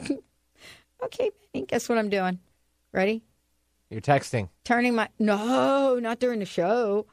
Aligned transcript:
okay, 1.04 1.30
Benny, 1.52 1.66
guess 1.66 1.88
what 1.88 1.98
I'm 1.98 2.08
doing? 2.08 2.38
Ready? 2.92 3.22
You're 3.90 4.00
texting. 4.00 4.48
Turning 4.64 4.94
my. 4.94 5.08
No, 5.18 5.98
not 5.98 6.20
during 6.20 6.38
the 6.38 6.46
show. 6.46 7.06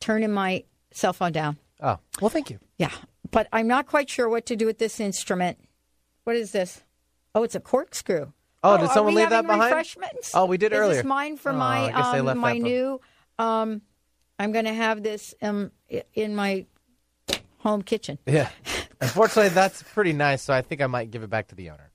Turning 0.00 0.32
my 0.32 0.64
cell 0.90 1.12
phone 1.12 1.32
down. 1.32 1.58
Oh, 1.80 1.98
well, 2.20 2.30
thank 2.30 2.50
you. 2.50 2.58
Yeah, 2.78 2.90
but 3.30 3.48
I'm 3.52 3.66
not 3.66 3.86
quite 3.86 4.08
sure 4.08 4.28
what 4.28 4.46
to 4.46 4.56
do 4.56 4.66
with 4.66 4.78
this 4.78 5.00
instrument. 5.00 5.58
What 6.24 6.36
is 6.36 6.52
this? 6.52 6.82
Oh, 7.34 7.42
it's 7.42 7.54
a 7.54 7.60
corkscrew. 7.60 8.32
Oh, 8.62 8.78
did 8.78 8.90
someone 8.90 9.14
leave 9.14 9.28
that 9.28 9.46
behind? 9.46 9.64
Refreshments? 9.64 10.32
Oh, 10.34 10.46
we 10.46 10.56
did 10.56 10.72
is 10.72 10.78
earlier. 10.78 10.96
This 10.96 11.04
mine 11.04 11.36
for 11.36 11.52
Oh, 11.52 11.56
my 11.56 11.86
I 11.86 11.90
guess 11.90 12.12
they 12.12 12.18
um, 12.20 12.38
my 12.38 12.56
new. 12.56 13.00
Um, 13.38 13.82
I'm 14.38 14.52
going 14.52 14.64
to 14.64 14.72
have 14.72 15.02
this 15.02 15.34
um 15.42 15.70
in 16.14 16.34
my 16.34 16.64
home 17.58 17.82
kitchen. 17.82 18.18
Yeah. 18.26 18.48
Unfortunately, 19.00 19.50
that's 19.50 19.82
pretty 19.82 20.12
nice, 20.12 20.42
so 20.42 20.54
I 20.54 20.62
think 20.62 20.80
I 20.80 20.86
might 20.86 21.10
give 21.10 21.22
it 21.22 21.30
back 21.30 21.48
to 21.48 21.54
the 21.54 21.70
owner. 21.70 21.90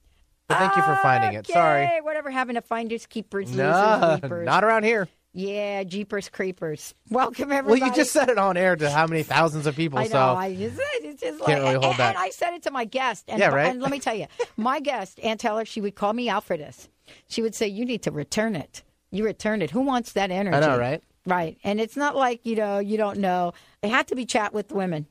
But 0.49 0.57
thank 0.57 0.75
you 0.75 0.81
for 0.81 0.95
finding 0.97 1.33
it. 1.33 1.47
Sorry. 1.47 1.87
Whatever 2.01 2.29
happened 2.31 2.55
to 2.55 2.61
finders, 2.61 3.05
keepers, 3.05 3.55
No, 3.55 3.99
losers, 4.01 4.21
weepers. 4.23 4.45
not 4.45 4.63
around 4.63 4.83
here. 4.83 5.07
Yeah, 5.31 5.83
jeepers, 5.83 6.27
creepers. 6.27 6.95
Welcome 7.11 7.51
everyone. 7.51 7.79
Well, 7.79 7.89
you 7.89 7.95
just 7.95 8.11
said 8.11 8.29
it 8.29 8.39
on 8.39 8.57
air 8.57 8.75
to 8.75 8.89
how 8.89 9.05
many 9.05 9.21
thousands 9.21 9.67
of 9.67 9.75
people, 9.75 9.99
I 9.99 10.05
know. 10.05 10.09
so 10.09 10.17
I 10.19 10.55
just, 10.55 10.79
it's 10.95 11.21
just 11.21 11.39
Can't 11.45 11.61
really 11.61 11.73
hold 11.75 11.85
and, 11.85 11.97
back. 11.97 12.15
and 12.15 12.17
I 12.17 12.31
said 12.31 12.55
it 12.55 12.63
to 12.63 12.71
my 12.71 12.83
guest. 12.85 13.25
And, 13.27 13.39
Yeah, 13.39 13.49
right? 13.49 13.69
And 13.69 13.79
let 13.79 13.91
me 13.91 13.99
tell 13.99 14.15
you, 14.15 14.25
my 14.57 14.79
guest, 14.79 15.19
Ann 15.21 15.37
Taylor, 15.37 15.65
she 15.65 15.81
would 15.81 15.93
call 15.93 16.13
me 16.13 16.29
out 16.29 16.43
for 16.45 16.57
this. 16.57 16.89
She 17.27 17.43
would 17.43 17.53
say, 17.53 17.67
"You 17.67 17.85
need 17.85 18.01
to 18.03 18.11
return 18.11 18.55
it. 18.55 18.81
You 19.11 19.23
return 19.23 19.61
it. 19.61 19.69
Who 19.69 19.81
wants 19.81 20.13
that 20.13 20.31
energy?" 20.31 20.55
I 20.57 20.59
know, 20.61 20.77
right? 20.79 21.01
Right. 21.27 21.57
And 21.63 21.79
it's 21.79 21.95
not 21.95 22.15
like 22.15 22.43
you 22.43 22.55
know 22.55 22.79
you 22.79 22.97
don't 22.97 23.19
know. 23.19 23.53
It 23.83 23.89
had 23.89 24.07
to 24.07 24.15
be 24.15 24.25
chat 24.25 24.51
with 24.53 24.71
women. 24.71 25.05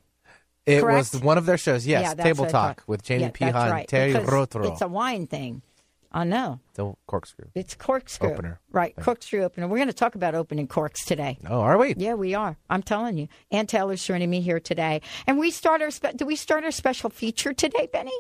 It 0.68 0.80
correct? 0.80 1.12
was 1.12 1.22
one 1.22 1.38
of 1.38 1.46
their 1.46 1.58
shows. 1.58 1.86
Yes, 1.86 2.14
yeah, 2.16 2.22
Table 2.22 2.46
Talk 2.46 2.82
with 2.86 3.02
Jamie 3.02 3.24
yeah, 3.24 3.30
Piha 3.30 3.54
and 3.54 3.70
right, 3.70 3.88
Terry 3.88 4.12
because 4.12 4.28
Rotro. 4.28 4.70
It's 4.70 4.82
a 4.82 4.88
wine 4.88 5.26
thing. 5.26 5.62
I 6.10 6.24
know. 6.24 6.60
the 6.74 6.94
corkscrew. 7.06 7.46
It's 7.54 7.74
corkscrew 7.74 8.32
Opener. 8.32 8.60
Right, 8.72 8.96
corkscrew 8.96 9.42
opener. 9.42 9.68
We're 9.68 9.76
going 9.76 9.88
to 9.88 9.94
talk 9.94 10.14
about 10.14 10.34
opening 10.34 10.66
corks 10.66 11.04
today. 11.04 11.38
Oh, 11.46 11.60
are 11.60 11.76
we? 11.76 11.94
Yeah, 11.98 12.14
we 12.14 12.34
are. 12.34 12.56
I'm 12.70 12.82
telling 12.82 13.18
you. 13.18 13.28
Ann 13.50 13.66
Taylor's 13.66 14.02
joining 14.02 14.30
me 14.30 14.40
here 14.40 14.58
today, 14.58 15.02
and 15.26 15.38
we 15.38 15.50
start 15.50 15.82
our. 15.82 15.90
Spe- 15.90 16.16
do 16.16 16.24
we 16.24 16.36
start 16.36 16.64
our 16.64 16.70
special 16.70 17.10
feature 17.10 17.52
today, 17.52 17.88
Benny? 17.92 18.18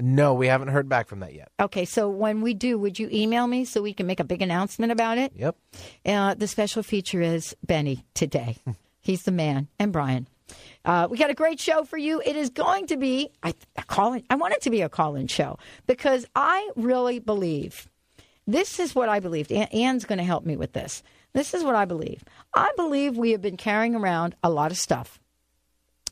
No, 0.00 0.32
we 0.34 0.46
haven't 0.46 0.68
heard 0.68 0.88
back 0.88 1.08
from 1.08 1.20
that 1.20 1.34
yet. 1.34 1.50
Okay, 1.60 1.84
so 1.84 2.08
when 2.08 2.40
we 2.40 2.54
do, 2.54 2.78
would 2.78 2.98
you 2.98 3.08
email 3.12 3.46
me 3.46 3.64
so 3.64 3.82
we 3.82 3.92
can 3.92 4.06
make 4.06 4.20
a 4.20 4.24
big 4.24 4.42
announcement 4.42 4.92
about 4.92 5.18
it? 5.18 5.32
Yep. 5.34 5.56
Uh, 6.06 6.34
the 6.34 6.46
special 6.46 6.82
feature 6.82 7.20
is 7.20 7.56
Benny 7.66 8.04
today. 8.14 8.56
He's 9.00 9.24
the 9.24 9.32
man, 9.32 9.68
and 9.78 9.92
Brian. 9.92 10.28
Uh, 10.84 11.08
we 11.10 11.18
got 11.18 11.30
a 11.30 11.34
great 11.34 11.60
show 11.60 11.84
for 11.84 11.96
you. 11.96 12.22
It 12.24 12.36
is 12.36 12.50
going 12.50 12.86
to 12.86 12.96
be 12.96 13.30
I, 13.42 13.54
a 13.76 13.82
call-in. 13.84 14.24
I 14.30 14.36
want 14.36 14.54
it 14.54 14.62
to 14.62 14.70
be 14.70 14.82
a 14.82 14.88
call-in 14.88 15.26
show 15.26 15.58
because 15.86 16.26
I 16.34 16.70
really 16.76 17.18
believe 17.18 17.88
this 18.46 18.80
is 18.80 18.94
what 18.94 19.08
I 19.08 19.20
believe. 19.20 19.50
Ann, 19.52 19.68
Ann's 19.72 20.04
going 20.04 20.18
to 20.18 20.24
help 20.24 20.46
me 20.46 20.56
with 20.56 20.72
this. 20.72 21.02
This 21.34 21.52
is 21.52 21.62
what 21.62 21.74
I 21.74 21.84
believe. 21.84 22.24
I 22.54 22.72
believe 22.76 23.16
we 23.16 23.32
have 23.32 23.42
been 23.42 23.58
carrying 23.58 23.94
around 23.94 24.34
a 24.42 24.50
lot 24.50 24.70
of 24.70 24.78
stuff. 24.78 25.20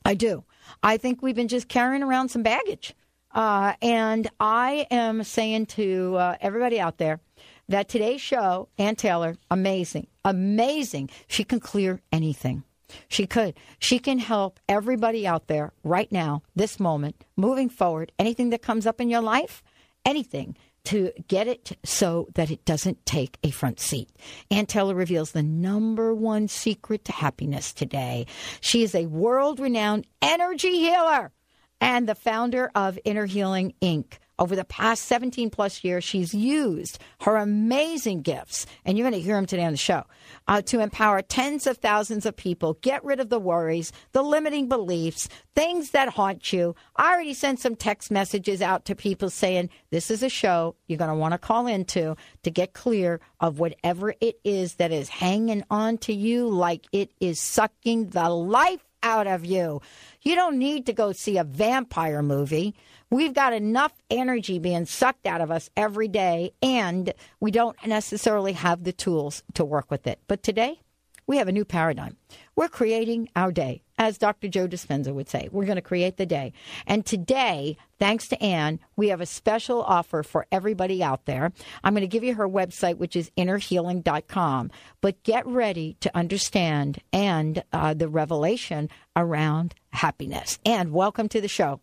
I 0.04 0.14
do. 0.14 0.44
I 0.82 0.98
think 0.98 1.22
we've 1.22 1.34
been 1.34 1.48
just 1.48 1.68
carrying 1.68 2.02
around 2.02 2.28
some 2.28 2.42
baggage. 2.42 2.94
Uh, 3.32 3.74
and 3.82 4.28
I 4.38 4.86
am 4.90 5.24
saying 5.24 5.66
to 5.66 6.16
uh, 6.16 6.36
everybody 6.40 6.78
out 6.78 6.98
there 6.98 7.20
that 7.68 7.88
today's 7.88 8.20
show, 8.20 8.68
Ann 8.78 8.96
Taylor, 8.96 9.36
amazing, 9.50 10.06
amazing. 10.24 11.10
She 11.26 11.44
can 11.44 11.60
clear 11.60 12.00
anything. 12.12 12.62
She 13.08 13.26
could. 13.26 13.54
She 13.78 13.98
can 13.98 14.18
help 14.18 14.60
everybody 14.68 15.26
out 15.26 15.46
there 15.48 15.72
right 15.82 16.10
now, 16.10 16.42
this 16.54 16.78
moment, 16.78 17.24
moving 17.36 17.68
forward, 17.68 18.12
anything 18.18 18.50
that 18.50 18.62
comes 18.62 18.86
up 18.86 19.00
in 19.00 19.10
your 19.10 19.20
life, 19.20 19.62
anything 20.04 20.56
to 20.84 21.10
get 21.26 21.48
it 21.48 21.76
so 21.84 22.28
that 22.34 22.50
it 22.50 22.64
doesn't 22.64 23.04
take 23.04 23.38
a 23.42 23.50
front 23.50 23.80
seat. 23.80 24.08
Ann 24.52 24.66
Taylor 24.66 24.94
reveals 24.94 25.32
the 25.32 25.42
number 25.42 26.14
one 26.14 26.46
secret 26.46 27.04
to 27.06 27.12
happiness 27.12 27.72
today. 27.72 28.26
She 28.60 28.84
is 28.84 28.94
a 28.94 29.06
world 29.06 29.58
renowned 29.58 30.06
energy 30.22 30.78
healer 30.78 31.32
and 31.80 32.08
the 32.08 32.14
founder 32.14 32.70
of 32.74 32.98
Inner 33.04 33.26
Healing 33.26 33.74
Inc. 33.82 34.18
Over 34.38 34.54
the 34.54 34.64
past 34.64 35.04
17 35.04 35.48
plus 35.48 35.82
years, 35.82 36.04
she's 36.04 36.34
used 36.34 36.98
her 37.22 37.36
amazing 37.36 38.20
gifts, 38.20 38.66
and 38.84 38.98
you're 38.98 39.08
going 39.08 39.18
to 39.20 39.24
hear 39.24 39.36
them 39.36 39.46
today 39.46 39.64
on 39.64 39.72
the 39.72 39.78
show, 39.78 40.04
uh, 40.46 40.60
to 40.62 40.80
empower 40.80 41.22
tens 41.22 41.66
of 41.66 41.78
thousands 41.78 42.26
of 42.26 42.36
people, 42.36 42.74
get 42.82 43.02
rid 43.02 43.18
of 43.18 43.30
the 43.30 43.40
worries, 43.40 43.92
the 44.12 44.22
limiting 44.22 44.68
beliefs, 44.68 45.28
things 45.54 45.92
that 45.92 46.10
haunt 46.10 46.52
you. 46.52 46.74
I 46.96 47.12
already 47.14 47.32
sent 47.32 47.60
some 47.60 47.76
text 47.76 48.10
messages 48.10 48.60
out 48.60 48.84
to 48.86 48.94
people 48.94 49.30
saying, 49.30 49.70
This 49.90 50.10
is 50.10 50.22
a 50.22 50.28
show 50.28 50.76
you're 50.86 50.98
going 50.98 51.10
to 51.10 51.16
want 51.16 51.32
to 51.32 51.38
call 51.38 51.66
into 51.66 52.14
to 52.42 52.50
get 52.50 52.74
clear 52.74 53.20
of 53.40 53.58
whatever 53.58 54.14
it 54.20 54.38
is 54.44 54.74
that 54.74 54.92
is 54.92 55.08
hanging 55.08 55.64
on 55.70 55.96
to 55.98 56.12
you 56.12 56.48
like 56.48 56.86
it 56.92 57.10
is 57.20 57.40
sucking 57.40 58.08
the 58.10 58.28
life 58.28 58.84
out 59.02 59.26
of 59.26 59.44
you. 59.44 59.80
You 60.22 60.34
don't 60.34 60.58
need 60.58 60.86
to 60.86 60.92
go 60.92 61.12
see 61.12 61.38
a 61.38 61.44
vampire 61.44 62.22
movie. 62.22 62.74
We've 63.08 63.34
got 63.34 63.52
enough 63.52 63.92
energy 64.10 64.58
being 64.58 64.84
sucked 64.84 65.26
out 65.26 65.40
of 65.40 65.50
us 65.50 65.70
every 65.76 66.08
day, 66.08 66.52
and 66.60 67.14
we 67.38 67.52
don't 67.52 67.76
necessarily 67.86 68.52
have 68.54 68.82
the 68.82 68.92
tools 68.92 69.44
to 69.54 69.64
work 69.64 69.90
with 69.90 70.08
it. 70.08 70.18
But 70.26 70.42
today, 70.42 70.80
we 71.28 71.36
have 71.38 71.48
a 71.48 71.52
new 71.52 71.64
paradigm. 71.64 72.16
We're 72.56 72.68
creating 72.68 73.28
our 73.36 73.52
day. 73.52 73.82
As 73.98 74.18
Dr. 74.18 74.48
Joe 74.48 74.68
Dispenza 74.68 75.14
would 75.14 75.28
say, 75.28 75.48
we're 75.50 75.64
going 75.64 75.76
to 75.76 75.82
create 75.82 76.16
the 76.16 76.26
day. 76.26 76.52
And 76.86 77.06
today, 77.06 77.76
thanks 77.98 78.28
to 78.28 78.42
Ann, 78.42 78.80
we 78.96 79.08
have 79.08 79.20
a 79.20 79.26
special 79.26 79.82
offer 79.82 80.22
for 80.22 80.46
everybody 80.52 81.02
out 81.02 81.24
there. 81.24 81.52
I'm 81.82 81.94
going 81.94 82.02
to 82.02 82.08
give 82.08 82.24
you 82.24 82.34
her 82.34 82.48
website, 82.48 82.98
which 82.98 83.16
is 83.16 83.30
innerhealing.com. 83.38 84.70
But 85.00 85.22
get 85.22 85.46
ready 85.46 85.96
to 86.00 86.16
understand 86.16 87.00
and 87.12 87.64
uh, 87.72 87.94
the 87.94 88.08
revelation 88.08 88.90
around 89.14 89.74
happiness. 89.90 90.58
And 90.66 90.92
welcome 90.92 91.28
to 91.30 91.40
the 91.40 91.48
show. 91.48 91.80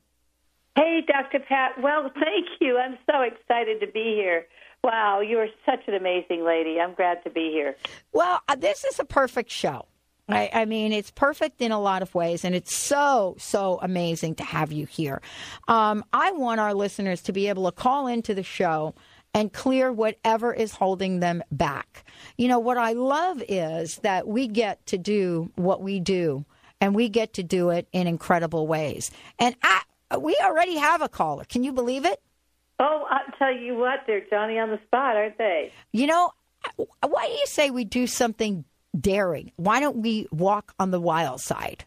Hey, 0.75 1.01
Dr. 1.07 1.39
Pat. 1.39 1.81
Well, 1.81 2.11
thank 2.13 2.47
you. 2.59 2.77
I'm 2.77 2.97
so 3.09 3.21
excited 3.21 3.79
to 3.81 3.87
be 3.87 4.15
here. 4.15 4.45
Wow, 4.83 5.21
you 5.21 5.37
are 5.37 5.47
such 5.65 5.87
an 5.87 5.93
amazing 5.93 6.43
lady. 6.43 6.79
I'm 6.79 6.93
glad 6.93 7.23
to 7.23 7.29
be 7.29 7.51
here. 7.51 7.75
Well, 8.11 8.41
uh, 8.47 8.55
this 8.55 8.83
is 8.83 8.99
a 8.99 9.05
perfect 9.05 9.49
show. 9.49 9.85
I, 10.29 10.49
I 10.53 10.65
mean, 10.65 10.93
it's 10.93 11.11
perfect 11.11 11.61
in 11.61 11.71
a 11.71 11.79
lot 11.79 12.01
of 12.01 12.15
ways, 12.15 12.45
and 12.45 12.55
it's 12.55 12.75
so, 12.75 13.35
so 13.37 13.79
amazing 13.81 14.35
to 14.35 14.43
have 14.43 14.71
you 14.71 14.85
here. 14.85 15.21
Um, 15.67 16.03
I 16.13 16.31
want 16.31 16.61
our 16.61 16.73
listeners 16.73 17.21
to 17.23 17.33
be 17.33 17.49
able 17.49 17.65
to 17.65 17.71
call 17.71 18.07
into 18.07 18.33
the 18.33 18.43
show 18.43 18.95
and 19.33 19.51
clear 19.51 19.91
whatever 19.91 20.53
is 20.53 20.71
holding 20.71 21.19
them 21.19 21.43
back. 21.51 22.05
You 22.37 22.47
know, 22.47 22.59
what 22.59 22.77
I 22.77 22.93
love 22.93 23.43
is 23.49 23.97
that 23.97 24.27
we 24.27 24.47
get 24.47 24.85
to 24.87 24.97
do 24.97 25.51
what 25.55 25.81
we 25.81 25.99
do, 25.99 26.45
and 26.79 26.95
we 26.95 27.09
get 27.09 27.33
to 27.33 27.43
do 27.43 27.69
it 27.69 27.87
in 27.91 28.07
incredible 28.07 28.65
ways. 28.65 29.11
And 29.39 29.55
I, 29.61 29.81
Uh, 30.13 30.19
we 30.19 30.37
already 30.43 30.77
have 30.77 31.01
a 31.01 31.09
caller. 31.09 31.43
Can 31.45 31.63
you 31.63 31.73
believe 31.73 32.05
it? 32.05 32.21
Oh, 32.79 33.05
I'll 33.09 33.33
tell 33.37 33.55
you 33.55 33.75
what, 33.75 33.99
they're 34.07 34.25
Johnny 34.29 34.59
on 34.59 34.69
the 34.69 34.79
spot, 34.87 35.15
aren't 35.15 35.37
they? 35.37 35.71
You 35.91 36.07
know, 36.07 36.31
why 36.75 37.27
do 37.27 37.33
you 37.33 37.45
say 37.45 37.69
we 37.69 37.85
do 37.85 38.07
something 38.07 38.65
daring? 38.99 39.51
Why 39.55 39.79
don't 39.79 39.97
we 39.97 40.27
walk 40.31 40.73
on 40.79 40.91
the 40.91 40.99
wild 40.99 41.39
side? 41.39 41.85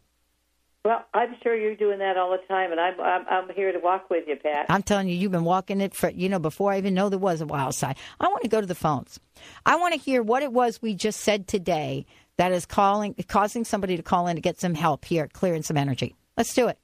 Well, 0.85 1.05
I'm 1.13 1.35
sure 1.43 1.57
you're 1.57 1.75
doing 1.75 1.99
that 1.99 2.17
all 2.17 2.31
the 2.31 2.47
time, 2.47 2.71
and 2.71 2.81
I'm 2.81 3.01
I'm, 3.01 3.27
I'm 3.29 3.55
here 3.57 3.73
to 3.73 3.81
walk 3.81 4.09
with 4.09 4.29
you, 4.29 4.37
Pat. 4.37 4.67
I'm 4.69 4.85
telling 4.85 5.09
you, 5.09 5.17
you've 5.17 5.33
been 5.33 5.43
walking 5.43 5.81
it 5.81 5.95
for, 5.95 6.11
you 6.11 6.29
know, 6.29 6.39
before 6.39 6.73
I 6.73 6.79
even 6.79 6.95
know 6.95 7.09
there 7.09 7.19
was 7.19 7.41
a 7.41 7.47
wild 7.47 7.75
side. 7.75 7.97
I 8.21 8.29
want 8.29 8.45
to 8.45 8.49
go 8.49 8.61
to 8.61 8.67
the 8.67 8.77
phones. 8.77 9.19
I 9.67 9.75
want 9.77 9.95
to 9.95 10.01
hear 10.01 10.23
what 10.23 10.45
it 10.45 10.53
was 10.53 10.81
we 10.81 10.95
just 10.95 11.21
said 11.21 11.49
today 11.49 12.07
that 12.37 12.53
is 12.53 12.67
calling, 12.67 13.17
causing 13.27 13.65
somebody 13.65 13.97
to 13.97 14.03
call 14.05 14.29
in 14.29 14.37
to 14.37 14.43
get 14.43 14.61
some 14.61 14.75
help 14.75 15.05
here, 15.05 15.27
clearing 15.27 15.65
some 15.65 15.77
energy. 15.77 16.15
Let's 16.37 16.55
do 16.55 16.69
it. 16.69 16.79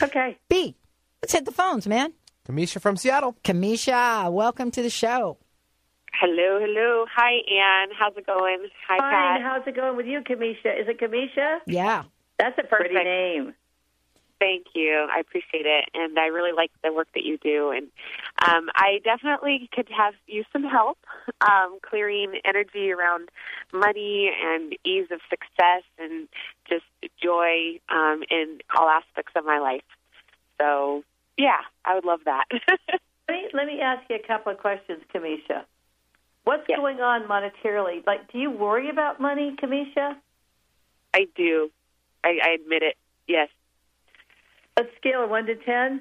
Okay. 0.00 0.38
B, 0.48 0.76
let's 1.22 1.32
hit 1.32 1.44
the 1.44 1.52
phones, 1.52 1.86
man. 1.86 2.12
Kamisha 2.48 2.80
from 2.80 2.96
Seattle. 2.96 3.36
Kamisha, 3.44 4.32
welcome 4.32 4.70
to 4.70 4.82
the 4.82 4.90
show. 4.90 5.38
Hello, 6.14 6.58
hello. 6.60 7.04
Hi, 7.14 7.32
Ann. 7.32 7.88
How's 7.96 8.16
it 8.16 8.26
going? 8.26 8.68
Hi, 8.88 8.98
Fine. 8.98 9.10
Pat. 9.10 9.42
How's 9.42 9.66
it 9.66 9.76
going 9.76 9.96
with 9.96 10.06
you, 10.06 10.20
Kamisha? 10.20 10.80
Is 10.80 10.88
it 10.88 10.98
Kamisha? 10.98 11.58
Yeah. 11.66 12.04
That's 12.38 12.58
a 12.58 12.66
pretty 12.66 12.94
Perfect. 12.94 13.04
name. 13.04 13.54
Thank 14.40 14.66
you. 14.74 15.06
I 15.12 15.18
appreciate 15.18 15.66
it, 15.66 15.88
and 15.94 16.16
I 16.18 16.26
really 16.26 16.52
like 16.52 16.70
the 16.82 16.92
work 16.92 17.08
that 17.14 17.24
you 17.24 17.38
do. 17.38 17.70
And 17.70 17.88
um, 18.46 18.68
I 18.76 19.00
definitely 19.04 19.68
could 19.72 19.88
have 19.96 20.14
used 20.26 20.48
some 20.52 20.62
help 20.62 20.98
um, 21.40 21.78
clearing 21.82 22.40
energy 22.44 22.92
around 22.92 23.28
money 23.72 24.30
and 24.42 24.74
ease 24.84 25.08
of 25.10 25.20
success 25.28 25.82
and 25.98 26.28
just 26.68 26.84
joy 27.22 27.80
um, 27.90 28.22
in 28.30 28.58
all 28.76 28.88
aspects 28.88 29.32
of 29.36 29.44
my 29.44 29.58
life. 29.58 29.82
So, 30.60 31.02
yeah, 31.38 31.58
I 31.84 31.94
would 31.94 32.04
love 32.04 32.20
that. 32.26 32.44
Let 33.28 33.34
me, 33.34 33.48
let 33.52 33.66
me 33.66 33.80
ask 33.82 34.02
you 34.08 34.16
a 34.16 34.26
couple 34.26 34.52
of 34.52 34.58
questions, 34.58 35.02
Kamisha. 35.14 35.64
What's 36.44 36.62
Yes. 36.66 36.78
going 36.78 37.00
on 37.00 37.24
monetarily? 37.28 38.06
Like, 38.06 38.32
do 38.32 38.38
you 38.38 38.50
worry 38.50 38.88
about 38.88 39.20
money, 39.20 39.54
Kamisha? 39.62 40.16
I 41.12 41.26
do. 41.36 41.68
I, 42.24 42.38
I 42.42 42.50
admit 42.52 42.82
it. 42.82 42.96
Yes, 43.26 43.48
A 44.78 44.84
scale 44.96 45.24
of 45.24 45.28
one 45.30 45.44
to 45.44 45.56
ten. 45.56 46.00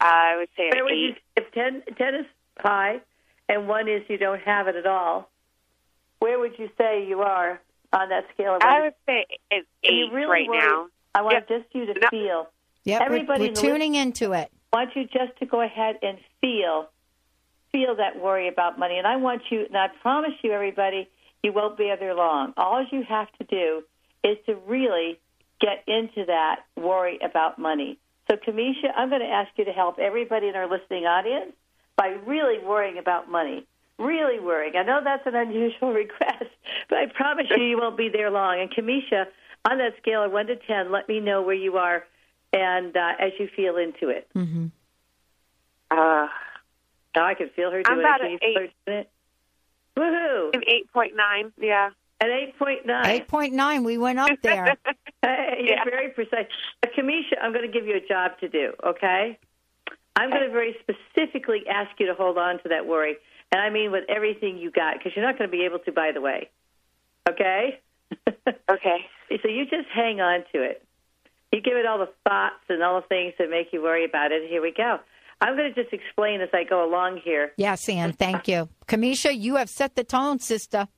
I 0.00 0.34
would 0.36 0.48
say 0.56 0.70
Where 0.72 0.82
would 0.82 0.92
you, 0.98 1.10
eight. 1.10 1.18
if 1.36 1.52
10, 1.52 1.82
10 1.96 2.14
is 2.16 2.26
high 2.58 3.00
and 3.48 3.68
one 3.68 3.88
is 3.88 4.02
you 4.08 4.18
don't 4.18 4.40
have 4.42 4.66
it 4.66 4.74
at 4.74 4.86
all, 4.86 5.30
where 6.18 6.40
would 6.40 6.58
you 6.58 6.68
say 6.76 7.06
you 7.06 7.20
are 7.20 7.60
on 7.92 8.08
that 8.08 8.24
scale 8.34 8.56
of 8.56 8.62
one 8.62 8.72
I 8.72 8.80
would 8.80 8.94
say 9.06 9.26
you 9.52 9.60
eight 9.84 10.12
really 10.12 10.28
right 10.28 10.48
worried? 10.48 10.60
now. 10.60 10.86
I 11.14 11.22
want 11.22 11.34
Yep. 11.34 11.48
just 11.48 11.72
you 11.74 11.86
to 11.86 11.94
No. 12.00 12.08
feel. 12.10 12.48
Yep. 12.84 13.00
we're- 13.00 13.06
Everybody 13.20 13.48
we're, 13.48 13.54
the 13.54 13.60
tuning 13.60 13.94
into 13.94 14.32
it. 14.32 14.50
I 14.72 14.76
want 14.76 14.96
you 14.96 15.04
just 15.04 15.38
to 15.38 15.46
go 15.46 15.60
ahead 15.60 15.98
and 16.02 16.18
feel, 16.40 16.88
feel 17.72 17.94
that 17.96 18.18
worry 18.20 18.48
about 18.48 18.78
money. 18.78 18.98
And 18.98 19.06
I 19.06 19.16
want 19.16 19.42
you, 19.50 19.66
and 19.66 19.76
I 19.76 19.88
promise 20.00 20.32
you, 20.42 20.52
everybody, 20.52 21.08
you 21.42 21.52
won't 21.52 21.76
be 21.76 21.94
there 21.98 22.14
long. 22.14 22.54
All 22.56 22.84
you 22.90 23.02
have 23.08 23.28
to 23.38 23.44
do 23.44 23.82
is 24.24 24.38
to 24.46 24.54
really 24.66 25.18
get 25.60 25.84
into 25.86 26.24
that 26.26 26.60
worry 26.76 27.18
about 27.22 27.58
money. 27.58 27.98
So, 28.30 28.36
Kamisha, 28.36 28.92
I'm 28.96 29.08
going 29.10 29.20
to 29.20 29.28
ask 29.28 29.50
you 29.56 29.64
to 29.64 29.72
help 29.72 29.98
everybody 29.98 30.48
in 30.48 30.56
our 30.56 30.68
listening 30.68 31.04
audience 31.04 31.52
by 31.96 32.08
really 32.26 32.64
worrying 32.64 32.98
about 32.98 33.30
money. 33.30 33.66
Really 33.98 34.40
worrying. 34.40 34.74
I 34.76 34.82
know 34.84 35.00
that's 35.04 35.26
an 35.26 35.34
unusual 35.34 35.92
request, 35.92 36.46
but 36.88 36.98
I 36.98 37.06
promise 37.06 37.46
you, 37.54 37.62
you 37.62 37.76
won't 37.78 37.96
be 37.96 38.08
there 38.08 38.30
long. 38.30 38.58
And 38.60 38.70
Kamisha, 38.70 39.26
on 39.68 39.78
that 39.78 39.96
scale 40.00 40.24
of 40.24 40.32
one 40.32 40.46
to 40.46 40.56
ten, 40.56 40.90
let 40.90 41.08
me 41.08 41.20
know 41.20 41.42
where 41.42 41.54
you 41.54 41.76
are, 41.76 42.04
and 42.52 42.96
uh, 42.96 43.12
as 43.18 43.32
you 43.38 43.48
feel 43.54 43.76
into 43.76 44.08
it. 44.08 44.28
hmm 44.34 44.66
Uh, 45.90 46.28
Now 47.14 47.26
I 47.26 47.34
can 47.34 47.50
feel 47.50 47.70
her 47.70 47.82
I'm 47.84 47.94
doing 47.94 47.98
about 48.00 48.20
it. 48.20 48.32
an 48.32 48.38
Can 48.38 48.48
you 48.48 48.54
feel 48.54 48.62
her 48.62 48.68
doing 48.86 48.98
it? 49.00 49.10
Woohoo! 49.98 50.54
an 50.54 50.62
eight 50.66 50.92
point 50.92 51.14
nine. 51.16 51.52
Yeah. 51.58 51.90
An 52.20 52.28
8.9. 52.28 53.26
8.9, 53.26 53.84
we 53.84 53.98
went 53.98 54.20
up 54.20 54.30
there. 54.42 54.76
Hey, 55.24 55.56
you're 55.58 55.74
Yeah. 55.76 55.84
very 55.84 56.08
precise. 56.10 56.46
Uh, 56.82 56.86
Kamisha, 56.96 57.34
I'm 57.42 57.52
going 57.52 57.66
to 57.66 57.72
give 57.72 57.84
you 57.86 57.96
a 57.96 58.00
job 58.00 58.38
to 58.40 58.48
do, 58.48 58.72
okay? 58.84 59.38
I'm 60.16 60.30
going 60.30 60.42
to 60.42 60.50
very 60.50 60.76
specifically 60.80 61.62
ask 61.68 61.90
you 61.98 62.06
to 62.06 62.14
hold 62.14 62.38
on 62.38 62.60
to 62.62 62.68
that 62.70 62.86
worry. 62.86 63.16
And 63.50 63.60
I 63.60 63.70
mean 63.70 63.90
with 63.92 64.04
everything 64.08 64.56
you 64.58 64.70
got, 64.70 64.98
because 64.98 65.12
you're 65.16 65.24
not 65.24 65.36
going 65.38 65.50
to 65.50 65.56
be 65.56 65.64
able 65.64 65.78
to, 65.80 65.92
by 65.92 66.10
the 66.12 66.20
way. 66.20 66.48
Okay? 67.28 67.80
Okay. 68.68 68.98
so 69.42 69.48
you 69.48 69.64
just 69.66 69.88
hang 69.92 70.20
on 70.20 70.44
to 70.52 70.62
it. 70.62 70.84
You 71.52 71.60
give 71.60 71.76
it 71.76 71.86
all 71.86 71.98
the 71.98 72.10
thoughts 72.24 72.64
and 72.68 72.82
all 72.82 73.00
the 73.00 73.06
things 73.06 73.34
that 73.38 73.50
make 73.50 73.68
you 73.72 73.82
worry 73.82 74.04
about 74.04 74.32
it. 74.32 74.48
Here 74.48 74.62
we 74.62 74.72
go. 74.72 74.98
I'm 75.40 75.56
going 75.56 75.72
to 75.72 75.82
just 75.82 75.92
explain 75.92 76.40
as 76.40 76.48
I 76.54 76.64
go 76.64 76.88
along 76.88 77.20
here. 77.24 77.52
Yes, 77.56 77.88
Ann, 77.88 78.12
thank 78.12 78.48
you. 78.48 78.68
Kamisha, 78.86 79.36
you 79.36 79.56
have 79.56 79.68
set 79.68 79.96
the 79.96 80.04
tone, 80.04 80.38
sister. 80.38 80.88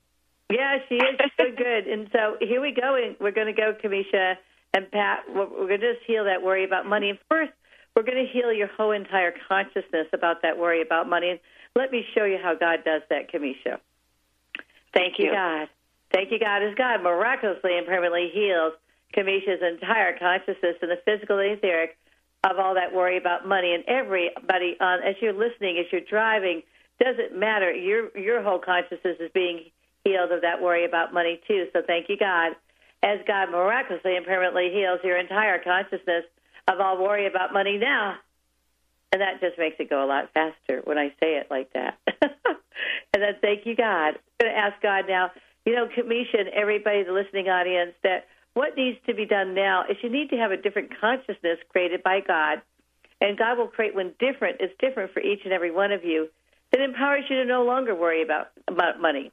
Yeah, 0.50 0.76
she 0.88 0.96
is 0.96 1.18
so 1.36 1.44
good. 1.56 1.86
And 1.88 2.08
so 2.12 2.36
here 2.40 2.60
we 2.60 2.72
go. 2.72 2.94
And 2.94 3.16
we're 3.20 3.32
going 3.32 3.46
to 3.46 3.52
go, 3.52 3.72
Kamisha 3.72 4.34
and 4.74 4.90
Pat. 4.90 5.20
We're, 5.28 5.48
we're 5.48 5.68
going 5.68 5.80
to 5.80 5.94
just 5.94 6.06
heal 6.06 6.24
that 6.24 6.42
worry 6.42 6.64
about 6.64 6.86
money. 6.86 7.10
And 7.10 7.18
first, 7.30 7.52
we're 7.96 8.02
going 8.02 8.24
to 8.24 8.30
heal 8.30 8.52
your 8.52 8.68
whole 8.68 8.92
entire 8.92 9.32
consciousness 9.48 10.08
about 10.12 10.42
that 10.42 10.58
worry 10.58 10.82
about 10.82 11.08
money. 11.08 11.30
And 11.30 11.40
let 11.74 11.90
me 11.90 12.04
show 12.14 12.24
you 12.24 12.38
how 12.40 12.54
God 12.54 12.84
does 12.84 13.02
that, 13.08 13.32
Kamisha. 13.32 13.78
Thank 14.92 15.18
you, 15.18 15.26
you. 15.26 15.32
God. 15.32 15.68
Thank 16.12 16.30
you, 16.30 16.38
God. 16.38 16.62
As 16.62 16.74
God 16.76 17.02
miraculously 17.02 17.78
and 17.78 17.86
permanently 17.86 18.30
heals 18.32 18.74
Kamisha's 19.16 19.62
entire 19.62 20.18
consciousness 20.18 20.76
and 20.82 20.90
the 20.90 21.00
physical 21.04 21.38
and 21.38 21.58
etheric 21.58 21.96
of 22.44 22.58
all 22.58 22.74
that 22.74 22.94
worry 22.94 23.16
about 23.16 23.46
money. 23.46 23.74
And 23.74 23.84
everybody, 23.86 24.76
on 24.80 25.02
as 25.02 25.14
you're 25.20 25.32
listening, 25.32 25.78
as 25.78 25.86
you're 25.90 26.02
driving, 26.08 26.62
doesn't 27.00 27.36
matter. 27.36 27.72
Your 27.72 28.16
your 28.16 28.42
whole 28.42 28.58
consciousness 28.58 29.16
is 29.20 29.30
being 29.34 29.70
healed 30.04 30.30
of 30.30 30.42
that 30.42 30.60
worry 30.62 30.84
about 30.84 31.12
money 31.12 31.40
too. 31.48 31.66
So 31.72 31.80
thank 31.86 32.08
you, 32.08 32.16
God. 32.16 32.52
As 33.02 33.18
God 33.26 33.50
miraculously 33.50 34.16
and 34.16 34.24
permanently 34.24 34.70
heals 34.72 35.00
your 35.02 35.18
entire 35.18 35.58
consciousness 35.58 36.24
of 36.68 36.80
all 36.80 37.02
worry 37.02 37.26
about 37.26 37.52
money 37.52 37.78
now. 37.78 38.16
And 39.12 39.20
that 39.20 39.40
just 39.40 39.58
makes 39.58 39.76
it 39.78 39.90
go 39.90 40.04
a 40.04 40.08
lot 40.08 40.30
faster 40.34 40.80
when 40.84 40.98
I 40.98 41.08
say 41.20 41.36
it 41.36 41.46
like 41.50 41.72
that. 41.74 41.98
and 42.22 43.22
then 43.22 43.34
thank 43.40 43.66
you, 43.66 43.76
God. 43.76 44.14
I'm 44.16 44.40
going 44.40 44.52
to 44.52 44.58
ask 44.58 44.82
God 44.82 45.04
now, 45.06 45.30
you 45.64 45.74
know, 45.74 45.86
Kamisha 45.86 46.40
and 46.40 46.48
everybody 46.48 47.04
the 47.04 47.12
listening 47.12 47.48
audience, 47.48 47.92
that 48.02 48.26
what 48.54 48.76
needs 48.76 48.98
to 49.06 49.14
be 49.14 49.26
done 49.26 49.54
now 49.54 49.84
is 49.88 49.96
you 50.02 50.10
need 50.10 50.30
to 50.30 50.36
have 50.36 50.52
a 50.52 50.56
different 50.56 50.90
consciousness 51.00 51.58
created 51.70 52.02
by 52.02 52.20
God. 52.20 52.62
And 53.20 53.38
God 53.38 53.58
will 53.58 53.68
create 53.68 53.94
one 53.94 54.12
different. 54.18 54.58
It's 54.60 54.74
different 54.78 55.12
for 55.12 55.20
each 55.20 55.40
and 55.44 55.52
every 55.52 55.70
one 55.70 55.92
of 55.92 56.04
you 56.04 56.28
that 56.72 56.80
empowers 56.80 57.24
you 57.28 57.36
to 57.36 57.44
no 57.44 57.64
longer 57.64 57.94
worry 57.94 58.22
about, 58.22 58.48
about 58.68 59.00
money 59.00 59.32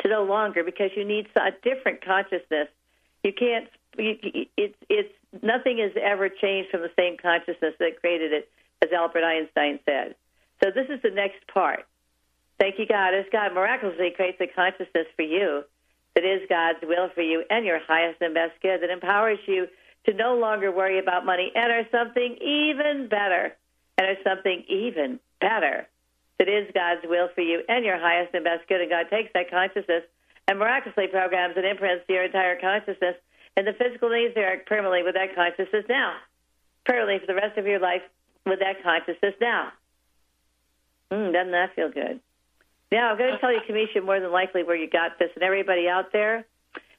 to 0.00 0.08
no 0.08 0.24
longer 0.24 0.62
because 0.64 0.90
you 0.96 1.04
need 1.04 1.28
a 1.36 1.50
different 1.62 2.04
consciousness. 2.04 2.68
You 3.22 3.32
can't. 3.32 3.68
It's 3.96 4.74
it's 4.88 5.12
nothing 5.42 5.78
has 5.78 5.92
ever 6.00 6.28
changed 6.28 6.70
from 6.70 6.80
the 6.80 6.90
same 6.96 7.16
consciousness 7.16 7.74
that 7.78 8.00
created 8.00 8.32
it, 8.32 8.48
as 8.82 8.90
Albert 8.92 9.24
Einstein 9.24 9.78
said. 9.84 10.14
So 10.62 10.70
this 10.74 10.86
is 10.88 11.02
the 11.02 11.10
next 11.10 11.46
part. 11.52 11.84
Thank 12.58 12.78
you, 12.78 12.86
God. 12.86 13.14
As 13.14 13.26
God 13.30 13.54
miraculously 13.54 14.10
creates 14.14 14.40
a 14.40 14.46
consciousness 14.46 15.06
for 15.16 15.22
you 15.22 15.64
that 16.14 16.24
is 16.24 16.42
God's 16.48 16.78
will 16.82 17.08
for 17.14 17.22
you 17.22 17.44
and 17.50 17.64
your 17.64 17.78
highest 17.78 18.20
and 18.20 18.34
best 18.34 18.60
good 18.60 18.82
that 18.82 18.90
empowers 18.90 19.38
you 19.46 19.66
to 20.06 20.12
no 20.14 20.36
longer 20.36 20.70
worry 20.70 20.98
about 20.98 21.24
money. 21.24 21.52
and 21.54 21.72
Enter 21.72 21.88
something 21.90 22.36
even 22.40 23.08
better. 23.08 23.56
And 23.98 24.08
Enter 24.08 24.20
something 24.24 24.64
even 24.68 25.20
better 25.40 25.88
that 26.38 26.48
is 26.48 26.68
God's 26.74 27.02
will 27.04 27.28
for 27.34 27.40
you 27.40 27.62
and 27.68 27.84
your 27.84 27.98
highest 27.98 28.34
and 28.34 28.44
best 28.44 28.68
good. 28.68 28.80
And 28.80 28.90
God 28.90 29.06
takes 29.10 29.30
that 29.34 29.50
consciousness 29.50 30.02
and 30.48 30.58
miraculously 30.58 31.06
programs 31.06 31.54
and 31.56 31.64
imprints 31.64 32.04
your 32.08 32.24
entire 32.24 32.58
consciousness 32.58 33.14
and 33.56 33.66
the 33.66 33.72
physical 33.72 34.08
needs 34.10 34.34
there 34.34 34.62
permanently 34.66 35.02
with 35.02 35.14
that 35.14 35.34
consciousness 35.34 35.84
now. 35.88 36.16
Permanently 36.84 37.20
for 37.20 37.26
the 37.26 37.34
rest 37.34 37.58
of 37.58 37.66
your 37.66 37.78
life 37.78 38.02
with 38.44 38.58
that 38.58 38.82
consciousness 38.82 39.34
now. 39.40 39.72
Mm, 41.12 41.32
doesn't 41.32 41.52
that 41.52 41.74
feel 41.76 41.90
good? 41.90 42.20
Now, 42.92 43.10
I'm 43.10 43.18
going 43.18 43.32
to 43.32 43.38
tell 43.38 43.52
you, 43.52 43.60
Kamisha, 43.68 44.04
more 44.04 44.20
than 44.20 44.30
likely 44.30 44.62
where 44.62 44.76
you 44.76 44.88
got 44.88 45.18
this, 45.18 45.30
and 45.34 45.42
everybody 45.42 45.88
out 45.88 46.12
there, 46.12 46.44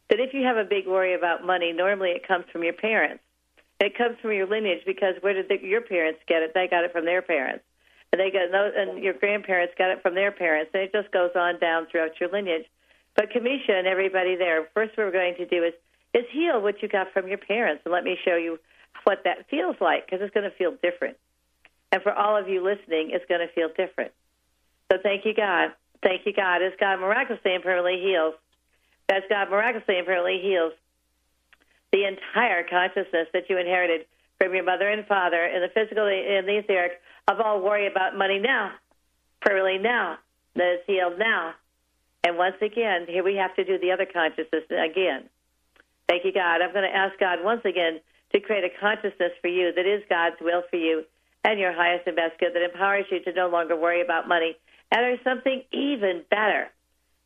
that 0.10 0.20
if 0.20 0.34
you 0.34 0.44
have 0.44 0.58
a 0.58 0.66
big 0.66 0.88
worry 0.88 1.14
about 1.14 1.46
money, 1.46 1.72
normally 1.72 2.10
it 2.10 2.28
comes 2.28 2.46
from 2.52 2.64
your 2.64 2.74
parents. 2.74 3.24
It 3.80 3.98
comes 3.98 4.18
from 4.22 4.34
your 4.34 4.48
lineage 4.48 4.84
because 4.86 5.16
where 5.22 5.34
did 5.34 5.48
the, 5.48 5.66
your 5.66 5.82
parents 5.82 6.20
get 6.28 6.42
it? 6.44 6.52
They 6.54 6.68
got 6.68 6.84
it 6.84 6.92
from 6.92 7.06
their 7.06 7.22
parents 7.22 7.64
and 8.14 8.20
they 8.20 8.30
got 8.30 8.52
those, 8.52 8.74
and 8.78 9.04
your 9.04 9.14
grandparents 9.14 9.74
got 9.76 9.90
it 9.90 10.04
from 10.04 10.14
their 10.14 10.32
parents, 10.32 10.70
and 10.76 10.84
it 10.84 10.92
just 10.94 11.12
goes 11.12 11.32
on 11.36 11.60
down 11.60 11.88
throughout 11.90 12.12
your 12.20 12.30
lineage. 12.30 12.66
But 13.16 13.32
Kamisha 13.32 13.72
and 13.72 13.88
everybody 13.88 14.36
there, 14.36 14.70
first 14.76 14.96
what 14.96 15.08
we're 15.08 15.12
going 15.12 15.36
to 15.38 15.48
do 15.48 15.64
is 15.64 15.74
is 16.14 16.26
heal 16.32 16.62
what 16.62 16.80
you 16.84 16.88
got 16.88 17.12
from 17.12 17.28
your 17.28 17.40
parents, 17.40 17.82
and 17.86 17.92
let 17.92 18.04
me 18.04 18.16
show 18.24 18.36
you 18.36 18.60
what 19.04 19.24
that 19.24 19.50
feels 19.50 19.76
like 19.82 20.06
because 20.06 20.22
it's 20.22 20.34
going 20.34 20.48
to 20.48 20.56
feel 20.56 20.76
different. 20.84 21.18
And 21.92 22.04
for 22.04 22.14
all 22.14 22.38
of 22.38 22.48
you 22.48 22.64
listening, 22.64 23.10
it's 23.12 23.26
going 23.28 23.42
to 23.42 23.52
feel 23.52 23.70
different. 23.70 24.12
So 24.92 25.00
thank 25.02 25.26
you, 25.26 25.34
God. 25.34 25.74
Thank 26.04 26.26
you, 26.26 26.34
God. 26.34 26.62
As 26.62 26.74
God 26.80 27.00
miraculously 27.00 27.56
and 27.56 27.64
permanently 27.64 28.02
heals, 28.02 28.36
as 29.10 29.24
God 29.30 29.50
miraculously 29.50 29.98
and 29.98 30.06
permanently 30.06 30.42
heals 30.42 30.74
the 31.92 32.06
entire 32.06 32.64
consciousness 32.64 33.28
that 33.34 33.50
you 33.50 33.58
inherited 33.58 34.06
from 34.40 34.54
your 34.54 34.64
mother 34.64 34.90
and 34.90 35.06
father 35.08 35.46
in 35.46 35.62
the 35.62 35.70
physical 35.70 36.06
and 36.06 36.48
the 36.48 36.58
etheric 36.58 37.00
of 37.28 37.40
all 37.40 37.62
worry 37.62 37.88
about 37.88 38.18
money 38.18 38.40
now, 38.40 38.72
permanently 39.42 39.78
now, 39.78 40.18
that 40.56 40.74
is 40.74 40.80
healed 40.86 41.18
now. 41.18 41.54
And 42.24 42.38
once 42.38 42.56
again, 42.62 43.06
here 43.08 43.24
we 43.24 43.36
have 43.36 43.56
to 43.56 43.64
do 43.64 43.80
the 43.80 43.92
other 43.92 44.06
consciousness 44.06 44.64
again. 44.70 45.30
Thank 46.10 46.26
you, 46.26 46.34
God. 46.34 46.62
I'm 46.62 46.74
going 46.74 46.90
to 46.90 46.96
ask 46.96 47.18
God 47.20 47.40
once 47.44 47.62
again 47.66 48.00
to 48.34 48.40
create 48.40 48.64
a 48.64 48.80
consciousness 48.80 49.32
for 49.42 49.48
you 49.48 49.72
that 49.74 49.86
is 49.86 50.04
God's 50.10 50.36
will 50.42 50.64
for 50.70 50.78
you 50.78 51.04
and 51.44 51.60
your 51.60 51.74
highest 51.74 52.08
and 52.08 52.16
best 52.16 52.40
good 52.40 52.54
that 52.54 52.64
empowers 52.64 53.06
you 53.12 53.22
to 53.24 53.34
no 53.34 53.48
longer 53.48 53.76
worry 53.76 54.02
about 54.02 54.28
money. 54.28 54.56
And 54.94 55.02
there's 55.02 55.24
something 55.24 55.64
even 55.74 56.22
better. 56.30 56.70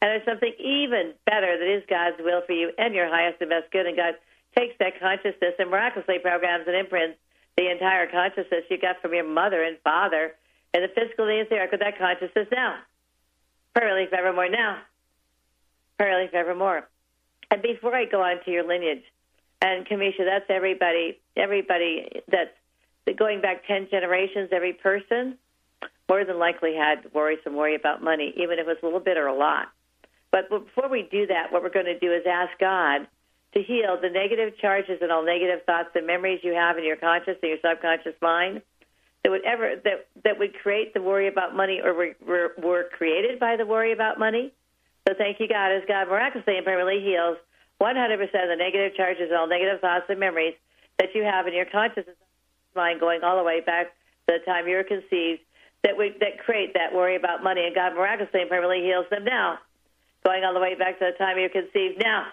And 0.02 0.10
there's 0.10 0.26
something 0.26 0.54
even 0.58 1.14
better 1.26 1.58
that 1.60 1.68
is 1.68 1.84
God's 1.90 2.16
will 2.20 2.42
for 2.48 2.54
you 2.54 2.72
and 2.78 2.96
your 2.96 3.10
highest 3.10 3.42
and 3.42 3.50
best 3.50 3.70
good. 3.72 3.86
And 3.86 3.98
God 3.98 4.16
takes 4.58 4.76
that 4.80 5.00
consciousness 5.00 5.54
and 5.60 5.70
miraculously 5.70 6.20
programs 6.20 6.64
and 6.66 6.78
imprints 6.78 7.18
the 7.58 7.70
entire 7.70 8.08
consciousness 8.08 8.64
you 8.70 8.80
got 8.80 9.02
from 9.02 9.14
your 9.14 9.28
mother 9.28 9.64
and 9.64 9.78
father 9.84 10.34
and 10.74 10.84
the 10.84 10.88
physical 10.88 11.28
and 11.28 11.34
the 11.34 11.42
etheric 11.42 11.72
with 11.72 11.82
that 11.82 11.98
consciousness 11.98 12.48
now. 12.52 12.80
Permanently 13.76 14.08
forevermore 14.08 14.50
now. 14.50 14.80
Permanently 15.98 16.30
forevermore. 16.32 16.88
And 17.52 17.62
before 17.62 17.96
I 17.96 18.06
go 18.06 18.22
on 18.22 18.44
to 18.46 18.52
your 18.52 18.68
lineage, 18.68 19.04
and 19.62 19.86
Kamisha, 19.88 20.24
that's 20.24 20.46
everybody, 20.50 21.20
everybody 21.36 22.22
that's 22.30 22.52
going 23.18 23.42
back 23.42 23.68
10 23.68 23.88
generations, 23.90 24.50
every 24.52 24.74
person 24.74 25.38
more 26.10 26.24
than 26.24 26.40
likely 26.40 26.76
had 26.76 27.14
worry, 27.14 27.38
some 27.44 27.56
worry 27.56 27.76
about 27.76 28.04
money, 28.04 28.34
even 28.38 28.60
if 28.60 28.68
it's 28.68 28.82
a 28.82 28.86
little 28.86 29.00
bit 29.00 29.18
or 29.18 29.28
a 29.28 29.38
lot. 29.38 29.68
But 30.32 30.50
before 30.50 30.90
we 30.90 31.08
do 31.10 31.28
that, 31.28 31.52
what 31.52 31.64
we're 31.64 31.70
going 31.70 31.86
to 31.86 32.00
do 32.00 32.14
is 32.14 32.24
ask 32.28 32.58
God 32.60 33.08
to 33.54 33.64
heal 33.64 33.98
the 34.02 34.10
negative 34.10 34.58
charges 34.58 35.00
and 35.02 35.12
all 35.12 35.26
negative 35.26 35.66
thoughts 35.66 35.90
and 35.96 36.06
memories 36.06 36.42
you 36.44 36.54
have 36.54 36.78
in 36.78 36.84
your 36.84 36.98
conscious 36.98 37.38
and 37.42 37.50
your 37.50 37.60
subconscious 37.64 38.16
mind 38.22 38.62
that 39.24 39.32
would 39.32 39.46
ever 39.46 39.76
that 39.84 40.08
that 40.24 40.40
would 40.40 40.54
create 40.62 40.94
the 40.94 41.02
worry 41.02 41.28
about 41.28 41.56
money 41.56 41.82
or 41.84 41.94
were, 41.94 42.16
were, 42.26 42.54
were 42.62 42.86
created 42.98 43.40
by 43.40 43.56
the 43.56 43.66
worry 43.66 43.92
about 43.92 44.20
money. 44.20 44.54
So 45.08 45.14
thank 45.18 45.40
you, 45.40 45.48
God, 45.48 45.72
as 45.72 45.84
God 45.88 46.08
miraculously 46.08 46.58
and 46.58 46.66
permanently 46.66 47.02
heals 47.02 47.38
100% 47.82 48.22
of 48.24 48.30
the 48.30 48.56
negative 48.58 48.96
charges 48.96 49.30
and 49.30 49.38
all 49.38 49.48
negative 49.48 49.80
thoughts 49.80 50.06
and 50.10 50.20
memories 50.20 50.56
that 51.00 51.16
you 51.16 51.24
have 51.24 51.48
in 51.48 51.54
your 51.54 51.66
conscious 51.66 52.06
mind 52.76 53.00
going 53.00 53.24
all 53.24 53.38
the 53.38 53.44
way 53.44 53.62
back 53.62 53.88
to 54.28 54.38
the 54.38 54.46
time 54.46 54.68
you 54.68 54.76
were 54.76 54.84
conceived 54.84 55.42
that 55.88 55.98
we, 55.98 56.14
that 56.20 56.44
create 56.44 56.74
that 56.74 56.94
worry 56.94 57.16
about 57.16 57.44
money, 57.44 57.64
and 57.66 57.74
God 57.74 57.96
miraculously 57.96 58.42
and 58.42 58.50
permanently 58.50 58.84
heals 58.84 59.06
them 59.10 59.24
now, 59.24 59.58
going 60.26 60.44
all 60.44 60.54
the 60.54 60.60
way 60.60 60.76
back 60.76 61.00
to 61.00 61.12
the 61.12 61.18
time 61.18 61.38
you 61.38 61.50
conceived 61.50 62.04
now. 62.04 62.26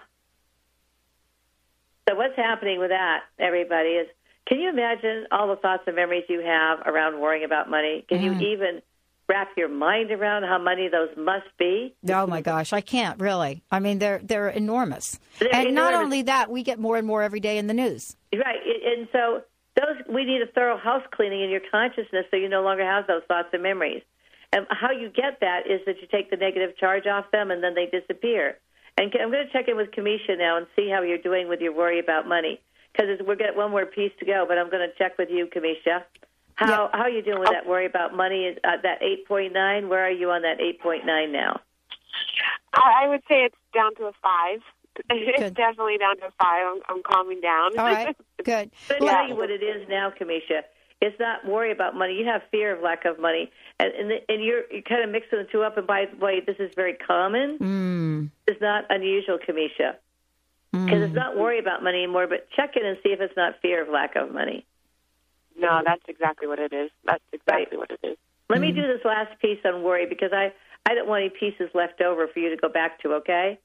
So 2.09 2.15
what's 2.15 2.35
happening 2.35 2.79
with 2.79 2.89
that, 2.89 3.21
everybody, 3.39 3.89
is 3.91 4.07
can 4.45 4.59
you 4.59 4.69
imagine 4.69 5.25
all 5.31 5.47
the 5.47 5.55
thoughts 5.55 5.83
and 5.87 5.95
memories 5.95 6.25
you 6.27 6.41
have 6.41 6.79
around 6.85 7.19
worrying 7.19 7.45
about 7.45 7.69
money? 7.69 8.05
Can 8.07 8.19
mm. 8.19 8.23
you 8.23 8.53
even 8.53 8.81
wrap 9.27 9.49
your 9.57 9.69
mind 9.69 10.11
around 10.11 10.43
how 10.43 10.59
many 10.59 10.87
those 10.89 11.09
must 11.17 11.47
be? 11.57 11.95
Oh 12.09 12.27
my 12.27 12.41
gosh, 12.41 12.73
I 12.73 12.81
can't 12.81 13.19
really. 13.19 13.63
I 13.71 13.79
mean, 13.79 13.99
they're 13.99 14.19
they're 14.21 14.49
enormous. 14.49 15.17
They're 15.39 15.55
and 15.55 15.69
enormous. 15.69 15.93
not 15.93 16.03
only 16.03 16.21
that, 16.23 16.51
we 16.51 16.61
get 16.61 16.77
more 16.77 16.97
and 16.97 17.07
more 17.07 17.23
every 17.23 17.39
day 17.39 17.57
in 17.57 17.67
the 17.67 17.73
news. 17.73 18.15
Right, 18.33 18.59
and 18.85 19.07
so 19.11 19.41
those 19.75 19.97
we 20.09 20.25
need 20.25 20.41
a 20.41 20.47
thorough 20.47 20.77
house 20.77 21.03
cleaning 21.11 21.41
in 21.41 21.49
your 21.49 21.61
consciousness 21.71 22.25
so 22.31 22.37
you 22.37 22.49
no 22.49 22.63
longer 22.63 22.85
have 22.85 23.07
those 23.07 23.23
thoughts 23.27 23.49
and 23.53 23.63
memories. 23.63 24.03
And 24.53 24.65
how 24.69 24.91
you 24.91 25.09
get 25.09 25.39
that 25.41 25.67
is 25.67 25.81
that 25.85 26.01
you 26.01 26.07
take 26.09 26.29
the 26.29 26.37
negative 26.37 26.77
charge 26.77 27.07
off 27.07 27.29
them 27.31 27.51
and 27.51 27.61
then 27.61 27.75
they 27.75 27.87
disappear. 27.87 28.57
And 28.97 29.11
I'm 29.21 29.31
going 29.31 29.45
to 29.45 29.51
check 29.51 29.67
in 29.67 29.75
with 29.75 29.91
Kamisha 29.91 30.37
now 30.37 30.55
and 30.57 30.67
see 30.75 30.89
how 30.89 31.01
you're 31.01 31.17
doing 31.17 31.49
with 31.49 31.59
your 31.59 31.73
worry 31.73 31.99
about 31.99 32.27
money 32.27 32.61
because 32.93 33.19
we've 33.27 33.37
got 33.37 33.55
one 33.55 33.71
more 33.71 33.85
piece 33.85 34.13
to 34.19 34.25
go. 34.25 34.45
But 34.47 34.57
I'm 34.57 34.69
going 34.69 34.87
to 34.87 34.95
check 34.97 35.17
with 35.17 35.29
you, 35.29 35.47
Kamisha. 35.47 36.03
How 36.55 36.85
yeah. 36.85 36.87
how 36.93 37.03
are 37.03 37.09
you 37.09 37.21
doing 37.21 37.39
with 37.39 37.49
that 37.49 37.67
worry 37.67 37.85
about 37.85 38.15
money? 38.15 38.55
Uh, 38.63 38.77
that 38.81 39.01
8.9. 39.29 39.89
Where 39.89 40.05
are 40.05 40.11
you 40.11 40.31
on 40.31 40.43
that 40.43 40.59
8.9 40.59 41.31
now? 41.31 41.59
I 42.73 43.07
would 43.07 43.21
say 43.27 43.43
it's 43.43 43.55
down 43.73 43.95
to 43.95 44.05
a 44.05 44.11
five. 44.21 44.61
It's 45.09 45.55
definitely 45.55 45.97
down 45.97 46.17
to 46.17 46.31
five. 46.39 46.65
I'm, 46.67 46.81
I'm 46.89 47.03
calming 47.03 47.41
down. 47.41 47.77
All 47.77 47.85
right, 47.85 48.15
good. 48.43 48.71
But 48.87 49.01
yeah. 49.01 49.11
tell 49.11 49.29
you 49.29 49.35
what 49.35 49.49
it 49.49 49.63
is 49.63 49.87
now, 49.89 50.11
Kamisha. 50.11 50.61
It's 51.01 51.19
not 51.19 51.45
worry 51.45 51.71
about 51.71 51.95
money. 51.95 52.13
You 52.13 52.25
have 52.25 52.41
fear 52.51 52.75
of 52.75 52.81
lack 52.81 53.05
of 53.05 53.19
money, 53.19 53.51
and 53.79 53.91
and, 53.93 54.09
the, 54.09 54.15
and 54.29 54.43
you're 54.43 54.63
you're 54.71 54.81
kind 54.81 55.03
of 55.03 55.09
mixing 55.09 55.39
the 55.39 55.47
two 55.51 55.63
up. 55.63 55.77
And 55.77 55.85
by 55.85 56.05
the 56.05 56.17
way, 56.23 56.41
this 56.45 56.55
is 56.59 56.71
very 56.75 56.93
common. 56.93 57.57
Mm. 57.59 58.29
It's 58.47 58.61
not 58.61 58.85
unusual, 58.89 59.37
Kamisha, 59.37 59.95
because 60.71 60.99
mm. 60.99 61.05
it's 61.05 61.13
not 61.13 61.37
worry 61.37 61.59
about 61.59 61.83
money 61.83 62.03
anymore. 62.03 62.27
But 62.27 62.47
check 62.55 62.75
in 62.77 62.85
and 62.85 62.97
see 63.03 63.09
if 63.09 63.19
it's 63.19 63.35
not 63.35 63.61
fear 63.61 63.83
of 63.83 63.89
lack 63.89 64.15
of 64.15 64.31
money. 64.31 64.65
No, 65.57 65.81
that's 65.85 66.03
exactly 66.07 66.47
what 66.47 66.59
it 66.59 66.73
is. 66.73 66.91
That's 67.05 67.23
exactly 67.31 67.77
right. 67.77 67.89
what 67.89 67.91
it 67.91 67.99
is. 68.07 68.17
Let 68.49 68.59
mm. 68.59 68.61
me 68.61 68.71
do 68.71 68.81
this 68.81 69.03
last 69.03 69.39
piece 69.39 69.59
on 69.65 69.83
worry 69.83 70.05
because 70.05 70.31
I 70.33 70.53
I 70.85 70.93
don't 70.93 71.07
want 71.07 71.23
any 71.23 71.29
pieces 71.31 71.69
left 71.73 72.01
over 72.01 72.27
for 72.27 72.39
you 72.39 72.49
to 72.49 72.57
go 72.57 72.69
back 72.69 73.01
to. 73.01 73.13
Okay, 73.15 73.59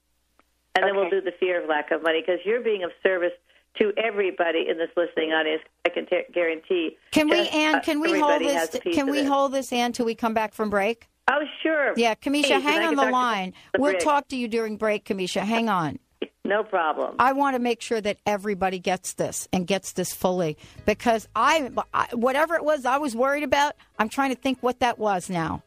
and 0.75 0.85
then 0.85 0.95
we'll 0.95 1.09
do 1.09 1.21
the 1.21 1.33
fear 1.39 1.61
of 1.61 1.69
lack 1.69 1.91
of 1.91 2.01
money 2.01 2.21
because 2.25 2.39
you're 2.45 2.61
being 2.61 2.83
of 2.83 2.91
service 3.03 3.33
to 3.79 3.93
everybody 3.97 4.65
in 4.69 4.77
this 4.77 4.89
listening 4.95 5.31
audience. 5.31 5.61
I 5.85 5.89
can 5.89 6.05
t- 6.05 6.23
guarantee. 6.33 6.97
Can 7.11 7.29
we, 7.29 7.47
Ann? 7.49 7.75
Uh, 7.75 7.81
can 7.81 7.99
we 7.99 8.19
hold 8.19 8.41
this? 8.41 8.77
Can 8.93 9.09
we 9.09 9.23
hold 9.23 9.53
this, 9.53 9.71
Ann, 9.71 9.93
till 9.93 10.05
we 10.05 10.15
come 10.15 10.33
back 10.33 10.53
from 10.53 10.69
break? 10.69 11.07
Oh, 11.29 11.39
sure. 11.63 11.93
Yeah, 11.95 12.15
Kamisha, 12.15 12.61
hang 12.61 12.85
on 12.85 12.95
the 12.95 13.09
line. 13.09 13.53
The 13.73 13.81
we'll 13.81 13.99
talk 13.99 14.27
to 14.29 14.35
you 14.35 14.47
during 14.47 14.77
break, 14.77 15.05
Kamisha. 15.05 15.41
Hang 15.41 15.69
on. 15.69 15.99
No 16.43 16.63
problem. 16.63 17.15
I 17.19 17.33
want 17.33 17.55
to 17.55 17.59
make 17.59 17.81
sure 17.81 18.01
that 18.01 18.17
everybody 18.25 18.79
gets 18.79 19.13
this 19.13 19.47
and 19.53 19.65
gets 19.65 19.93
this 19.93 20.11
fully 20.11 20.57
because 20.85 21.27
I, 21.35 21.69
whatever 22.13 22.55
it 22.55 22.65
was 22.65 22.83
I 22.83 22.97
was 22.97 23.15
worried 23.15 23.43
about, 23.43 23.75
I'm 23.99 24.09
trying 24.09 24.31
to 24.31 24.35
think 24.35 24.57
what 24.61 24.79
that 24.79 24.97
was 24.97 25.29
now. 25.29 25.61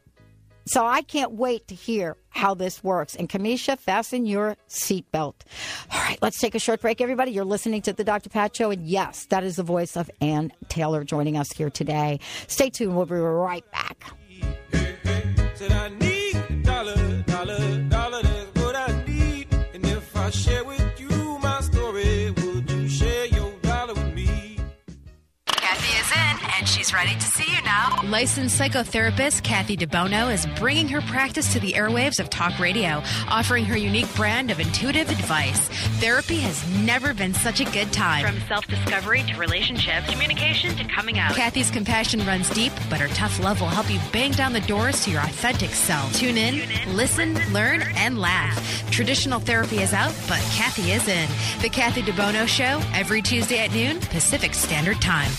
So 0.66 0.86
I 0.86 1.02
can't 1.02 1.32
wait 1.32 1.68
to 1.68 1.74
hear 1.74 2.16
how 2.30 2.54
this 2.54 2.82
works. 2.82 3.14
And 3.14 3.28
Kamisha, 3.28 3.78
fasten 3.78 4.26
your 4.26 4.56
seatbelt. 4.68 5.34
All 5.90 6.00
right, 6.00 6.18
let's 6.22 6.40
take 6.40 6.54
a 6.54 6.58
short 6.58 6.80
break, 6.80 7.00
everybody. 7.00 7.32
You're 7.32 7.44
listening 7.44 7.82
to 7.82 7.92
the 7.92 8.04
Dr. 8.04 8.30
Pat 8.30 8.56
Show. 8.56 8.70
And 8.70 8.86
yes, 8.86 9.26
that 9.26 9.44
is 9.44 9.56
the 9.56 9.62
voice 9.62 9.96
of 9.96 10.10
Ann 10.20 10.52
Taylor 10.68 11.04
joining 11.04 11.36
us 11.36 11.52
here 11.52 11.70
today. 11.70 12.20
Stay 12.46 12.70
tuned. 12.70 12.96
We'll 12.96 13.06
be 13.06 13.14
right 13.14 13.64
back. 13.70 14.04
She's 15.56 16.03
Licensed 28.14 28.60
psychotherapist 28.60 29.42
Kathy 29.42 29.76
DeBono 29.76 30.32
is 30.32 30.46
bringing 30.56 30.86
her 30.86 31.00
practice 31.00 31.52
to 31.52 31.58
the 31.58 31.72
airwaves 31.72 32.20
of 32.20 32.30
talk 32.30 32.60
radio, 32.60 33.02
offering 33.26 33.64
her 33.64 33.76
unique 33.76 34.06
brand 34.14 34.52
of 34.52 34.60
intuitive 34.60 35.10
advice. 35.10 35.66
Therapy 35.98 36.36
has 36.36 36.64
never 36.84 37.12
been 37.12 37.34
such 37.34 37.58
a 37.58 37.64
good 37.64 37.92
time. 37.92 38.24
From 38.24 38.40
self 38.46 38.68
discovery 38.68 39.24
to 39.24 39.36
relationships, 39.36 40.08
communication 40.08 40.76
to 40.76 40.84
coming 40.84 41.18
out. 41.18 41.34
Kathy's 41.34 41.72
compassion 41.72 42.24
runs 42.24 42.48
deep, 42.50 42.72
but 42.88 43.00
her 43.00 43.08
tough 43.08 43.40
love 43.42 43.60
will 43.60 43.66
help 43.66 43.90
you 43.92 43.98
bang 44.12 44.30
down 44.30 44.52
the 44.52 44.60
doors 44.60 45.02
to 45.04 45.10
your 45.10 45.20
authentic 45.22 45.70
self. 45.70 46.14
Tune 46.14 46.36
in, 46.36 46.62
listen, 46.94 47.34
learn, 47.52 47.82
and 47.96 48.20
laugh. 48.20 48.88
Traditional 48.92 49.40
therapy 49.40 49.78
is 49.78 49.92
out, 49.92 50.14
but 50.28 50.38
Kathy 50.52 50.92
is 50.92 51.08
in. 51.08 51.28
The 51.62 51.68
Kathy 51.68 52.02
DeBono 52.02 52.46
Show, 52.46 52.80
every 52.94 53.22
Tuesday 53.22 53.58
at 53.58 53.72
noon, 53.72 53.98
Pacific 53.98 54.54
Standard 54.54 55.02
Time. 55.02 55.32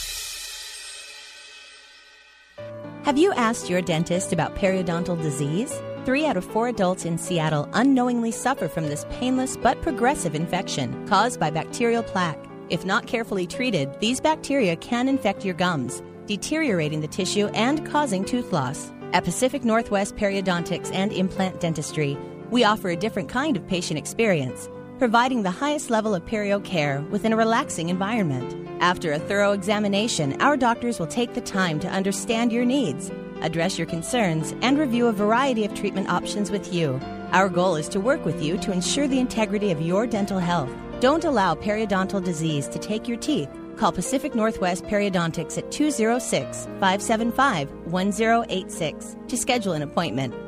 Have 3.06 3.20
you 3.20 3.34
asked 3.34 3.70
your 3.70 3.84
dentist 3.84 4.34
about 4.34 4.56
periodontal 4.56 5.22
disease? 5.22 5.80
Three 6.06 6.26
out 6.26 6.38
of 6.38 6.44
four 6.44 6.70
adults 6.70 7.06
in 7.06 7.20
Seattle 7.20 7.70
unknowingly 7.74 8.32
suffer 8.32 8.68
from 8.68 8.88
this 8.88 9.06
painless 9.12 9.56
but 9.58 9.80
progressive 9.84 10.34
infection 10.34 11.08
caused 11.08 11.40
by 11.40 11.52
bacterial 11.52 12.02
plaque. 12.02 12.44
If 12.70 12.84
not 12.84 13.06
carefully 13.06 13.46
treated, 13.46 14.00
these 14.00 14.20
bacteria 14.20 14.76
can 14.78 15.08
infect 15.08 15.46
your 15.46 15.54
gums, 15.54 16.02
deteriorating 16.26 17.02
the 17.02 17.08
tissue 17.08 17.46
and 17.50 17.86
causing 17.86 18.26
tooth 18.26 18.52
loss. 18.52 18.92
At 19.14 19.24
Pacific 19.24 19.64
Northwest 19.64 20.16
Periodontics 20.16 20.92
and 20.92 21.14
Implant 21.14 21.60
Dentistry, 21.60 22.18
we 22.50 22.64
offer 22.64 22.90
a 22.90 22.96
different 22.96 23.30
kind 23.30 23.56
of 23.56 23.68
patient 23.68 24.00
experience, 24.00 24.68
providing 24.98 25.44
the 25.44 25.52
highest 25.52 25.90
level 25.90 26.16
of 26.16 26.26
perio 26.26 26.64
care 26.64 27.02
within 27.10 27.34
a 27.34 27.38
relaxing 27.38 27.90
environment. 27.90 28.56
After 28.82 29.12
a 29.12 29.20
thorough 29.20 29.52
examination, 29.52 30.42
our 30.42 30.58
doctors 30.58 31.00
will 31.00 31.08
take 31.08 31.34
the 31.34 31.42
time 31.42 31.80
to 31.82 31.88
understand 31.88 32.52
your 32.52 32.66
needs, 32.66 33.12
address 33.42 33.78
your 33.78 33.88
concerns, 33.88 34.54
and 34.62 34.78
review 34.78 35.08
a 35.08 35.14
variety 35.14 35.66
of 35.66 35.74
treatment 35.74 36.10
options 36.10 36.52
with 36.52 36.74
you. 36.74 37.00
Our 37.32 37.50
goal 37.50 37.76
is 37.76 37.90
to 37.90 38.00
work 38.00 38.24
with 38.26 38.42
you 38.42 38.58
to 38.60 38.72
ensure 38.72 39.08
the 39.08 39.20
integrity 39.20 39.72
of 39.72 39.82
your 39.82 40.08
dental 40.08 40.40
health. 40.40 40.70
Don't 41.00 41.26
allow 41.26 41.56
periodontal 41.56 42.24
disease 42.24 42.68
to 42.70 42.80
take 42.80 43.08
your 43.08 43.18
teeth. 43.18 43.50
Call 43.78 43.92
Pacific 43.92 44.36
Northwest 44.36 44.86
Periodontics 44.86 45.58
at 45.58 45.70
206 45.72 46.66
575 46.66 47.70
1086 47.86 49.16
to 49.28 49.38
schedule 49.38 49.74
an 49.74 49.82
appointment. 49.82 50.34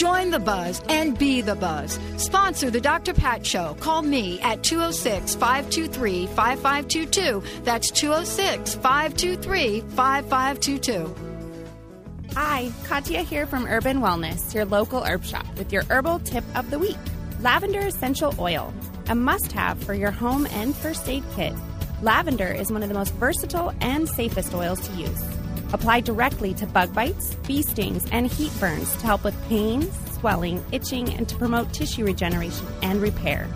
Join 0.00 0.30
the 0.30 0.38
buzz 0.38 0.80
and 0.88 1.18
be 1.18 1.42
the 1.42 1.54
buzz. 1.54 2.00
Sponsor 2.16 2.70
the 2.70 2.80
Dr. 2.80 3.12
Pat 3.12 3.44
Show. 3.44 3.76
Call 3.80 4.00
me 4.00 4.40
at 4.40 4.62
206 4.62 5.34
523 5.34 6.26
5522. 6.28 7.42
That's 7.64 7.90
206 7.90 8.76
523 8.76 9.80
5522. 9.82 11.14
Hi, 12.32 12.72
Katya 12.84 13.20
here 13.20 13.44
from 13.44 13.66
Urban 13.66 14.00
Wellness, 14.00 14.54
your 14.54 14.64
local 14.64 15.04
herb 15.04 15.22
shop, 15.22 15.44
with 15.58 15.70
your 15.70 15.82
herbal 15.90 16.20
tip 16.20 16.44
of 16.56 16.70
the 16.70 16.78
week 16.78 16.96
lavender 17.42 17.80
essential 17.80 18.34
oil, 18.38 18.72
a 19.08 19.14
must 19.14 19.52
have 19.52 19.82
for 19.82 19.92
your 19.92 20.10
home 20.10 20.46
and 20.52 20.74
first 20.74 21.10
aid 21.10 21.24
kit. 21.34 21.52
Lavender 22.00 22.50
is 22.50 22.72
one 22.72 22.82
of 22.82 22.88
the 22.88 22.94
most 22.94 23.12
versatile 23.16 23.74
and 23.82 24.08
safest 24.08 24.54
oils 24.54 24.80
to 24.88 24.96
use. 24.96 25.39
Apply 25.72 26.00
directly 26.00 26.54
to 26.54 26.66
bug 26.66 26.94
bites, 26.94 27.34
bee 27.46 27.62
stings, 27.62 28.06
and 28.10 28.26
heat 28.26 28.52
burns 28.58 28.94
to 28.96 29.06
help 29.06 29.24
with 29.24 29.40
pain, 29.48 29.90
swelling, 30.18 30.62
itching, 30.72 31.12
and 31.14 31.28
to 31.28 31.36
promote 31.36 31.72
tissue 31.72 32.04
regeneration 32.04 32.66
and 32.82 33.00
repair. 33.00 33.48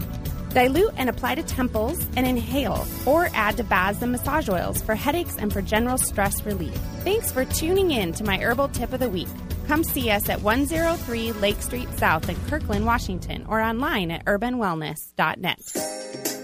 Dilute 0.50 0.94
and 0.96 1.10
apply 1.10 1.34
to 1.34 1.42
temples 1.42 2.06
and 2.16 2.26
inhale, 2.26 2.86
or 3.06 3.28
add 3.34 3.56
to 3.56 3.64
baths 3.64 4.02
and 4.02 4.12
massage 4.12 4.48
oils 4.48 4.80
for 4.80 4.94
headaches 4.94 5.36
and 5.36 5.52
for 5.52 5.60
general 5.60 5.98
stress 5.98 6.46
relief. 6.46 6.76
Thanks 7.02 7.32
for 7.32 7.44
tuning 7.44 7.90
in 7.90 8.12
to 8.12 8.24
my 8.24 8.38
herbal 8.38 8.68
tip 8.68 8.92
of 8.92 9.00
the 9.00 9.10
week. 9.10 9.28
Come 9.66 9.82
see 9.82 10.10
us 10.10 10.28
at 10.28 10.42
103 10.42 11.32
Lake 11.32 11.60
Street 11.60 11.88
South 11.98 12.28
in 12.28 12.36
Kirkland, 12.48 12.86
Washington, 12.86 13.46
or 13.48 13.60
online 13.60 14.12
at 14.12 14.24
urbanwellness.net. 14.26 16.43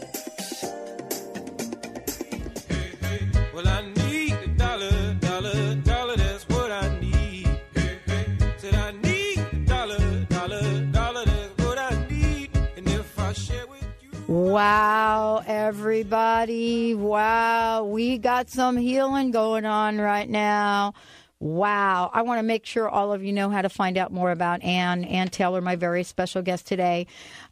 Wow, 14.31 15.43
everybody. 15.45 16.95
Wow, 16.95 17.83
we 17.83 18.17
got 18.17 18.49
some 18.49 18.77
healing 18.77 19.31
going 19.31 19.65
on 19.65 19.97
right 19.97 20.29
now. 20.29 20.93
Wow. 21.41 22.09
I 22.13 22.21
want 22.21 22.39
to 22.39 22.43
make 22.43 22.65
sure 22.65 22.87
all 22.87 23.11
of 23.11 23.25
you 23.25 23.33
know 23.33 23.49
how 23.49 23.61
to 23.61 23.67
find 23.67 23.97
out 23.97 24.13
more 24.13 24.31
about 24.31 24.63
Ann. 24.63 25.03
Ann 25.03 25.27
Taylor, 25.27 25.59
my 25.59 25.75
very 25.75 26.03
special 26.03 26.41
guest 26.41 26.65
today. 26.65 27.07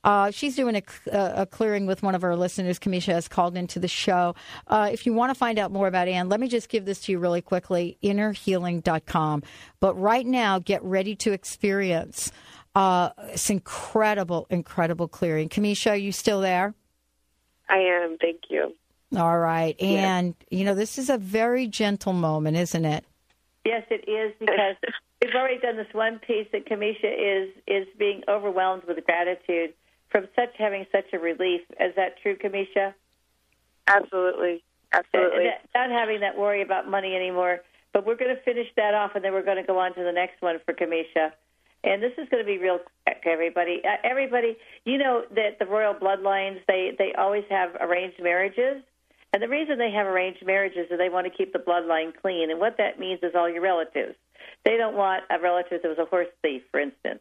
Uh, 0.05 0.31
she's 0.31 0.55
doing 0.55 0.77
a, 0.77 0.83
a, 1.11 1.45
clearing 1.45 1.85
with 1.85 2.01
one 2.01 2.15
of 2.15 2.23
our 2.23 2.37
listeners. 2.37 2.79
Kamisha 2.79 3.11
has 3.11 3.27
called 3.27 3.57
into 3.57 3.77
the 3.77 3.89
show. 3.89 4.35
Uh, 4.67 4.89
if 4.89 5.05
you 5.05 5.11
want 5.11 5.31
to 5.31 5.35
find 5.35 5.59
out 5.59 5.73
more 5.73 5.87
about 5.87 6.07
Ann, 6.07 6.29
let 6.29 6.39
me 6.39 6.47
just 6.47 6.69
give 6.69 6.85
this 6.85 7.01
to 7.01 7.11
you 7.11 7.19
really 7.19 7.41
quickly 7.41 7.97
innerhealing.com. 8.01 9.43
But 9.81 9.99
right 9.99 10.25
now, 10.25 10.59
get 10.59 10.81
ready 10.81 11.15
to 11.17 11.33
experience 11.33 12.31
uh, 12.75 13.09
this 13.31 13.49
incredible, 13.49 14.47
incredible 14.49 15.07
clearing. 15.07 15.49
Kamisha, 15.49 15.91
are 15.91 15.95
you 15.95 16.11
still 16.11 16.41
there? 16.41 16.73
I 17.69 17.77
am. 17.77 18.17
Thank 18.19 18.41
you. 18.49 18.73
All 19.15 19.39
right. 19.39 19.79
And, 19.81 20.35
you 20.49 20.65
know, 20.65 20.75
this 20.75 20.97
is 20.97 21.09
a 21.09 21.17
very 21.17 21.67
gentle 21.67 22.13
moment, 22.13 22.57
isn't 22.57 22.85
it? 22.85 23.05
Yes, 23.65 23.83
it 23.89 24.09
is 24.09 24.33
because 24.39 24.75
we've 25.21 25.35
already 25.35 25.59
done 25.59 25.77
this 25.77 25.93
one 25.93 26.19
piece 26.19 26.47
that 26.51 26.65
Kamisha 26.67 27.45
is 27.45 27.49
is 27.67 27.87
being 27.97 28.23
overwhelmed 28.27 28.83
with 28.87 29.03
gratitude 29.05 29.73
from 30.09 30.27
such 30.35 30.49
having 30.57 30.85
such 30.91 31.05
a 31.13 31.19
relief. 31.19 31.61
Is 31.79 31.95
that 31.95 32.21
true, 32.21 32.35
Kamisha? 32.35 32.93
Absolutely. 33.87 34.63
Absolutely. 34.91 35.45
Not 35.75 35.89
having 35.91 36.21
that 36.21 36.37
worry 36.37 36.61
about 36.61 36.89
money 36.89 37.15
anymore. 37.15 37.59
But 37.93 38.05
we're 38.05 38.15
going 38.15 38.35
to 38.35 38.41
finish 38.43 38.67
that 38.75 38.93
off, 38.93 39.11
and 39.15 39.23
then 39.23 39.33
we're 39.33 39.43
going 39.43 39.57
to 39.57 39.63
go 39.63 39.79
on 39.79 39.93
to 39.95 40.03
the 40.03 40.11
next 40.11 40.41
one 40.41 40.59
for 40.65 40.73
Kamisha. 40.73 41.31
And 41.83 42.03
this 42.03 42.11
is 42.17 42.27
going 42.29 42.43
to 42.43 42.47
be 42.47 42.57
real 42.57 42.79
quick, 43.05 43.23
everybody. 43.25 43.81
Uh, 43.85 43.95
everybody, 44.03 44.57
you 44.83 44.97
know 44.97 45.23
that 45.35 45.59
the 45.59 45.65
royal 45.65 45.93
bloodlines 45.93 46.59
they 46.67 46.91
they 46.97 47.13
always 47.17 47.45
have 47.49 47.75
arranged 47.79 48.21
marriages. 48.21 48.83
And 49.31 49.43
the 49.43 49.47
reason 49.47 49.77
they 49.77 49.91
have 49.91 50.07
arranged 50.07 50.45
marriages 50.45 50.87
is 50.89 50.97
they 50.97 51.09
want 51.09 51.25
to 51.27 51.31
keep 51.31 51.53
the 51.53 51.59
bloodline 51.59 52.11
clean. 52.19 52.49
And 52.49 52.59
what 52.59 52.77
that 52.77 52.99
means 52.99 53.19
is 53.21 53.33
all 53.35 53.49
your 53.49 53.61
relatives. 53.61 54.15
They 54.65 54.75
don't 54.75 54.95
want 54.95 55.23
a 55.29 55.39
relative 55.39 55.81
that 55.83 55.87
was 55.87 55.99
a 55.99 56.05
horse 56.05 56.27
thief, 56.41 56.63
for 56.71 56.79
instance. 56.79 57.19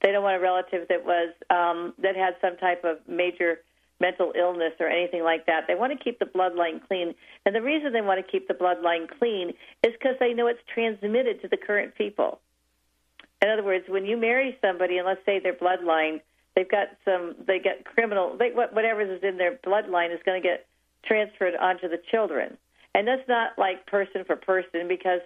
They 0.00 0.12
don't 0.12 0.22
want 0.22 0.36
a 0.36 0.40
relative 0.40 0.88
that 0.88 1.04
was 1.04 1.34
um, 1.50 1.92
that 1.98 2.16
had 2.16 2.36
some 2.40 2.56
type 2.56 2.84
of 2.84 2.98
major 3.06 3.60
mental 4.00 4.32
illness 4.34 4.72
or 4.80 4.88
anything 4.88 5.22
like 5.22 5.44
that. 5.46 5.64
They 5.68 5.74
want 5.74 5.96
to 5.96 6.02
keep 6.02 6.18
the 6.18 6.24
bloodline 6.24 6.80
clean. 6.88 7.14
And 7.44 7.54
the 7.54 7.60
reason 7.60 7.92
they 7.92 8.00
want 8.00 8.24
to 8.24 8.30
keep 8.30 8.48
the 8.48 8.54
bloodline 8.54 9.06
clean 9.18 9.50
is 9.84 9.92
because 9.92 10.16
they 10.18 10.32
know 10.32 10.46
it's 10.46 10.60
transmitted 10.72 11.42
to 11.42 11.48
the 11.48 11.58
current 11.58 11.94
people. 11.96 12.40
In 13.42 13.48
other 13.48 13.62
words, 13.64 13.84
when 13.88 14.04
you 14.04 14.16
marry 14.16 14.56
somebody, 14.60 14.98
and 14.98 15.06
let's 15.06 15.24
say 15.24 15.38
their 15.38 15.54
bloodline, 15.54 16.20
they've 16.54 16.70
got 16.70 16.88
some, 17.04 17.34
they 17.46 17.58
get 17.58 17.84
criminal, 17.84 18.36
they, 18.36 18.50
whatever 18.50 19.00
is 19.00 19.22
in 19.22 19.38
their 19.38 19.56
bloodline 19.56 20.14
is 20.14 20.20
going 20.24 20.40
to 20.40 20.46
get 20.46 20.66
transferred 21.04 21.56
onto 21.56 21.88
the 21.88 21.98
children. 22.10 22.58
And 22.94 23.06
that's 23.06 23.26
not 23.28 23.58
like 23.58 23.86
person 23.86 24.24
for 24.24 24.36
person 24.36 24.88
because, 24.88 25.20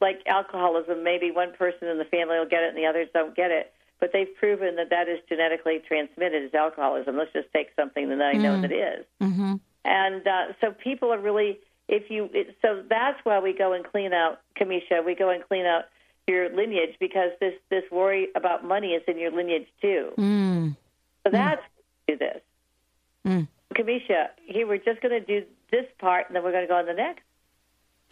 like 0.00 0.22
alcoholism, 0.26 1.04
maybe 1.04 1.30
one 1.30 1.52
person 1.52 1.86
in 1.88 1.98
the 1.98 2.06
family 2.06 2.38
will 2.38 2.48
get 2.48 2.62
it 2.62 2.70
and 2.70 2.78
the 2.78 2.86
others 2.86 3.08
don't 3.12 3.36
get 3.36 3.50
it. 3.50 3.72
But 4.00 4.10
they've 4.14 4.34
proven 4.38 4.76
that 4.76 4.88
that 4.88 5.08
is 5.08 5.18
genetically 5.28 5.82
transmitted 5.86 6.42
as 6.42 6.54
alcoholism. 6.54 7.18
Let's 7.18 7.32
just 7.34 7.52
take 7.52 7.68
something 7.76 8.08
that 8.08 8.22
I 8.22 8.32
know 8.32 8.56
mm. 8.56 8.62
that 8.62 8.72
is. 8.72 9.04
Mm-hmm. 9.20 9.54
And 9.84 10.26
uh, 10.26 10.46
so 10.60 10.72
people 10.72 11.12
are 11.12 11.18
really, 11.18 11.58
if 11.86 12.10
you, 12.10 12.30
it, 12.32 12.56
so 12.62 12.82
that's 12.88 13.18
why 13.24 13.38
we 13.40 13.52
go 13.52 13.74
and 13.74 13.84
clean 13.84 14.14
out, 14.14 14.40
Kamisha, 14.58 15.04
we 15.04 15.14
go 15.14 15.28
and 15.28 15.46
clean 15.46 15.66
out 15.66 15.84
your 16.30 16.48
lineage 16.54 16.96
because 16.98 17.30
this, 17.40 17.54
this 17.68 17.84
worry 17.90 18.28
about 18.34 18.64
money 18.64 18.88
is 18.88 19.02
in 19.06 19.18
your 19.18 19.30
lineage 19.30 19.66
too. 19.80 20.12
Mm. 20.16 20.76
So 21.24 21.30
that's 21.30 21.62
mm. 21.62 21.66
do 22.08 22.16
this. 22.18 22.40
Mm. 23.26 23.48
Kamisha, 23.74 24.28
here 24.46 24.66
we're 24.66 24.78
just 24.78 25.00
going 25.00 25.18
to 25.18 25.24
do 25.24 25.46
this 25.70 25.86
part, 25.98 26.26
and 26.26 26.36
then 26.36 26.42
we're 26.42 26.52
going 26.52 26.64
to 26.64 26.68
go 26.68 26.76
on 26.76 26.86
the 26.86 26.94
next. 26.94 27.22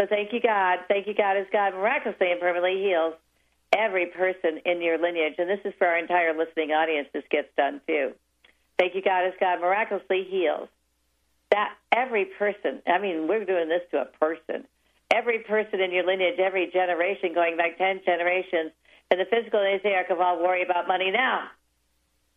So 0.00 0.07
thank 0.07 0.33
you, 0.33 0.40
God. 0.40 0.81
Thank 0.88 1.07
you, 1.07 1.14
God, 1.14 1.37
as 1.37 1.46
God 1.52 1.74
miraculously 1.74 2.31
and 2.31 2.40
permanently 2.40 2.81
heals 2.81 3.14
every 3.76 4.07
person 4.07 4.61
in 4.64 4.81
your 4.81 4.98
lineage. 4.98 5.35
And 5.38 5.48
this 5.48 5.61
is 5.64 5.74
for 5.78 5.87
our 5.87 5.98
entire 5.98 6.37
listening 6.37 6.70
audience. 6.70 7.09
This 7.12 7.24
gets 7.31 7.48
done 7.57 7.81
too. 7.87 8.12
Thank 8.78 8.94
you, 8.94 9.02
God, 9.02 9.26
as 9.26 9.33
God 9.40 9.61
miraculously 9.61 10.24
heals 10.28 10.68
that 11.50 11.74
every 11.92 12.26
person. 12.26 12.83
I 12.87 12.98
mean, 12.98 13.26
we're 13.26 13.44
doing 13.44 13.68
this 13.68 13.83
to 13.90 14.02
a 14.02 14.04
person. 14.04 14.66
Every 15.11 15.40
person 15.40 15.81
in 15.81 15.92
your 15.92 16.07
lineage, 16.07 16.38
every 16.38 16.71
generation, 16.71 17.33
going 17.35 17.57
back 17.57 17.79
ten 17.79 18.01
generations, 18.05 18.73
and 19.11 19.18
the 19.18 19.25
physical 19.25 19.61
and 19.61 19.81
etheric 19.81 20.11
of 20.11 20.21
all 20.21 20.42
worry 20.42 20.62
about 20.62 20.87
money 20.87 21.11
now. 21.11 21.49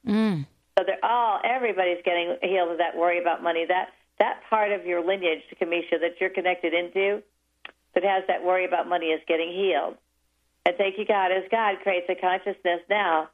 Mm. 0.07 0.45
So 0.77 0.85
they're 0.85 1.03
all 1.03 1.39
everybody's 1.43 2.01
getting 2.05 2.37
healed 2.41 2.71
of 2.71 2.77
that 2.77 2.95
worry 2.95 3.19
about 3.19 3.43
money. 3.43 3.65
That 3.67 3.89
that 4.19 4.41
part 4.49 4.71
of 4.71 4.85
your 4.85 5.05
lineage, 5.05 5.41
Kamisha, 5.59 5.99
that 5.99 6.15
you're 6.19 6.29
connected 6.29 6.73
into, 6.73 7.21
that 7.93 8.03
has 8.03 8.23
that 8.27 8.43
worry 8.43 8.65
about 8.65 8.87
money, 8.87 9.07
is 9.07 9.21
getting 9.27 9.51
healed. 9.51 9.97
And 10.65 10.75
thank 10.77 10.97
you, 10.97 11.05
God, 11.05 11.31
as 11.31 11.43
God 11.49 11.77
creates 11.83 12.07
a 12.09 12.15
consciousness 12.15 12.81
now 12.89 13.29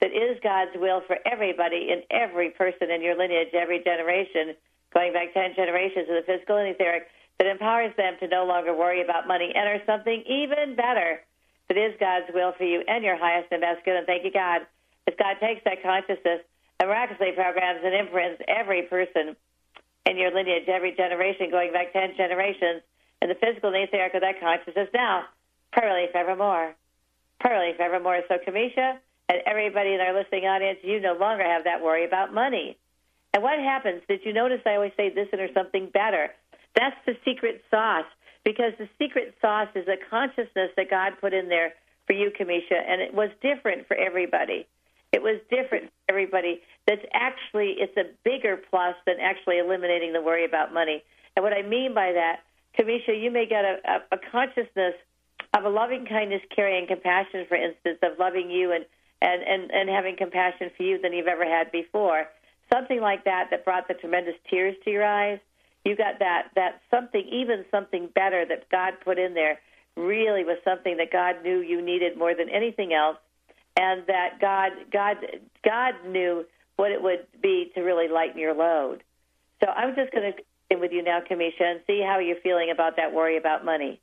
that 0.00 0.12
is 0.12 0.38
God's 0.42 0.72
will 0.74 1.02
for 1.06 1.18
everybody 1.30 1.90
and 1.92 2.02
every 2.10 2.50
person 2.50 2.90
in 2.90 3.02
your 3.02 3.16
lineage, 3.16 3.52
every 3.52 3.84
generation, 3.84 4.56
going 4.92 5.12
back 5.12 5.32
ten 5.34 5.54
generations 5.54 6.08
of 6.08 6.16
the 6.16 6.24
physical 6.26 6.56
and 6.56 6.68
etheric, 6.68 7.06
that 7.40 7.48
empowers 7.48 7.96
them 7.96 8.20
to 8.20 8.28
no 8.28 8.44
longer 8.44 8.76
worry 8.76 9.00
about 9.00 9.26
money, 9.26 9.50
enter 9.56 9.80
something 9.86 10.22
even 10.28 10.76
better 10.76 11.24
that 11.68 11.78
is 11.80 11.96
God's 11.98 12.28
will 12.34 12.52
for 12.52 12.64
you 12.64 12.84
and 12.86 13.02
your 13.02 13.16
highest 13.16 13.48
and 13.50 13.62
best 13.62 13.80
good. 13.82 13.96
And 13.96 14.04
thank 14.04 14.28
you, 14.28 14.30
God, 14.30 14.68
as 15.08 15.14
God 15.16 15.40
takes 15.40 15.64
that 15.64 15.80
consciousness 15.80 16.44
and 16.78 16.88
miraculously 16.92 17.32
programs 17.32 17.80
and 17.82 17.96
imprints 17.96 18.44
every 18.44 18.82
person 18.92 19.36
in 20.04 20.18
your 20.20 20.36
lineage, 20.36 20.68
every 20.68 20.92
generation, 20.92 21.48
going 21.50 21.72
back 21.72 21.94
10 21.94 22.12
generations, 22.20 22.84
and 23.22 23.30
the 23.30 23.40
physical 23.40 23.72
etheric 23.72 24.12
of 24.12 24.20
that 24.20 24.36
consciousness 24.38 24.92
now, 24.92 25.24
permanently 25.72 26.12
forevermore. 26.12 26.76
Permanently 27.40 27.72
forevermore. 27.76 28.20
So, 28.28 28.36
Kamisha 28.36 29.00
and 29.30 29.38
everybody 29.46 29.94
in 29.94 30.00
our 30.00 30.12
listening 30.12 30.44
audience, 30.44 30.80
you 30.82 31.00
no 31.00 31.14
longer 31.14 31.44
have 31.44 31.64
that 31.64 31.80
worry 31.80 32.04
about 32.04 32.34
money. 32.34 32.76
And 33.32 33.42
what 33.42 33.58
happens? 33.58 34.02
Did 34.08 34.20
you 34.24 34.34
notice 34.34 34.60
I 34.66 34.74
always 34.74 34.92
say 34.94 35.08
this 35.08 35.28
and 35.32 35.40
or 35.40 35.48
something 35.54 35.88
better? 35.88 36.34
That's 36.74 36.96
the 37.06 37.16
secret 37.24 37.62
sauce 37.70 38.06
because 38.44 38.72
the 38.78 38.88
secret 38.98 39.34
sauce 39.40 39.68
is 39.74 39.86
a 39.88 39.96
consciousness 40.08 40.70
that 40.76 40.90
God 40.90 41.12
put 41.20 41.34
in 41.34 41.48
there 41.48 41.72
for 42.06 42.12
you, 42.12 42.30
Kamisha, 42.30 42.80
and 42.88 43.00
it 43.00 43.12
was 43.14 43.30
different 43.42 43.86
for 43.86 43.96
everybody. 43.96 44.66
It 45.12 45.22
was 45.22 45.40
different 45.50 45.84
for 45.84 46.12
everybody. 46.14 46.60
That's 46.86 47.04
actually 47.12 47.76
it's 47.78 47.96
a 47.96 48.10
bigger 48.24 48.56
plus 48.70 48.94
than 49.06 49.16
actually 49.20 49.58
eliminating 49.58 50.12
the 50.12 50.22
worry 50.22 50.44
about 50.44 50.72
money. 50.72 51.02
And 51.36 51.42
what 51.42 51.52
I 51.52 51.62
mean 51.62 51.94
by 51.94 52.12
that, 52.12 52.40
Kamisha, 52.78 53.20
you 53.20 53.30
may 53.30 53.46
get 53.46 53.64
a, 53.64 53.76
a, 53.84 54.16
a 54.16 54.18
consciousness 54.30 54.94
of 55.56 55.64
a 55.64 55.68
loving 55.68 56.06
kindness, 56.06 56.42
caring, 56.54 56.86
compassion, 56.86 57.44
for 57.48 57.56
instance, 57.56 57.98
of 58.02 58.18
loving 58.18 58.50
you 58.50 58.72
and, 58.72 58.84
and, 59.20 59.42
and, 59.42 59.70
and 59.72 59.90
having 59.90 60.16
compassion 60.16 60.70
for 60.76 60.84
you 60.84 61.00
than 61.00 61.12
you've 61.12 61.26
ever 61.26 61.44
had 61.44 61.72
before. 61.72 62.26
Something 62.72 63.00
like 63.00 63.24
that 63.24 63.48
that 63.50 63.64
brought 63.64 63.88
the 63.88 63.94
tremendous 63.94 64.36
tears 64.48 64.76
to 64.84 64.90
your 64.90 65.04
eyes. 65.04 65.40
You 65.84 65.96
got 65.96 66.18
that 66.18 66.50
that 66.56 66.80
something, 66.90 67.26
even 67.32 67.64
something 67.70 68.08
better 68.14 68.44
that 68.46 68.68
God 68.70 68.94
put 69.04 69.18
in 69.18 69.34
there, 69.34 69.58
really 69.96 70.44
was 70.44 70.58
something 70.64 70.96
that 70.98 71.10
God 71.10 71.42
knew 71.42 71.60
you 71.60 71.80
needed 71.82 72.18
more 72.18 72.34
than 72.34 72.48
anything 72.48 72.92
else, 72.92 73.16
and 73.76 74.06
that 74.06 74.40
God 74.40 74.72
God 74.92 75.16
God 75.64 75.94
knew 76.06 76.44
what 76.76 76.90
it 76.92 77.02
would 77.02 77.26
be 77.42 77.70
to 77.74 77.82
really 77.82 78.08
lighten 78.08 78.38
your 78.38 78.54
load. 78.54 79.02
So 79.62 79.70
I'm 79.70 79.94
just 79.94 80.12
going 80.12 80.32
to 80.32 80.38
in 80.70 80.80
with 80.80 80.92
you 80.92 81.02
now, 81.02 81.20
Kamisha, 81.20 81.62
and 81.62 81.80
see 81.86 82.02
how 82.06 82.18
you're 82.20 82.40
feeling 82.42 82.70
about 82.70 82.96
that 82.96 83.12
worry 83.12 83.36
about 83.36 83.64
money. 83.64 84.00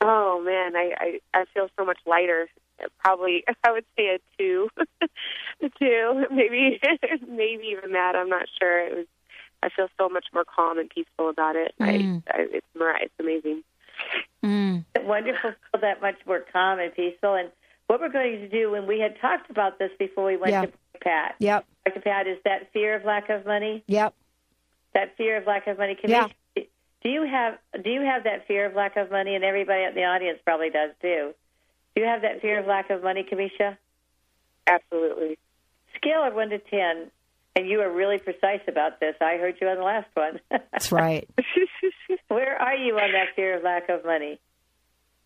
Oh 0.00 0.42
man, 0.44 0.76
I, 0.76 0.92
I 0.98 1.40
I 1.40 1.44
feel 1.54 1.68
so 1.78 1.84
much 1.84 1.98
lighter. 2.06 2.48
Probably 2.98 3.44
I 3.64 3.72
would 3.72 3.84
say 3.96 4.16
a 4.16 4.18
two, 4.38 4.68
a 5.62 5.68
two, 5.78 6.24
maybe 6.30 6.80
maybe 7.28 7.76
even 7.76 7.92
that. 7.92 8.14
I'm 8.16 8.28
not 8.28 8.46
sure. 8.58 8.80
It 8.86 8.96
was. 8.96 9.06
I 9.62 9.68
feel 9.74 9.88
so 9.98 10.08
much 10.08 10.26
more 10.32 10.44
calm 10.44 10.78
and 10.78 10.88
peaceful 10.90 11.28
about 11.28 11.56
it. 11.56 11.74
Mm. 11.80 12.22
I, 12.28 12.32
I 12.32 12.46
it's 12.52 12.66
mir- 12.74 12.98
it's 13.00 13.14
amazing. 13.18 13.62
Mm. 14.44 14.84
Wonderful, 15.04 15.52
feel 15.72 15.80
that 15.80 16.00
much 16.02 16.16
more 16.26 16.44
calm 16.52 16.78
and 16.78 16.94
peaceful. 16.94 17.34
And 17.34 17.50
what 17.86 18.00
we're 18.00 18.08
going 18.10 18.40
to 18.40 18.48
do, 18.48 18.70
when 18.70 18.86
we 18.86 19.00
had 19.00 19.18
talked 19.20 19.50
about 19.50 19.78
this 19.78 19.90
before 19.98 20.24
we 20.26 20.36
went 20.36 20.52
Yeah. 20.52 20.66
to 20.66 20.72
Pat, 21.00 21.34
Yep. 21.38 21.64
Dr. 21.86 22.00
Pat, 22.00 22.26
is 22.26 22.38
that 22.44 22.72
fear 22.72 22.96
of 22.96 23.04
lack 23.04 23.28
of 23.28 23.46
money. 23.46 23.82
Yep. 23.86 24.14
That 24.94 25.16
fear 25.16 25.36
of 25.36 25.46
lack 25.46 25.66
of 25.66 25.78
money. 25.78 25.94
Can 25.94 26.10
Yeah. 26.10 26.28
you, 26.54 26.64
do 27.02 27.08
you 27.10 27.22
have 27.26 27.58
do 27.82 27.90
you 27.90 28.00
have 28.02 28.24
that 28.24 28.46
fear 28.46 28.66
of 28.66 28.74
lack 28.74 28.96
of 28.96 29.10
money? 29.10 29.34
And 29.34 29.44
everybody 29.44 29.84
in 29.84 29.94
the 29.94 30.04
audience 30.04 30.38
probably 30.44 30.70
does 30.70 30.90
too. 31.00 31.34
Do 31.94 32.02
you 32.02 32.06
have 32.08 32.22
that 32.22 32.40
fear 32.42 32.58
of 32.58 32.66
lack 32.66 32.90
of 32.90 33.02
money, 33.02 33.24
Kamisha? 33.24 33.76
Absolutely. 34.66 35.38
Scale 35.96 36.24
of 36.24 36.34
one 36.34 36.50
to 36.50 36.58
ten, 36.58 37.10
and 37.56 37.66
you 37.66 37.80
are 37.80 37.90
really 37.90 38.18
precise 38.18 38.60
about 38.68 39.00
this. 39.00 39.16
I 39.20 39.38
heard 39.38 39.56
you 39.60 39.66
on 39.68 39.78
the 39.78 39.82
last 39.82 40.08
one. 40.14 40.38
That's 40.50 40.92
right. 40.92 41.28
Where 42.28 42.60
are 42.60 42.76
you 42.76 42.94
on 42.98 43.12
that 43.12 43.34
fear 43.34 43.56
of 43.56 43.64
lack 43.64 43.88
of 43.88 44.04
money? 44.04 44.38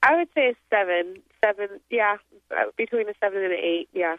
I 0.03 0.17
would 0.17 0.29
say 0.35 0.51
a 0.51 0.55
seven. 0.71 1.17
Seven. 1.45 1.81
Yeah, 1.91 2.17
uh, 2.53 2.71
between 2.77 3.09
a 3.09 3.15
seven 3.21 3.43
and 3.43 3.53
an 3.53 3.59
eight. 3.59 3.89
Yeah. 3.93 4.17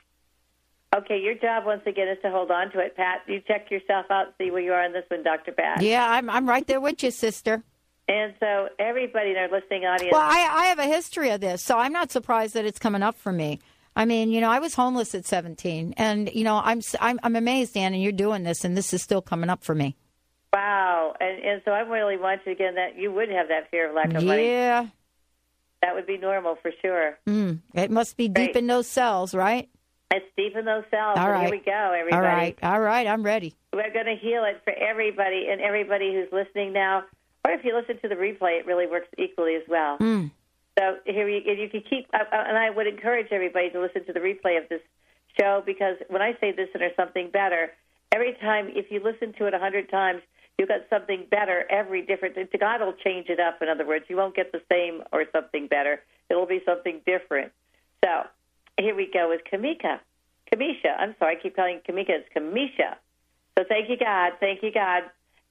Okay, 0.94 1.22
your 1.22 1.36
job 1.36 1.66
once 1.66 1.84
again 1.86 2.10
is 2.10 2.18
to 2.22 2.30
hold 2.30 2.52
on 2.52 2.70
to 2.72 2.80
it, 2.80 2.98
Pat. 2.98 3.22
You 3.26 3.42
check 3.48 3.72
yourself 3.72 4.08
out, 4.10 4.34
see 4.38 4.52
where 4.52 4.62
you 4.62 4.74
are 4.74 4.84
on 4.84 4.92
this 4.92 5.06
one, 5.08 5.24
Dr. 5.24 5.54
Pat. 5.54 5.82
Yeah, 5.82 6.06
I'm 6.06 6.30
I'm 6.30 6.48
right 6.48 6.68
there 6.68 6.82
with 6.82 7.02
you, 7.02 7.12
sister. 7.12 7.64
And 8.10 8.34
so 8.42 8.68
everybody 8.78 9.32
in 9.32 9.38
our 9.38 9.50
listening 9.50 9.86
audience, 9.86 10.12
Well, 10.12 10.22
I 10.22 10.50
I 10.52 10.66
have 10.66 10.80
a 10.80 10.86
history 10.86 11.30
of 11.30 11.40
this, 11.40 11.62
so 11.64 11.78
I'm 11.78 11.94
not 11.94 12.12
surprised 12.12 12.56
that 12.56 12.66
it's 12.66 12.80
coming 12.80 13.04
up 13.04 13.16
for 13.16 13.32
me. 13.32 13.60
I 13.96 14.06
mean, 14.06 14.32
you 14.32 14.40
know, 14.42 14.50
I 14.50 14.60
was 14.60 14.74
homeless 14.76 15.14
at 15.16 15.26
17, 15.26 15.96
and 15.98 16.32
you 16.34 16.44
know, 16.44 16.62
I'm 16.64 16.82
I'm, 17.00 17.20
I'm 17.24 17.36
amazed, 17.36 17.74
Dan, 17.74 17.94
and 17.94 18.02
you're 18.02 18.12
doing 18.12 18.44
this, 18.44 18.64
and 18.64 18.76
this 18.78 18.94
is 18.94 19.02
still 19.02 19.22
coming 19.22 19.50
up 19.50 19.64
for 19.64 19.76
me. 19.76 19.96
wow. 20.54 21.14
And 21.20 21.44
and 21.44 21.62
so 21.66 21.72
I 21.72 21.82
really 21.82 22.18
want 22.18 22.42
you 22.46 22.52
again 22.54 22.76
that 22.76 22.98
you 22.98 23.12
would 23.12 23.30
have 23.30 23.50
that 23.50 23.70
fear 23.70 23.90
of 23.90 23.96
lack 23.96 24.14
of 24.14 24.24
money. 24.24 24.48
Yeah, 24.48 24.88
That 25.82 25.94
would 25.96 26.08
be 26.08 26.18
normal 26.18 26.56
for 26.62 26.72
sure. 26.82 27.18
mm. 27.28 27.60
it 27.74 27.92
must 27.92 28.16
be 28.18 28.28
deep 28.28 28.56
in 28.56 28.68
those 28.68 28.88
cells, 28.88 29.34
right? 29.36 29.70
It's 30.14 30.26
deep 30.36 30.56
in 30.58 30.66
those 30.66 30.84
cells. 30.92 31.18
All 31.18 31.30
right. 31.32 31.42
Here 31.44 31.52
we 31.52 31.60
go, 31.64 31.96
everybody. 31.98 32.16
All 32.16 32.22
right, 32.22 32.60
all 32.64 32.80
right, 32.82 33.08
I'm 33.08 33.24
ready. 33.24 33.56
We're 33.74 33.94
going 33.94 34.08
to 34.08 34.16
heal 34.16 34.44
it 34.44 34.62
for 34.66 34.74
everybody 34.74 35.48
and 35.50 35.62
everybody 35.62 36.14
who's 36.14 36.28
listening 36.34 36.74
now. 36.74 37.04
Or 37.46 37.52
if 37.52 37.64
you 37.64 37.74
listen 37.74 37.98
to 38.02 38.10
the 38.10 38.16
replay, 38.16 38.60
it 38.60 38.66
really 38.66 38.88
works 38.88 39.08
equally 39.18 39.56
as 39.56 39.64
well. 39.70 39.98
Mm. 40.00 40.32
So 40.80 40.98
here 41.06 41.28
you, 41.28 41.42
you 41.46 41.70
can 41.70 41.84
keep, 41.90 42.08
uh, 42.14 42.24
uh, 42.32 42.44
and 42.48 42.58
I 42.58 42.70
would 42.70 42.88
encourage 42.88 43.28
everybody 43.32 43.70
to 43.72 43.82
listen 43.82 44.06
to 44.06 44.14
the 44.14 44.20
replay 44.20 44.62
of 44.62 44.70
this 44.70 44.82
show 45.40 45.62
because 45.66 45.98
when 46.10 46.22
I 46.22 46.34
say 46.40 46.52
this 46.52 46.70
and 46.74 46.84
or 46.84 46.92
something 46.96 47.30
better, 47.32 47.72
every 48.12 48.34
time 48.42 48.70
if 48.70 48.90
you 48.90 49.02
listen 49.04 49.34
to 49.38 49.48
it 49.48 49.54
a 49.54 49.60
hundred 49.60 49.90
times, 49.90 50.22
you 50.58 50.68
got 50.68 50.82
something 50.90 51.26
better 51.30 51.66
every 51.70 52.06
different. 52.06 52.36
God 52.60 52.82
will 52.82 52.94
change 53.04 53.28
it 53.30 53.40
up. 53.40 53.62
In 53.62 53.70
other 53.70 53.86
words, 53.86 54.06
you 54.08 54.16
won't 54.16 54.36
get 54.36 54.52
the 54.52 54.62
same 54.72 55.02
or 55.12 55.26
something 55.32 55.68
better. 55.68 56.02
It'll 56.30 56.46
be 56.46 56.62
something 56.66 57.02
different. 57.06 57.52
So 58.04 58.24
here 58.80 58.96
we 58.96 59.10
go 59.12 59.30
with 59.30 59.42
Kamika. 59.52 60.00
Kamisha. 60.54 60.98
I'm 61.00 61.16
sorry, 61.18 61.38
I 61.38 61.42
keep 61.42 61.56
calling 61.56 61.80
Kamika. 61.88 62.10
It's 62.10 62.30
Kamisha. 62.36 62.96
So 63.58 63.66
thank 63.68 63.90
you, 63.90 63.98
God. 63.98 64.34
Thank 64.40 64.64
you, 64.64 64.72
God. 64.72 65.04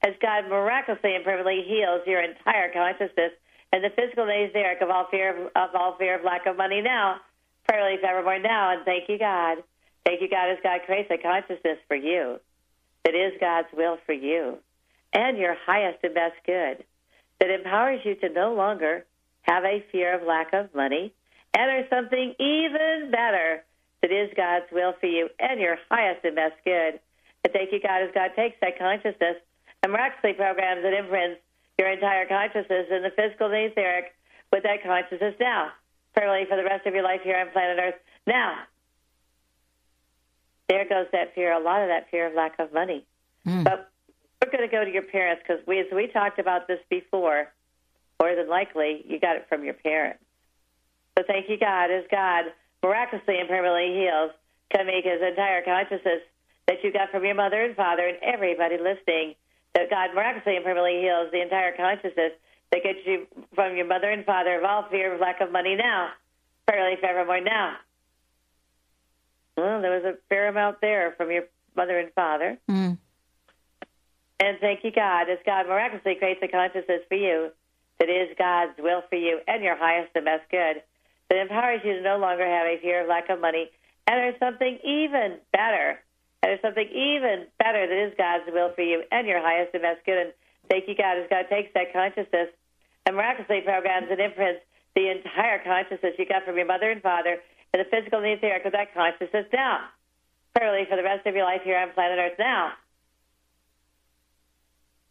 As 0.05 0.13
God 0.21 0.49
miraculously 0.49 1.15
and 1.15 1.23
perfectly 1.23 1.61
heals 1.67 2.01
your 2.07 2.21
entire 2.21 2.71
consciousness 2.71 3.31
and 3.71 3.83
the 3.83 3.89
physical 3.89 4.23
and 4.23 4.49
etheric 4.49 4.81
of 4.81 4.89
all 4.89 5.07
fear 5.09 5.35
of, 5.35 5.47
of 5.55 5.75
all 5.75 5.95
fear 5.97 6.17
of 6.17 6.25
lack 6.25 6.45
of 6.45 6.57
money 6.57 6.81
now, 6.81 7.17
fairly 7.69 7.97
forevermore 8.01 8.39
now. 8.39 8.73
And 8.73 8.85
thank 8.85 9.09
you, 9.09 9.17
God. 9.17 9.59
Thank 10.05 10.21
you, 10.21 10.29
God, 10.29 10.51
as 10.51 10.57
God 10.63 10.81
creates 10.85 11.11
a 11.11 11.17
consciousness 11.17 11.77
for 11.87 11.95
you 11.95 12.39
that 13.05 13.15
is 13.15 13.33
God's 13.39 13.67
will 13.73 13.97
for 14.05 14.13
you 14.13 14.57
and 15.13 15.37
your 15.37 15.55
highest 15.65 15.99
and 16.03 16.13
best 16.13 16.35
good 16.45 16.83
that 17.39 17.49
empowers 17.49 18.01
you 18.03 18.15
to 18.15 18.29
no 18.29 18.53
longer 18.53 19.05
have 19.41 19.63
a 19.63 19.83
fear 19.91 20.13
of 20.15 20.25
lack 20.25 20.53
of 20.53 20.73
money 20.75 21.13
and 21.53 21.69
enter 21.69 21.87
something 21.89 22.33
even 22.39 23.11
better 23.11 23.63
that 24.01 24.11
is 24.11 24.29
God's 24.35 24.65
will 24.71 24.93
for 24.99 25.07
you 25.07 25.29
and 25.39 25.59
your 25.59 25.77
highest 25.89 26.23
and 26.23 26.35
best 26.35 26.55
good. 26.63 26.99
And 27.43 27.53
thank 27.53 27.71
you, 27.71 27.79
God, 27.81 28.03
as 28.03 28.11
God 28.13 28.31
takes 28.35 28.55
that 28.61 28.77
consciousness 28.77 29.37
and 29.83 29.91
miraculously 29.91 30.33
programs 30.33 30.81
and 30.85 30.95
imprints 30.95 31.41
your 31.81 31.89
entire 31.89 32.27
consciousness 32.27 32.85
in 32.91 33.01
the 33.01 33.09
physical 33.09 33.47
and 33.47 33.71
etheric 33.71 34.13
with 34.53 34.61
that 34.61 34.83
consciousness 34.83 35.33
now, 35.39 35.71
permanently 36.13 36.47
for 36.47 36.55
the 36.55 36.63
rest 36.63 36.85
of 36.85 36.93
your 36.93 37.03
life 37.03 37.21
here 37.23 37.37
on 37.39 37.49
planet 37.49 37.79
Earth. 37.81 37.99
Now, 38.27 38.59
there 40.69 40.87
goes 40.87 41.07
that 41.11 41.33
fear, 41.33 41.51
a 41.51 41.59
lot 41.59 41.81
of 41.81 41.89
that 41.89 42.11
fear 42.11 42.27
of 42.27 42.35
lack 42.35 42.59
of 42.59 42.71
money. 42.71 43.03
Hmm. 43.45 43.63
But 43.63 43.89
we're 44.37 44.51
going 44.51 44.69
to 44.69 44.71
go 44.71 44.85
to 44.85 44.91
your 44.91 45.01
parents 45.01 45.41
because 45.41 45.65
we, 45.65 45.79
as 45.79 45.87
we 45.91 46.05
talked 46.05 46.37
about 46.37 46.67
this 46.67 46.79
before, 46.87 47.51
more 48.21 48.35
than 48.35 48.47
likely 48.47 49.03
you 49.07 49.19
got 49.19 49.37
it 49.37 49.47
from 49.49 49.63
your 49.63 49.73
parents. 49.73 50.23
So 51.17 51.23
thank 51.25 51.49
you, 51.49 51.57
God, 51.57 51.89
as 51.89 52.05
God 52.11 52.45
miraculously 52.83 53.39
and 53.39 53.49
permanently 53.49 53.97
heals 53.97 54.31
can 54.69 54.85
make 54.85 55.03
his 55.03 55.19
entire 55.19 55.63
consciousness 55.63 56.21
that 56.67 56.83
you 56.83 56.93
got 56.93 57.09
from 57.09 57.25
your 57.25 57.35
mother 57.35 57.63
and 57.63 57.75
father 57.75 58.07
and 58.07 58.17
everybody 58.21 58.77
listening. 58.77 59.33
That 59.73 59.89
God 59.89 60.13
miraculously 60.13 60.55
and 60.57 60.65
permanently 60.65 61.01
heals 61.01 61.31
the 61.31 61.41
entire 61.41 61.75
consciousness 61.75 62.33
that 62.71 62.83
gets 62.83 62.99
you 63.05 63.27
from 63.55 63.75
your 63.75 63.85
mother 63.85 64.09
and 64.09 64.25
father 64.25 64.57
of 64.57 64.63
all 64.63 64.87
fear 64.89 65.13
of 65.13 65.21
lack 65.21 65.41
of 65.41 65.51
money 65.51 65.75
now, 65.75 66.09
permanently 66.67 66.99
forevermore 66.99 67.41
now. 67.41 67.75
Well, 69.57 69.81
there 69.81 69.91
was 69.91 70.03
a 70.03 70.17
fair 70.29 70.47
amount 70.47 70.81
there 70.81 71.13
from 71.17 71.31
your 71.31 71.43
mother 71.75 71.99
and 71.99 72.11
father. 72.13 72.57
Mm. 72.69 72.97
And 74.39 74.57
thank 74.59 74.83
you, 74.83 74.91
God, 74.91 75.29
as 75.29 75.37
God 75.45 75.67
miraculously 75.67 76.15
creates 76.15 76.41
a 76.41 76.47
consciousness 76.47 77.01
for 77.07 77.15
you 77.15 77.51
that 77.99 78.09
is 78.09 78.35
God's 78.37 78.73
will 78.79 79.03
for 79.07 79.15
you 79.15 79.39
and 79.47 79.63
your 79.63 79.77
highest 79.77 80.11
and 80.15 80.25
best 80.25 80.49
good, 80.49 80.81
that 81.29 81.37
empowers 81.37 81.81
you 81.83 81.93
to 81.93 82.01
no 82.01 82.17
longer 82.17 82.45
have 82.45 82.65
a 82.65 82.79
fear 82.81 83.03
of 83.03 83.07
lack 83.07 83.29
of 83.29 83.39
money. 83.39 83.69
And 84.07 84.17
there's 84.17 84.39
something 84.39 84.79
even 84.83 85.37
better. 85.53 85.99
And 86.41 86.49
there's 86.49 86.61
something 86.61 86.89
even 86.89 87.45
better 87.59 87.85
that 87.85 87.99
is 88.07 88.13
God's 88.17 88.49
will 88.49 88.73
for 88.73 88.81
you 88.81 89.03
and 89.11 89.27
your 89.27 89.41
highest 89.41 89.73
and 89.73 89.83
best 89.83 90.05
good. 90.05 90.17
And 90.17 90.33
thank 90.69 90.87
you, 90.87 90.95
God, 90.95 91.17
as 91.17 91.29
God 91.29 91.45
takes 91.49 91.73
that 91.73 91.93
consciousness 91.93 92.49
and 93.05 93.15
miraculously 93.15 93.61
programs 93.61 94.07
and 94.09 94.19
imprints 94.19 94.61
the 94.95 95.09
entire 95.09 95.63
consciousness 95.63 96.15
you 96.17 96.25
got 96.25 96.43
from 96.43 96.57
your 96.57 96.65
mother 96.65 96.89
and 96.89 97.01
father 97.01 97.37
and 97.73 97.79
the 97.79 97.89
physical 97.89 98.19
and 98.19 98.27
etheric 98.27 98.65
of 98.65 98.73
that 98.73 98.93
consciousness 98.93 99.45
now, 99.53 99.87
permanently 100.53 100.89
for 100.89 100.97
the 100.97 101.03
rest 101.03 101.25
of 101.25 101.35
your 101.35 101.45
life 101.45 101.61
here 101.63 101.77
on 101.77 101.91
planet 101.93 102.19
Earth 102.19 102.37
now. 102.37 102.73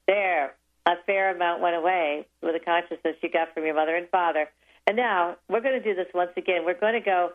There, 0.07 0.55
a 0.87 0.95
fair 1.07 1.35
amount 1.35 1.62
went 1.62 1.77
away 1.77 2.27
with 2.43 2.53
the 2.53 2.61
consciousness 2.61 3.16
you 3.23 3.31
got 3.31 3.55
from 3.55 3.64
your 3.64 3.75
mother 3.75 3.95
and 3.97 4.09
father. 4.09 4.49
And 4.87 4.97
now 4.97 5.37
we're 5.49 5.61
going 5.61 5.81
to 5.81 5.85
do 5.85 5.95
this 5.95 6.09
once 6.12 6.33
again. 6.37 6.64
We're 6.64 6.79
going 6.79 6.95
to 6.95 7.01
go, 7.01 7.31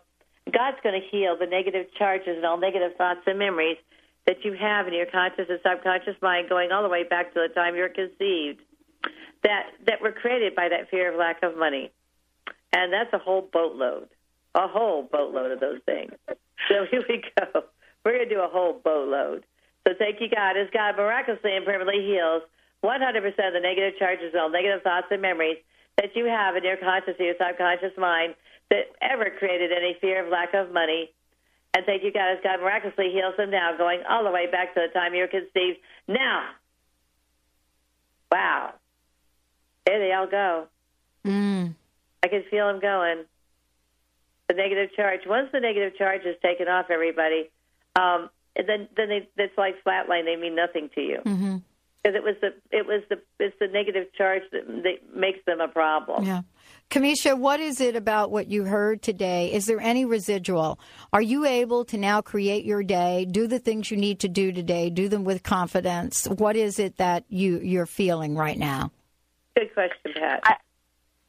God's 0.52 0.78
going 0.84 1.00
to 1.00 1.08
heal 1.08 1.38
the 1.38 1.48
negative 1.48 1.88
charges 1.98 2.36
and 2.38 2.46
all 2.46 2.58
negative 2.58 2.96
thoughts 2.98 3.22
and 3.26 3.40
memories 3.40 3.78
that 4.26 4.44
you 4.44 4.54
have 4.54 4.88
in 4.88 4.94
your 4.94 5.06
conscious 5.06 5.46
and 5.50 5.60
subconscious 5.64 6.16
mind 6.22 6.50
going 6.50 6.72
all 6.72 6.84
the 6.84 6.90
way 6.90 7.04
back 7.04 7.34
to 7.34 7.46
the 7.48 7.54
time 7.54 7.76
you 7.76 7.82
were 7.82 7.90
conceived 7.90 8.62
that, 9.44 9.68
that 9.86 10.02
were 10.02 10.12
created 10.12 10.56
by 10.56 10.70
that 10.70 10.90
fear 10.90 11.12
of 11.12 11.20
lack 11.20 11.44
of 11.44 11.58
money. 11.58 11.92
And 12.74 12.92
that's 12.92 13.14
a 13.14 13.18
whole 13.18 13.48
boatload, 13.54 14.10
a 14.54 14.68
whole 14.68 15.04
boatload 15.04 15.52
of 15.52 15.60
those 15.60 15.80
things. 15.86 16.12
So 16.70 16.86
here 16.92 17.04
we 17.08 17.24
go. 17.38 17.64
We're 18.04 18.14
going 18.14 18.30
to 18.30 18.36
do 18.36 18.42
a 18.42 18.48
whole 18.48 18.74
boatload. 18.84 19.46
So 19.88 19.94
thank 19.98 20.20
you, 20.20 20.30
God, 20.30 20.58
as 20.58 20.68
God 20.74 20.98
miraculously 20.98 21.56
and 21.56 21.66
permanently 21.66 22.06
heals 22.06 22.42
100% 22.84 23.18
of 23.28 23.54
the 23.54 23.60
negative 23.62 23.98
charges 23.98 24.34
and 24.34 24.42
all 24.42 24.50
negative 24.50 24.82
thoughts 24.82 25.08
and 25.12 25.22
memories 25.22 25.58
that 25.98 26.16
you 26.16 26.26
have 26.26 26.56
in 26.56 26.64
your 26.64 26.78
conscious 26.78 27.16
and 27.18 27.28
your 27.28 27.36
subconscious 27.40 27.94
mind 27.98 28.36
that 28.70 28.86
ever 29.02 29.30
created 29.38 29.72
any 29.72 29.96
fear 30.02 30.26
of 30.26 30.32
lack 30.32 30.54
of 30.54 30.74
money. 30.74 31.12
And 31.74 31.86
thank 31.86 32.04
you, 32.04 32.12
God, 32.12 32.32
as 32.32 32.38
God 32.44 32.62
miraculously 32.62 33.12
heals 33.12 33.36
them 33.38 33.52
now, 33.52 33.76
going 33.78 34.02
all 34.10 34.24
the 34.24 34.32
way 34.32 34.50
back 34.50 34.74
to 34.76 34.82
the 34.88 34.94
time 34.98 35.14
you 35.14 35.22
were 35.22 35.28
conceived. 35.28 35.80
Now, 36.08 36.50
wow, 38.32 38.74
there 39.86 40.00
they 40.00 40.14
all 40.14 40.28
go. 40.28 40.68
Mm. 41.26 41.76
I 42.24 42.28
can 42.28 42.44
feel 42.50 42.68
them 42.68 42.80
going. 42.80 43.26
The 44.48 44.54
negative 44.56 44.96
charge. 44.96 45.22
Once 45.26 45.50
the 45.52 45.60
negative 45.60 45.98
charge 45.98 46.22
is 46.22 46.36
taken 46.42 46.68
off, 46.68 46.86
everybody, 46.90 47.50
um, 47.96 48.30
then 48.56 48.88
then 48.96 49.10
they, 49.10 49.28
it's 49.38 49.58
like 49.58 49.84
flatline. 49.84 50.26
They 50.26 50.36
mean 50.36 50.56
nothing 50.56 50.90
to 50.96 51.02
you 51.02 51.18
because 51.24 51.40
hmm 51.40 51.58
it 52.06 52.24
was 52.24 52.36
the 52.42 52.54
it 52.72 52.86
was 52.86 53.02
the 53.10 53.20
it's 53.40 53.56
the 53.60 53.68
negative 53.68 54.08
charge 54.16 54.44
that, 54.52 54.68
that 54.68 55.16
makes 55.16 55.40
them 55.46 55.60
a 55.60 55.68
problem. 55.68 56.24
Yeah. 56.24 56.42
Kamisha, 56.90 57.38
what 57.38 57.60
is 57.60 57.82
it 57.82 57.96
about 57.96 58.32
what 58.32 58.48
you 58.48 58.64
heard 58.64 59.02
today? 59.02 59.52
Is 59.52 59.66
there 59.66 59.82
any 59.82 60.06
residual? 60.06 60.80
Are 61.12 61.22
you 61.22 61.46
able 61.46 61.84
to 61.86 61.98
now 61.98 62.22
create 62.22 62.64
your 62.64 62.84
day, 62.84 63.26
do 63.26 63.48
the 63.48 63.60
things 63.60 63.92
you 63.92 63.98
need 63.98 64.20
to 64.20 64.30
do 64.30 64.52
today, 64.52 64.90
do 64.90 65.10
them 65.10 65.24
with 65.24 65.44
confidence? 65.44 66.26
What 66.26 66.56
is 66.56 66.80
it 66.80 66.98
that 66.98 67.26
you, 67.28 67.60
you're 67.60 67.86
feeling 67.86 68.36
right 68.36 68.58
now? 68.58 68.92
Good 69.58 69.74
question, 69.74 70.14
Pat. 70.16 70.42
I, 70.44 70.56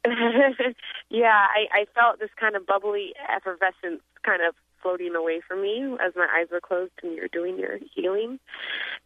yeah, 1.10 1.46
I, 1.48 1.80
I 1.80 1.86
felt 1.94 2.20
this 2.20 2.30
kind 2.38 2.54
of 2.54 2.66
bubbly 2.66 3.14
effervescence 3.34 4.02
kind 4.22 4.42
of 4.46 4.54
floating 4.82 5.16
away 5.16 5.40
from 5.46 5.62
me 5.62 5.96
as 6.04 6.12
my 6.14 6.28
eyes 6.32 6.46
were 6.52 6.60
closed 6.60 6.92
and 7.02 7.14
you 7.14 7.22
were 7.22 7.28
doing 7.28 7.58
your 7.58 7.78
healing. 7.94 8.38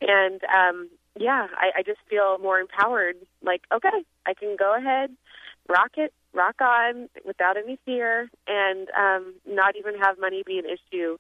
And 0.01 0.43
um, 0.45 0.91
yeah, 1.19 1.47
I, 1.57 1.79
I 1.79 1.83
just 1.83 2.01
feel 2.09 2.39
more 2.39 2.59
empowered. 2.59 3.17
Like, 3.43 3.63
okay, 3.73 4.05
I 4.27 4.35
can 4.35 4.57
go 4.59 4.77
ahead, 4.77 5.11
rock 5.69 5.93
it, 5.97 6.13
rock 6.33 6.61
on 6.61 7.09
without 7.25 7.57
any 7.57 7.79
fear, 7.85 8.31
and 8.47 8.89
um, 8.99 9.35
not 9.47 9.77
even 9.77 9.99
have 9.99 10.19
money 10.19 10.43
be 10.47 10.59
an 10.59 10.65
issue 10.67 11.19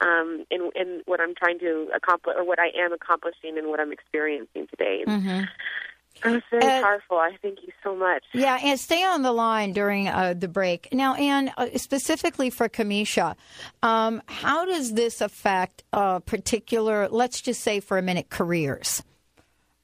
um, 0.00 0.44
in, 0.50 0.70
in 0.74 1.02
what 1.06 1.20
I'm 1.20 1.34
trying 1.34 1.58
to 1.60 1.88
accomplish 1.94 2.34
or 2.36 2.44
what 2.44 2.58
I 2.58 2.68
am 2.78 2.92
accomplishing 2.92 3.56
and 3.58 3.68
what 3.68 3.80
I'm 3.80 3.92
experiencing 3.92 4.66
today. 4.68 5.04
Mm-hmm. 5.06 5.44
It 6.24 6.30
was 6.30 6.42
very 6.50 6.64
Uh, 6.64 6.82
powerful. 6.82 7.16
I 7.18 7.36
thank 7.40 7.62
you 7.62 7.72
so 7.82 7.96
much. 7.96 8.22
Yeah, 8.34 8.58
and 8.62 8.78
stay 8.78 9.02
on 9.02 9.22
the 9.22 9.32
line 9.32 9.72
during 9.72 10.08
uh, 10.08 10.34
the 10.36 10.46
break. 10.46 10.88
Now, 10.92 11.14
Ann, 11.14 11.50
uh, 11.56 11.68
specifically 11.76 12.50
for 12.50 12.68
Kamisha, 12.68 13.34
um, 13.82 14.20
how 14.26 14.66
does 14.66 14.92
this 14.92 15.20
affect 15.22 15.82
uh, 15.92 16.18
particular, 16.20 17.08
let's 17.08 17.40
just 17.40 17.62
say 17.62 17.80
for 17.80 17.96
a 17.96 18.02
minute, 18.02 18.28
careers? 18.28 19.02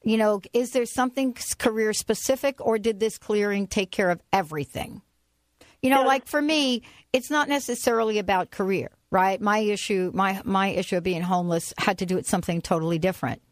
You 0.09 0.17
know, 0.17 0.41
is 0.53 0.71
there 0.71 0.87
something 0.87 1.35
career 1.59 1.93
specific 1.93 2.65
or 2.65 2.79
did 2.79 2.99
this 2.99 3.19
clearing 3.19 3.67
take 3.67 3.91
care 3.91 4.09
of 4.09 4.19
everything? 4.33 5.03
You 5.83 5.91
know, 5.91 6.01
like 6.01 6.25
for 6.25 6.41
me, 6.41 6.81
it's 7.13 7.29
not 7.29 7.47
necessarily 7.47 8.17
about 8.17 8.49
career, 8.49 8.89
right? 9.11 9.39
My 9.39 9.59
issue, 9.59 10.09
my 10.15 10.41
my 10.43 10.69
issue 10.69 10.97
of 10.97 11.03
being 11.03 11.21
homeless 11.21 11.75
had 11.77 11.99
to 11.99 12.07
do 12.07 12.15
with 12.15 12.27
something 12.27 12.59
totally 12.59 12.97
different. 12.97 13.43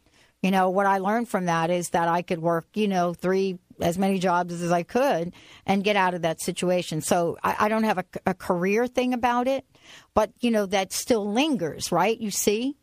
You 0.42 0.50
know, 0.50 0.68
what 0.68 0.86
I 0.86 0.98
learned 0.98 1.28
from 1.28 1.44
that 1.44 1.70
is 1.70 1.90
that 1.90 2.08
I 2.08 2.22
could 2.22 2.40
work, 2.40 2.66
you 2.74 2.88
know, 2.88 3.14
three 3.14 3.60
as 3.80 3.96
many 3.96 4.18
jobs 4.18 4.60
as 4.60 4.72
I 4.72 4.82
could 4.82 5.34
and 5.64 5.84
get 5.84 5.94
out 5.94 6.14
of 6.14 6.22
that 6.22 6.40
situation. 6.40 7.02
So 7.02 7.38
I, 7.44 7.54
I 7.60 7.68
don't 7.68 7.84
have 7.84 7.98
a, 7.98 8.04
a 8.26 8.34
career 8.34 8.88
thing 8.88 9.14
about 9.14 9.46
it, 9.46 9.64
but 10.12 10.32
you 10.40 10.50
know 10.50 10.66
that 10.66 10.92
still 10.92 11.24
lingers, 11.32 11.92
right? 11.92 12.18
You 12.18 12.32
see? 12.32 12.76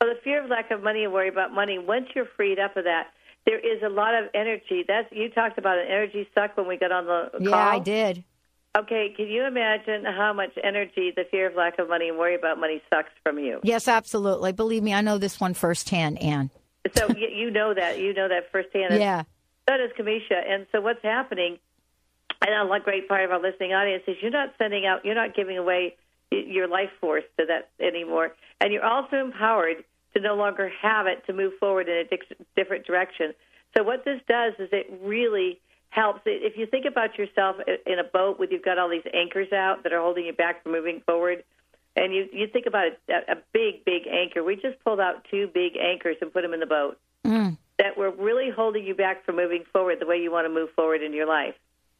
Well, 0.00 0.10
the 0.10 0.20
fear 0.22 0.44
of 0.44 0.50
lack 0.50 0.70
of 0.70 0.82
money 0.82 1.04
and 1.04 1.12
worry 1.12 1.28
about 1.28 1.52
money. 1.52 1.78
Once 1.78 2.06
you're 2.14 2.28
freed 2.36 2.58
up 2.58 2.76
of 2.76 2.84
that, 2.84 3.08
there 3.46 3.58
is 3.58 3.82
a 3.82 3.88
lot 3.88 4.14
of 4.14 4.28
energy. 4.34 4.84
That's 4.86 5.08
you 5.10 5.30
talked 5.30 5.58
about 5.58 5.78
an 5.78 5.86
energy 5.86 6.28
suck 6.34 6.56
when 6.56 6.66
we 6.66 6.76
got 6.76 6.92
on 6.92 7.06
the 7.06 7.30
Yeah, 7.40 7.50
call. 7.50 7.60
Yeah, 7.60 7.68
I 7.68 7.78
did. 7.78 8.24
Okay, 8.76 9.14
can 9.16 9.28
you 9.28 9.46
imagine 9.46 10.04
how 10.04 10.34
much 10.34 10.50
energy 10.62 11.10
the 11.16 11.24
fear 11.30 11.48
of 11.48 11.56
lack 11.56 11.78
of 11.78 11.88
money 11.88 12.08
and 12.10 12.18
worry 12.18 12.34
about 12.34 12.60
money 12.60 12.82
sucks 12.90 13.08
from 13.22 13.38
you? 13.38 13.58
Yes, 13.62 13.88
absolutely. 13.88 14.52
Believe 14.52 14.82
me, 14.82 14.92
I 14.92 15.00
know 15.00 15.16
this 15.16 15.40
one 15.40 15.54
firsthand, 15.54 16.20
Ann. 16.20 16.50
So 16.94 17.08
you, 17.16 17.28
you 17.28 17.50
know 17.50 17.72
that 17.72 17.98
you 17.98 18.12
know 18.12 18.28
that 18.28 18.52
firsthand. 18.52 18.92
And 18.92 19.00
Yeah. 19.00 19.22
So 19.68 19.76
does 19.78 19.90
Kamisha. 19.98 20.46
And 20.46 20.66
so 20.72 20.80
what's 20.82 21.02
happening? 21.02 21.58
And 22.46 22.70
a 22.70 22.80
great 22.80 23.08
part 23.08 23.24
of 23.24 23.30
our 23.30 23.40
listening 23.40 23.72
audience 23.72 24.02
is 24.06 24.16
you're 24.20 24.30
not 24.30 24.52
sending 24.58 24.84
out, 24.84 25.04
you're 25.04 25.14
not 25.14 25.34
giving 25.34 25.56
away 25.56 25.96
your 26.30 26.68
life 26.68 26.90
force 27.00 27.24
to 27.38 27.46
that 27.46 27.70
anymore, 27.84 28.34
and 28.60 28.72
you're 28.72 28.84
also 28.84 29.16
empowered 29.16 29.84
to 30.14 30.20
no 30.20 30.34
longer 30.34 30.70
have 30.82 31.06
it 31.06 31.24
to 31.26 31.32
move 31.32 31.52
forward 31.60 31.88
in 31.88 31.96
a 31.98 32.04
dic- 32.04 32.36
different 32.56 32.86
direction. 32.86 33.32
So 33.76 33.82
what 33.82 34.04
this 34.04 34.20
does 34.28 34.54
is 34.58 34.68
it 34.72 34.86
really 35.02 35.60
helps. 35.90 36.20
If 36.24 36.56
you 36.56 36.66
think 36.66 36.86
about 36.86 37.18
yourself 37.18 37.56
in 37.86 37.98
a 37.98 38.04
boat 38.04 38.38
with 38.38 38.50
you've 38.50 38.64
got 38.64 38.78
all 38.78 38.88
these 38.88 39.06
anchors 39.14 39.52
out 39.52 39.82
that 39.82 39.92
are 39.92 40.00
holding 40.00 40.24
you 40.26 40.32
back 40.32 40.62
from 40.62 40.72
moving 40.72 41.02
forward, 41.06 41.44
and 41.94 42.14
you 42.14 42.28
you 42.32 42.46
think 42.46 42.66
about 42.66 42.92
a, 43.08 43.32
a 43.32 43.36
big 43.52 43.84
big 43.84 44.06
anchor. 44.06 44.42
We 44.42 44.56
just 44.56 44.82
pulled 44.84 45.00
out 45.00 45.26
two 45.30 45.48
big 45.52 45.76
anchors 45.76 46.16
and 46.20 46.32
put 46.32 46.42
them 46.42 46.54
in 46.54 46.60
the 46.60 46.66
boat 46.66 46.98
Mm. 47.26 47.58
that 47.78 47.98
were 47.98 48.10
really 48.10 48.50
holding 48.50 48.84
you 48.84 48.94
back 48.94 49.24
from 49.24 49.34
moving 49.36 49.64
forward 49.72 49.98
the 49.98 50.06
way 50.06 50.16
you 50.16 50.30
want 50.30 50.46
to 50.46 50.48
move 50.52 50.70
forward 50.76 51.02
in 51.02 51.12
your 51.12 51.26
life. 51.26 51.54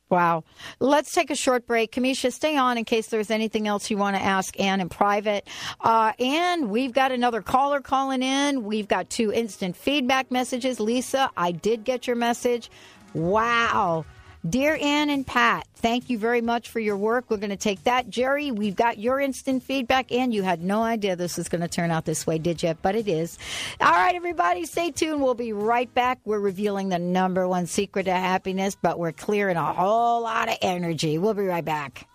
Wow. 0.09 0.45
Let's 0.79 1.13
take 1.13 1.31
a 1.31 1.35
short 1.35 1.67
break. 1.67 1.93
Kamisha, 1.93 2.33
stay 2.33 2.57
on 2.57 2.79
in 2.79 2.85
case 2.85 3.09
there's 3.09 3.31
anything 3.31 3.67
else 3.67 3.91
you 3.91 3.97
want 3.97 4.17
to 4.17 4.23
ask 4.23 4.59
Ann 4.61 4.81
in 4.81 4.89
private. 4.89 5.49
Uh, 5.81 6.13
Ann, 6.21 6.69
we've 6.69 6.93
got 6.93 7.11
another 7.11 7.43
caller 7.43 7.81
calling 7.81 8.23
in. 8.23 8.63
We've 8.63 8.87
got 8.87 9.11
two 9.11 9.33
instant 9.33 9.77
feedback 9.77 10.31
messages. 10.31 10.79
Lisa, 10.79 11.31
I 11.37 11.51
did 11.51 11.83
get 11.83 12.07
your 12.07 12.17
message. 12.17 12.71
Wow. 13.15 14.05
Dear 14.51 14.79
Ann 14.81 15.09
and 15.09 15.27
Pat, 15.27 15.67
thank 15.77 16.11
you 16.11 16.19
very 16.19 16.43
much 16.43 16.69
for 16.69 16.79
your 16.79 16.97
work. 16.97 17.31
We're 17.31 17.39
going 17.39 17.51
to 17.51 17.57
take 17.57 17.83
that. 17.85 18.11
Jerry, 18.11 18.51
we've 18.51 18.77
got 18.77 18.99
your 18.99 19.19
instant 19.19 19.63
feedback. 19.63 20.13
And 20.13 20.33
you 20.33 20.43
had 20.43 20.63
no 20.63 20.83
idea 20.83 21.17
this 21.17 21.39
was 21.39 21.49
going 21.49 21.63
to 21.63 21.69
turn 21.69 21.91
out 21.91 22.05
this 22.05 22.27
way, 22.27 22.37
did 22.39 22.63
you? 22.63 22.75
But 22.83 22.95
it 22.97 23.09
is. 23.09 23.39
All 23.81 23.91
right, 23.91 24.15
everybody, 24.15 24.67
stay 24.67 24.91
tuned. 24.91 25.23
We'll 25.23 25.35
be 25.35 25.55
right 25.55 25.93
back. 25.95 26.19
We're 26.25 26.39
revealing 26.39 26.91
the 26.91 26.99
number 26.99 27.49
one 27.49 27.67
secret 27.67 28.05
to 28.05 28.13
happiness, 28.13 28.77
but 28.81 28.99
we're 28.99 29.13
clearing 29.13 29.57
a 29.57 29.73
whole 29.73 30.23
lot 30.23 30.49
of 30.49 30.59
energy. 30.61 31.17
We'll 31.17 31.35
be 31.35 31.45
right 31.45 31.65
back. 31.65 32.07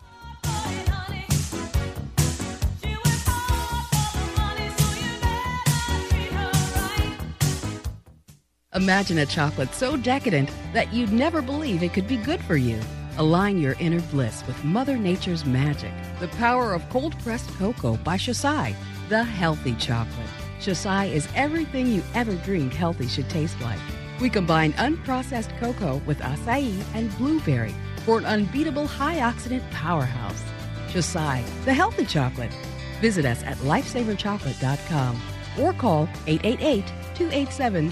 Imagine 8.74 9.18
a 9.18 9.26
chocolate 9.26 9.74
so 9.74 9.98
decadent 9.98 10.50
that 10.72 10.94
you'd 10.94 11.12
never 11.12 11.42
believe 11.42 11.84
it 11.84 11.92
could 11.92 12.08
be 12.08 12.16
good 12.16 12.42
for 12.42 12.56
you. 12.56 12.80
Align 13.18 13.58
your 13.58 13.76
inner 13.80 14.00
bliss 14.00 14.48
with 14.48 14.64
Mother 14.64 14.98
Nature's 14.98 15.46
magic. 15.46 15.92
The 16.22 16.30
power 16.30 16.72
of 16.74 16.90
cold 16.90 17.20
pressed 17.20 17.50
cocoa 17.56 17.98
by 17.98 18.16
Xocai, 18.16 18.74
the 19.10 19.26
healthy 19.26 19.76
chocolate. 19.76 20.30
Xocai 20.62 21.12
is 21.12 21.28
everything 21.36 21.88
you 21.88 22.02
ever 22.14 22.34
dreamed 22.36 22.74
healthy 22.74 23.10
should 23.10 23.30
taste 23.30 23.60
like. 23.60 23.80
We 24.22 24.30
combine 24.30 24.72
unprocessed 24.74 25.58
cocoa 25.60 26.02
with 26.06 26.20
acai 26.20 26.82
and 26.94 27.14
blueberry 27.18 27.76
for 28.06 28.20
an 28.20 28.26
unbeatable 28.26 28.88
high 28.88 29.18
oxidant 29.18 29.70
powerhouse. 29.72 30.42
Xocai, 30.88 31.44
the 31.66 31.74
healthy 31.74 32.06
chocolate. 32.06 32.56
Visit 33.02 33.26
us 33.26 33.44
at 33.44 33.58
lifesaverchocolate.com 33.58 35.22
or 35.60 35.74
call 35.74 36.08
888 36.26 36.86
287 37.16 37.92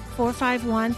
451 0.11 0.93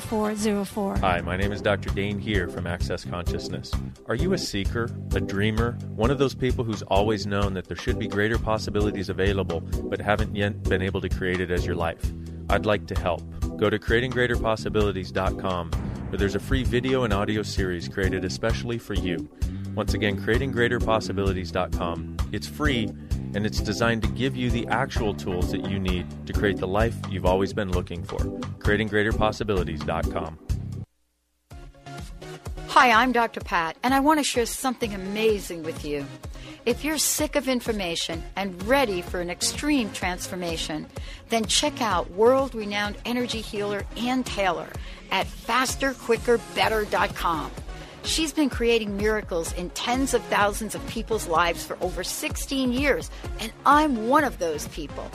0404. 0.00 0.96
Hi, 0.98 1.20
my 1.20 1.36
name 1.36 1.52
is 1.52 1.62
Dr. 1.62 1.90
Dain 1.90 2.18
Heer 2.18 2.48
from 2.48 2.66
Access 2.66 3.04
Consciousness. 3.04 3.70
Are 4.06 4.14
you 4.14 4.32
a 4.32 4.38
seeker, 4.38 4.90
a 5.14 5.20
dreamer, 5.20 5.72
one 5.96 6.10
of 6.10 6.18
those 6.18 6.34
people 6.34 6.64
who's 6.64 6.82
always 6.82 7.26
known 7.26 7.54
that 7.54 7.68
there 7.68 7.76
should 7.76 7.98
be 7.98 8.06
greater 8.06 8.38
possibilities 8.38 9.08
available 9.08 9.60
but 9.60 10.00
haven't 10.00 10.36
yet 10.36 10.62
been 10.64 10.82
able 10.82 11.00
to 11.00 11.08
create 11.08 11.40
it 11.40 11.50
as 11.50 11.64
your 11.64 11.74
life? 11.74 12.12
I'd 12.48 12.66
like 12.66 12.86
to 12.88 13.00
help. 13.00 13.22
Go 13.56 13.70
to 13.70 13.78
creatinggreaterpossibilities.com 13.78 15.70
where 15.70 16.18
there's 16.18 16.34
a 16.34 16.40
free 16.40 16.64
video 16.64 17.04
and 17.04 17.12
audio 17.12 17.42
series 17.42 17.88
created 17.88 18.24
especially 18.24 18.78
for 18.78 18.94
you. 18.94 19.30
Once 19.74 19.94
again, 19.94 20.20
creatinggreaterpossibilities.com. 20.20 22.16
It's 22.32 22.48
free 22.48 22.92
and 23.34 23.46
it's 23.46 23.60
designed 23.60 24.02
to 24.02 24.08
give 24.08 24.36
you 24.36 24.50
the 24.50 24.66
actual 24.68 25.14
tools 25.14 25.50
that 25.52 25.70
you 25.70 25.78
need 25.78 26.06
to 26.26 26.32
create 26.32 26.56
the 26.58 26.68
life 26.68 26.94
you've 27.10 27.26
always 27.26 27.52
been 27.52 27.70
looking 27.70 28.02
for. 28.04 28.18
creatinggreaterpossibilities.com. 28.58 30.38
Hi, 32.68 32.92
I'm 32.92 33.12
Dr. 33.12 33.40
Pat, 33.40 33.76
and 33.82 33.92
I 33.92 34.00
want 34.00 34.20
to 34.20 34.24
share 34.24 34.46
something 34.46 34.94
amazing 34.94 35.64
with 35.64 35.84
you. 35.84 36.06
If 36.66 36.84
you're 36.84 36.98
sick 36.98 37.36
of 37.36 37.48
information 37.48 38.22
and 38.36 38.62
ready 38.64 39.00
for 39.02 39.20
an 39.20 39.28
extreme 39.28 39.90
transformation, 39.92 40.86
then 41.30 41.46
check 41.46 41.82
out 41.82 42.08
world 42.12 42.54
renowned 42.54 42.96
energy 43.04 43.40
healer 43.40 43.84
Ann 43.96 44.22
Taylor 44.22 44.68
at 45.10 45.26
fasterquickerbetter.com. 45.26 47.50
She's 48.02 48.32
been 48.32 48.50
creating 48.50 48.96
miracles 48.96 49.52
in 49.52 49.70
tens 49.70 50.14
of 50.14 50.22
thousands 50.24 50.74
of 50.74 50.86
people's 50.86 51.26
lives 51.26 51.64
for 51.64 51.76
over 51.80 52.02
16 52.02 52.72
years, 52.72 53.10
and 53.38 53.52
I'm 53.66 54.08
one 54.08 54.24
of 54.24 54.38
those 54.38 54.66
people. 54.68 55.10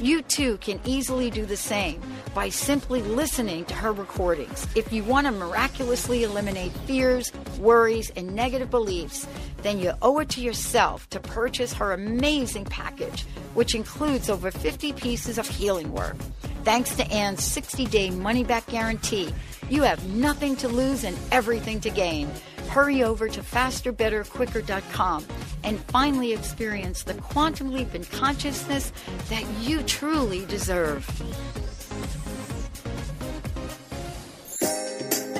You 0.00 0.22
too 0.22 0.56
can 0.62 0.80
easily 0.86 1.28
do 1.28 1.44
the 1.44 1.58
same 1.58 2.00
by 2.34 2.48
simply 2.48 3.02
listening 3.02 3.66
to 3.66 3.74
her 3.74 3.92
recordings. 3.92 4.66
If 4.74 4.94
you 4.94 5.04
want 5.04 5.26
to 5.26 5.30
miraculously 5.30 6.22
eliminate 6.22 6.72
fears, 6.86 7.30
worries, 7.58 8.08
and 8.16 8.34
negative 8.34 8.70
beliefs, 8.70 9.26
then 9.58 9.78
you 9.78 9.92
owe 10.00 10.18
it 10.20 10.30
to 10.30 10.40
yourself 10.40 11.06
to 11.10 11.20
purchase 11.20 11.74
her 11.74 11.92
amazing 11.92 12.64
package, 12.64 13.26
which 13.52 13.74
includes 13.74 14.30
over 14.30 14.50
50 14.50 14.94
pieces 14.94 15.36
of 15.36 15.46
healing 15.46 15.92
work. 15.92 16.16
Thanks 16.64 16.96
to 16.96 17.06
Ann's 17.12 17.44
60 17.44 17.84
day 17.84 18.08
money 18.08 18.42
back 18.42 18.66
guarantee, 18.68 19.34
you 19.68 19.82
have 19.82 20.02
nothing 20.14 20.56
to 20.56 20.68
lose 20.68 21.04
and 21.04 21.18
everything 21.30 21.78
to 21.80 21.90
gain. 21.90 22.30
Hurry 22.70 23.02
over 23.02 23.28
to 23.28 23.40
fasterbetterquicker.com 23.40 25.26
and 25.64 25.80
finally 25.86 26.32
experience 26.32 27.02
the 27.02 27.14
quantum 27.14 27.72
leap 27.72 27.96
in 27.96 28.04
consciousness 28.04 28.92
that 29.28 29.44
you 29.60 29.82
truly 29.82 30.46
deserve. 30.46 31.04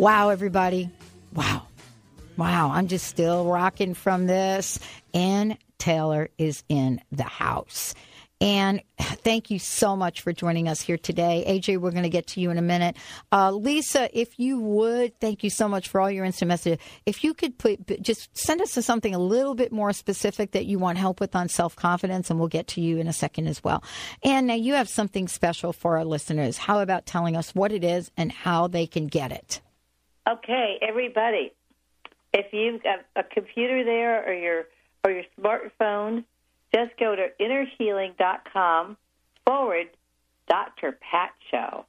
Wow, 0.00 0.30
everybody. 0.30 0.88
Wow. 1.34 1.66
Wow. 2.36 2.70
I'm 2.72 2.86
just 2.86 3.06
still 3.06 3.44
rocking 3.46 3.94
from 3.94 4.26
this. 4.26 4.78
Ann 5.12 5.58
Taylor 5.78 6.28
is 6.38 6.62
in 6.68 7.00
the 7.10 7.24
house. 7.24 7.94
And 8.40 8.80
thank 8.98 9.50
you 9.50 9.58
so 9.58 9.96
much 9.96 10.22
for 10.22 10.32
joining 10.32 10.66
us 10.66 10.80
here 10.80 10.96
today. 10.96 11.44
AJ, 11.46 11.78
we're 11.78 11.90
going 11.90 12.04
to 12.04 12.08
get 12.08 12.26
to 12.28 12.40
you 12.40 12.50
in 12.50 12.56
a 12.56 12.62
minute. 12.62 12.96
Uh, 13.30 13.50
Lisa, 13.50 14.08
if 14.18 14.38
you 14.38 14.58
would, 14.60 15.18
thank 15.20 15.44
you 15.44 15.50
so 15.50 15.68
much 15.68 15.88
for 15.88 16.00
all 16.00 16.10
your 16.10 16.24
instant 16.24 16.48
messages. 16.48 16.78
If 17.04 17.22
you 17.22 17.34
could 17.34 17.58
put, 17.58 18.00
just 18.00 18.34
send 18.36 18.62
us 18.62 18.72
something 18.72 19.14
a 19.14 19.18
little 19.18 19.54
bit 19.54 19.72
more 19.72 19.92
specific 19.92 20.52
that 20.52 20.64
you 20.64 20.78
want 20.78 20.96
help 20.96 21.20
with 21.20 21.36
on 21.36 21.48
self 21.50 21.76
confidence, 21.76 22.30
and 22.30 22.38
we'll 22.38 22.48
get 22.48 22.66
to 22.68 22.80
you 22.80 22.96
in 22.96 23.08
a 23.08 23.12
second 23.12 23.46
as 23.46 23.62
well. 23.62 23.84
And 24.22 24.46
now 24.46 24.54
you 24.54 24.72
have 24.72 24.88
something 24.88 25.28
special 25.28 25.74
for 25.74 25.98
our 25.98 26.04
listeners. 26.06 26.56
How 26.56 26.80
about 26.80 27.04
telling 27.04 27.36
us 27.36 27.54
what 27.54 27.72
it 27.72 27.84
is 27.84 28.10
and 28.16 28.32
how 28.32 28.68
they 28.68 28.86
can 28.86 29.06
get 29.06 29.32
it? 29.32 29.60
Okay, 30.26 30.78
everybody. 30.80 31.52
If 32.32 32.46
you've 32.52 32.82
got 32.82 33.00
a 33.16 33.22
computer 33.22 33.84
there 33.84 34.26
or 34.26 34.32
your 34.32 34.64
or 35.04 35.10
your 35.10 35.24
smartphone, 35.38 36.24
just 36.74 36.96
go 36.98 37.14
to 37.16 37.28
innerhealing.com 37.40 38.96
forward 39.46 39.86
Dr. 40.48 40.98
Pat 41.00 41.30
Show. 41.50 41.84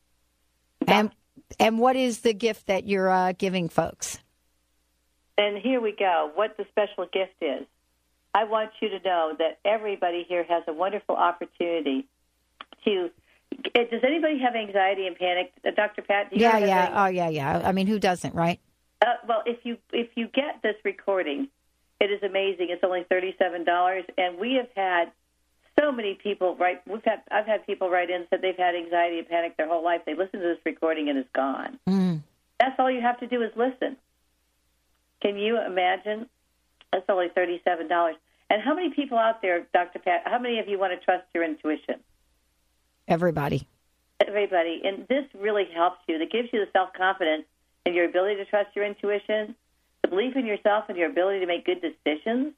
And 0.88 1.12
and 1.60 1.80
what 1.80 1.96
is 1.96 2.20
the 2.20 2.34
gift 2.34 2.68
that 2.68 2.88
you're 2.88 3.10
uh, 3.10 3.34
giving 3.38 3.70
folks? 3.70 4.20
And 5.38 5.58
here 5.58 5.82
we 5.82 5.94
go. 5.98 6.32
What 6.36 6.58
the 6.58 6.66
special 6.72 7.06
gift 7.12 7.34
is. 7.42 7.66
I 8.34 8.46
want 8.46 8.72
you 8.82 8.90
to 8.90 9.00
know 9.04 9.34
that 9.40 9.60
everybody 9.66 10.26
here 10.28 10.46
has 10.48 10.64
a 10.68 10.74
wonderful 10.74 11.16
opportunity 11.16 12.08
to. 12.86 13.10
eh, 13.76 13.84
Does 13.92 14.02
anybody 14.06 14.40
have 14.40 14.56
anxiety 14.56 15.06
and 15.08 15.18
panic, 15.18 15.52
uh, 15.66 15.72
Dr. 15.76 16.02
Pat? 16.02 16.30
Do 16.30 16.38
you 16.38 16.44
Yeah, 16.44 16.58
have 16.60 16.68
yeah. 16.68 17.04
Oh, 17.04 17.08
yeah, 17.08 17.30
yeah. 17.30 17.62
I 17.66 17.72
mean, 17.74 17.88
who 17.88 18.00
doesn't, 18.00 18.34
right? 18.34 18.60
Uh, 19.02 19.16
well, 19.28 19.42
if 19.46 19.58
you 19.66 19.78
if 19.92 20.10
you 20.16 20.28
get 20.28 20.62
this 20.64 20.76
recording, 20.86 21.48
it 22.02 22.10
is 22.12 22.24
amazing. 22.24 22.68
It's 22.72 22.84
only 22.84 23.06
thirty 23.10 23.36
seven 23.38 23.64
dollars, 23.64 24.04
and 24.18 24.40
we 24.40 24.56
have 24.56 24.70
had 24.76 25.12
so 25.80 25.92
many 25.92 26.16
people 26.16 26.56
write. 26.56 26.82
We've 26.88 27.04
had 27.06 27.22
I've 27.30 27.46
had 27.46 27.66
people 27.68 27.90
write 27.92 28.10
in 28.10 28.26
said 28.30 28.42
they've 28.42 28.58
had 28.58 28.76
anxiety 28.76 29.20
and 29.20 29.30
panic 29.30 29.56
their 29.56 29.68
whole 29.68 29.84
life. 29.84 30.02
They 30.06 30.16
listen 30.16 30.40
to 30.40 30.48
this 30.48 30.58
recording 30.66 31.10
and 31.10 31.20
it's 31.20 31.30
gone. 31.34 31.80
Mm. 31.88 32.22
That's 32.60 32.76
all 32.80 32.90
you 32.90 33.02
have 33.02 33.20
to 33.20 33.28
do 33.28 33.44
is 33.44 33.52
listen. 33.56 33.98
Can 35.22 35.38
you 35.38 35.64
imagine? 35.64 36.28
That's 36.92 37.06
only 37.08 37.30
thirty 37.36 37.62
seven 37.64 37.88
dollars. 37.88 38.16
And 38.50 38.62
how 38.62 38.74
many 38.74 38.90
people 38.90 39.18
out 39.18 39.42
there, 39.42 39.66
Dr. 39.74 40.00
Pat? 40.00 40.24
How 40.26 40.40
many 40.40 40.60
of 40.60 40.68
you 40.68 40.78
want 40.80 40.92
to 41.00 41.06
trust 41.06 41.24
your 41.34 41.44
intuition? 41.44 42.02
Everybody. 43.08 43.68
everybody. 44.28 44.82
And 44.84 45.08
this 45.08 45.26
really 45.40 45.66
helps 45.74 46.00
you. 46.08 46.20
It 46.20 46.32
gives 46.32 46.50
you 46.52 46.60
the 46.60 46.72
self 46.74 46.94
confidence 46.94 47.44
and 47.86 47.96
your 47.96 48.06
ability 48.06 48.36
to 48.38 48.46
trust 48.46 48.76
your 48.76 48.86
intuition, 48.86 49.56
belief 50.12 50.36
in 50.36 50.46
yourself 50.46 50.86
and 50.90 50.98
your 50.98 51.10
ability 51.10 51.40
to 51.40 51.48
make 51.48 51.66
good 51.66 51.82
decisions, 51.82 52.54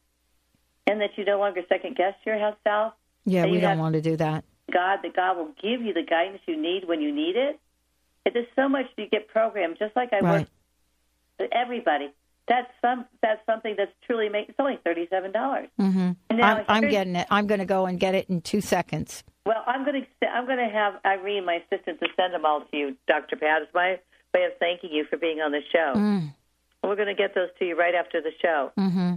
and 0.88 1.00
that 1.00 1.12
you 1.16 1.24
no 1.24 1.40
longer 1.40 1.62
second 1.70 1.96
guess 1.96 2.16
yourself. 2.26 2.94
Yeah, 3.26 3.46
we 3.46 3.62
don't 3.62 3.80
want 3.80 3.94
to 3.94 4.02
do 4.02 4.18
that. 4.18 4.44
God, 4.74 5.00
that 5.04 5.16
God 5.16 5.38
will 5.38 5.54
give 5.62 5.82
you 5.82 5.94
the 5.94 6.04
guidance 6.04 6.42
you 6.46 6.62
need 6.62 6.86
when 6.88 7.00
you 7.00 7.14
need 7.14 7.36
it. 7.38 7.60
It 8.26 8.36
is 8.36 8.46
so 8.56 8.68
much 8.68 8.86
you 8.98 9.08
get 9.08 9.28
programmed, 9.30 9.78
just 9.80 9.96
like 9.96 10.12
I 10.12 10.20
Right. 10.20 10.32
work 10.40 10.48
with 11.40 11.50
everybody. 11.54 12.12
That's 12.48 12.68
some. 12.82 13.06
That's 13.22 13.40
something 13.46 13.76
that's 13.78 13.92
truly 14.06 14.28
make. 14.28 14.50
It's 14.50 14.60
only 14.60 14.78
thirty 14.84 15.08
seven 15.10 15.32
dollars. 15.32 15.70
hmm 15.78 16.12
And 16.30 16.40
now 16.40 16.58
I'm, 16.58 16.66
I'm 16.68 16.90
getting 16.90 17.16
it. 17.16 17.28
I'm 17.32 17.48
going 17.48 17.60
to 17.62 17.66
go 17.66 17.86
and 17.86 17.98
get 18.00 18.16
it 18.16 18.30
in 18.30 18.42
two 18.42 18.60
seconds. 18.60 19.24
Well, 19.46 19.64
I'm 19.66 19.86
going 19.86 20.06
to 20.20 20.28
I'm 20.28 20.46
going 20.46 20.58
to 20.58 20.74
have 20.74 20.96
Irene, 21.06 21.46
my 21.46 21.62
assistant, 21.64 22.00
to 22.02 22.08
send 22.18 22.34
them 22.34 22.46
all 22.46 22.62
to 22.62 22.78
you, 22.78 22.98
Dr. 23.08 23.38
Pat. 23.38 23.62
It's 23.62 23.74
my 23.74 23.98
way 24.34 24.44
of 24.46 24.52
thanking 24.60 24.92
you 24.92 25.06
for 25.10 25.16
being 25.18 25.40
on 25.40 25.52
the 25.52 25.62
show. 25.72 25.94
Mm. 25.96 26.34
We're 26.84 26.96
going 26.96 27.08
to 27.08 27.16
get 27.16 27.34
those 27.34 27.50
to 27.60 27.66
you 27.66 27.78
right 27.80 27.96
after 27.96 28.22
the 28.22 28.32
show. 28.42 28.72
hmm 28.78 29.16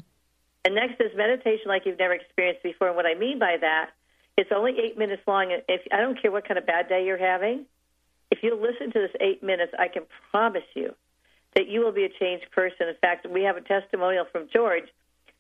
And 0.64 0.74
next 0.74 1.00
is 1.00 1.16
meditation 1.16 1.66
like 1.66 1.82
you've 1.84 1.98
never 1.98 2.14
experienced 2.14 2.62
before. 2.62 2.88
And 2.88 2.96
what 2.96 3.06
I 3.06 3.14
mean 3.14 3.38
by 3.38 3.56
that, 3.60 3.90
it's 4.36 4.50
only 4.54 4.78
eight 4.78 4.96
minutes 4.96 5.22
long. 5.26 5.52
And 5.52 5.62
If 5.68 5.82
I 5.92 5.98
don't 5.98 6.20
care 6.20 6.30
what 6.30 6.46
kind 6.46 6.58
of 6.58 6.66
bad 6.66 6.88
day 6.88 7.04
you're 7.04 7.18
having, 7.18 7.66
if 8.30 8.42
you 8.42 8.54
listen 8.54 8.92
to 8.92 8.98
this 9.00 9.10
eight 9.20 9.42
minutes, 9.42 9.72
I 9.78 9.88
can 9.88 10.04
promise 10.30 10.66
you 10.74 10.94
that 11.54 11.68
you 11.68 11.80
will 11.80 11.92
be 11.92 12.04
a 12.04 12.08
changed 12.08 12.50
person. 12.52 12.88
In 12.88 12.94
fact, 13.00 13.26
we 13.28 13.42
have 13.42 13.56
a 13.56 13.60
testimonial 13.62 14.26
from 14.30 14.48
George, 14.52 14.84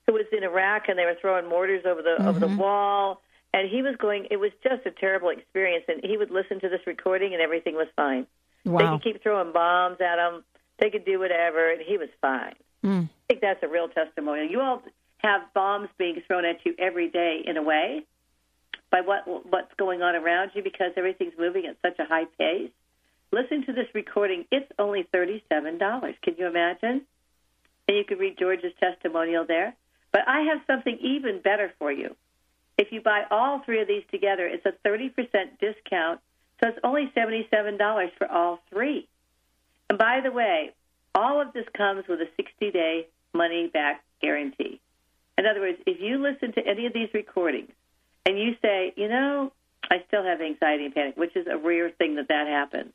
who 0.06 0.12
was 0.14 0.24
in 0.32 0.42
Iraq 0.44 0.88
and 0.88 0.98
they 0.98 1.04
were 1.04 1.16
throwing 1.20 1.48
mortars 1.48 1.84
over 1.84 2.00
the 2.02 2.26
over 2.26 2.38
the 2.38 2.46
Mhm. 2.48 2.56
wall, 2.58 3.22
and 3.52 3.68
he 3.68 3.82
was 3.82 3.96
going. 3.96 4.26
It 4.30 4.36
was 4.38 4.52
just 4.62 4.86
a 4.86 4.90
terrible 4.92 5.28
experience. 5.30 5.84
And 5.88 6.02
he 6.04 6.16
would 6.16 6.30
listen 6.30 6.60
to 6.60 6.68
this 6.68 6.86
recording, 6.86 7.32
and 7.34 7.42
everything 7.42 7.74
was 7.74 7.88
fine. 7.96 8.26
They 8.64 8.70
Wow. 8.72 8.92
could 8.92 9.02
keep 9.02 9.22
throwing 9.22 9.52
bombs 9.52 10.00
at 10.00 10.18
him. 10.18 10.44
They 10.78 10.90
could 10.90 11.04
do 11.04 11.18
whatever, 11.18 11.70
and 11.70 11.80
he 11.80 11.96
was 11.96 12.08
fine. 12.20 12.54
Mm. 12.84 13.08
I 13.08 13.26
think 13.28 13.40
that's 13.40 13.62
a 13.62 13.68
real 13.68 13.88
testimonial. 13.88 14.48
You 14.48 14.60
all 14.60 14.82
have 15.18 15.42
bombs 15.54 15.88
being 15.98 16.22
thrown 16.26 16.44
at 16.44 16.64
you 16.64 16.74
every 16.78 17.08
day 17.08 17.42
in 17.44 17.56
a 17.56 17.62
way 17.62 18.04
by 18.90 19.00
what 19.00 19.26
what's 19.50 19.72
going 19.76 20.02
on 20.02 20.14
around 20.14 20.52
you 20.54 20.62
because 20.62 20.92
everything's 20.96 21.32
moving 21.38 21.66
at 21.66 21.76
such 21.82 21.98
a 21.98 22.04
high 22.04 22.26
pace. 22.38 22.70
Listen 23.32 23.64
to 23.66 23.72
this 23.72 23.88
recording. 23.94 24.44
It's 24.52 24.70
only 24.78 25.02
thirty-seven 25.12 25.78
dollars. 25.78 26.14
Can 26.22 26.36
you 26.38 26.46
imagine? 26.46 27.02
And 27.88 27.96
you 27.96 28.04
can 28.04 28.18
read 28.18 28.38
George's 28.38 28.72
testimonial 28.78 29.44
there. 29.46 29.74
But 30.12 30.28
I 30.28 30.42
have 30.42 30.60
something 30.66 30.98
even 31.00 31.40
better 31.40 31.72
for 31.78 31.90
you. 31.90 32.14
If 32.78 32.92
you 32.92 33.00
buy 33.00 33.24
all 33.30 33.62
three 33.64 33.80
of 33.80 33.88
these 33.88 34.04
together, 34.10 34.46
it's 34.46 34.66
a 34.66 34.72
thirty 34.84 35.08
percent 35.08 35.58
discount. 35.58 36.20
So 36.62 36.68
it's 36.68 36.78
only 36.84 37.10
seventy-seven 37.14 37.78
dollars 37.78 38.10
for 38.18 38.30
all 38.30 38.60
three. 38.70 39.08
And 39.88 39.98
by 39.98 40.20
the 40.22 40.32
way, 40.32 40.72
all 41.14 41.40
of 41.40 41.52
this 41.52 41.66
comes 41.76 42.04
with 42.08 42.20
a 42.20 42.28
60 42.36 42.70
day 42.70 43.06
money 43.32 43.68
back 43.68 44.04
guarantee. 44.20 44.80
In 45.38 45.46
other 45.46 45.60
words, 45.60 45.78
if 45.86 46.00
you 46.00 46.18
listen 46.18 46.52
to 46.52 46.66
any 46.66 46.86
of 46.86 46.92
these 46.92 47.08
recordings 47.12 47.70
and 48.24 48.38
you 48.38 48.56
say, 48.62 48.92
you 48.96 49.08
know, 49.08 49.52
I 49.90 50.02
still 50.08 50.24
have 50.24 50.40
anxiety 50.40 50.86
and 50.86 50.94
panic, 50.94 51.16
which 51.16 51.36
is 51.36 51.46
a 51.46 51.56
rare 51.56 51.90
thing 51.90 52.16
that 52.16 52.28
that 52.28 52.46
happens. 52.46 52.92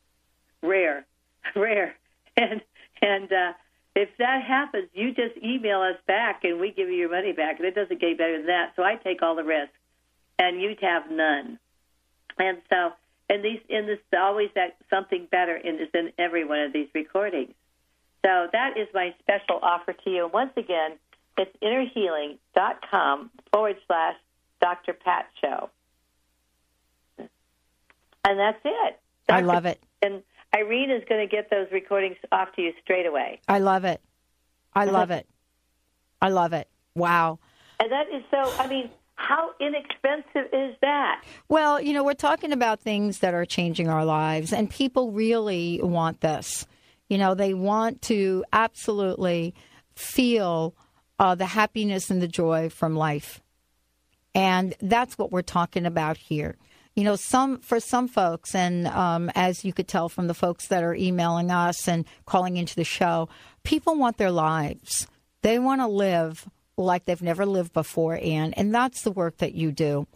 Rare, 0.62 1.06
rare. 1.56 1.96
And, 2.36 2.62
and, 3.02 3.32
uh, 3.32 3.54
if 3.96 4.10
that 4.20 4.44
happens, 4.44 4.88
you 4.94 5.14
just 5.14 5.36
email 5.44 5.82
us 5.82 5.98
back 6.08 6.44
and 6.44 6.60
we 6.60 6.72
give 6.72 6.88
you 6.88 6.96
your 6.96 7.12
money 7.12 7.34
back. 7.34 7.60
And 7.60 7.68
it 7.68 7.76
doesn't 7.76 8.00
get 8.00 8.18
better 8.18 8.38
than 8.38 8.48
that. 8.48 8.74
So 8.76 8.84
I 8.84 8.96
take 8.96 9.22
all 9.22 9.36
the 9.36 9.44
risk, 9.44 9.72
and 10.40 10.62
you 10.62 10.76
have 10.82 11.12
none. 11.12 11.60
And 12.38 12.60
so, 12.70 12.92
and 13.32 13.46
these, 13.46 13.62
in 13.70 13.88
this, 13.88 14.00
always 14.14 14.50
that 14.56 14.76
something 14.90 15.26
better 15.32 15.56
in 15.56 15.76
is 15.76 15.88
in 15.94 16.12
every 16.20 16.44
one 16.44 16.60
of 16.60 16.74
these 16.74 16.90
recordings. 16.94 17.54
So 18.26 18.48
that 18.52 18.78
is 18.78 18.90
my 18.94 19.16
special 19.20 19.58
offer 19.64 19.94
to 19.94 20.10
you. 20.10 20.26
And 20.26 20.34
once 20.34 20.52
again, 20.58 20.98
it's 21.38 21.56
innerhealing.com 21.64 23.32
forward 23.54 23.78
slash 23.88 24.16
Dr. 24.60 24.92
Pat 24.92 25.30
Show. 25.40 25.70
And 27.18 28.38
that's 28.38 28.60
it. 28.66 29.00
I 29.30 29.40
love 29.40 29.66
it. 29.66 29.82
And 30.02 30.24
Irene 30.54 30.92
is 30.92 31.04
going 31.08 31.26
to 31.26 31.34
get 31.34 31.50
those 31.50 31.68
recordings 31.72 32.18
off 32.34 32.54
to 32.58 32.62
you 32.62 32.74
straight 32.84 33.06
away. 33.06 33.40
I 33.48 33.60
love 33.60 33.86
it. 33.86 34.02
I 34.76 34.84
love 34.98 35.10
it. 35.10 35.26
I 36.22 36.28
love 36.28 36.52
it. 36.52 36.68
Wow. 36.96 37.40
And 37.80 37.90
that 37.94 38.10
is 38.10 38.24
so, 38.30 38.54
I 38.60 38.68
mean, 38.68 38.90
how 39.28 39.52
inexpensive 39.60 40.52
is 40.54 40.76
that? 40.82 41.24
Well, 41.48 41.82
you 41.82 41.94
know, 41.94 42.04
we're 42.04 42.14
talking 42.14 42.52
about 42.52 42.82
things 42.82 43.20
that 43.20 43.34
are 43.34 43.46
changing 43.46 43.88
our 43.88 44.06
lives, 44.06 44.52
and 44.54 44.70
people 44.70 45.12
really 45.12 45.80
want 45.82 46.22
this. 46.22 46.66
You 47.10 47.18
know, 47.18 47.36
they 47.36 47.54
want 47.54 48.02
to 48.04 48.44
absolutely 48.52 49.54
feel 49.96 50.76
uh, 51.20 51.36
the 51.36 51.46
happiness 51.46 52.10
and 52.10 52.22
the 52.22 52.28
joy 52.28 52.70
from 52.70 52.96
life. 52.96 53.42
And 54.34 54.74
that's 54.82 55.18
what 55.18 55.32
we're 55.32 55.42
talking 55.42 55.86
about 55.86 56.18
here. 56.18 56.58
You 56.96 57.04
know, 57.04 57.16
some 57.16 57.60
for 57.60 57.80
some 57.80 58.08
folks, 58.08 58.54
and 58.54 58.88
um, 58.88 59.32
as 59.36 59.64
you 59.64 59.72
could 59.72 59.88
tell 59.88 60.10
from 60.10 60.28
the 60.28 60.34
folks 60.34 60.68
that 60.68 60.84
are 60.84 60.96
emailing 60.96 61.52
us 61.52 61.88
and 61.88 62.06
calling 62.26 62.58
into 62.58 62.76
the 62.76 62.84
show, 62.84 63.30
people 63.64 63.96
want 63.96 64.18
their 64.18 64.32
lives. 64.32 65.08
They 65.42 65.58
want 65.58 65.82
to 65.82 65.88
live 65.88 66.50
like 66.86 67.06
they've 67.06 67.22
never 67.22 67.46
lived 67.46 67.74
before, 67.74 68.18
Ann, 68.22 68.54
and 68.54 68.74
that's 68.74 69.04
the 69.04 69.12
work 69.12 69.38
that 69.38 69.54
you 69.54 69.72
do. 69.72 70.08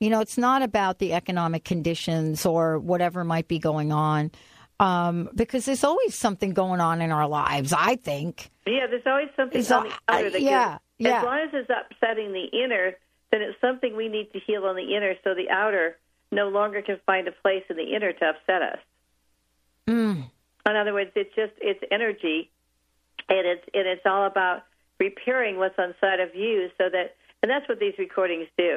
You 0.00 0.10
know, 0.10 0.20
it's 0.20 0.38
not 0.38 0.62
about 0.62 0.98
the 0.98 1.12
economic 1.12 1.64
conditions 1.64 2.44
or 2.44 2.78
whatever 2.78 3.24
might 3.24 3.48
be 3.48 3.58
going 3.58 3.92
on, 3.92 4.32
um, 4.80 5.30
because 5.34 5.64
there's 5.64 5.84
always 5.84 6.14
something 6.14 6.52
going 6.52 6.80
on 6.80 7.00
in 7.00 7.12
our 7.12 7.28
lives. 7.28 7.72
I 7.72 7.96
think. 7.96 8.50
Yeah, 8.66 8.86
there's 8.88 9.06
always 9.06 9.28
something 9.36 9.62
So, 9.62 9.78
on 9.78 9.84
the 9.84 9.94
outer 10.08 10.30
that 10.30 10.42
yeah, 10.42 10.78
yeah. 10.98 11.18
As 11.18 11.24
long 11.24 11.38
as 11.38 11.50
it's 11.52 11.70
upsetting 11.70 12.32
the 12.32 12.64
inner, 12.64 12.92
then 13.30 13.42
it's 13.42 13.60
something 13.60 13.96
we 13.96 14.08
need 14.08 14.32
to 14.32 14.40
heal 14.40 14.64
on 14.64 14.76
the 14.76 14.96
inner, 14.96 15.14
so 15.24 15.34
the 15.34 15.50
outer 15.50 15.96
no 16.30 16.48
longer 16.48 16.82
can 16.82 16.98
find 17.06 17.28
a 17.28 17.32
place 17.32 17.62
in 17.70 17.76
the 17.76 17.94
inner 17.94 18.12
to 18.12 18.24
upset 18.24 18.62
us. 18.62 18.78
Mm. 19.88 20.30
In 20.66 20.76
other 20.76 20.92
words, 20.92 21.10
it's 21.14 21.34
just 21.34 21.52
it's 21.60 21.80
energy, 21.90 22.50
and 23.28 23.46
it's 23.46 23.64
and 23.74 23.86
it's 23.86 24.06
all 24.06 24.26
about 24.26 24.62
repairing 25.08 25.56
what's 25.58 25.78
inside 25.78 26.20
of 26.20 26.34
you, 26.34 26.70
so 26.78 26.84
that 26.90 27.16
and 27.42 27.50
that's 27.50 27.68
what 27.68 27.78
these 27.78 27.96
recordings 27.98 28.48
do 28.56 28.74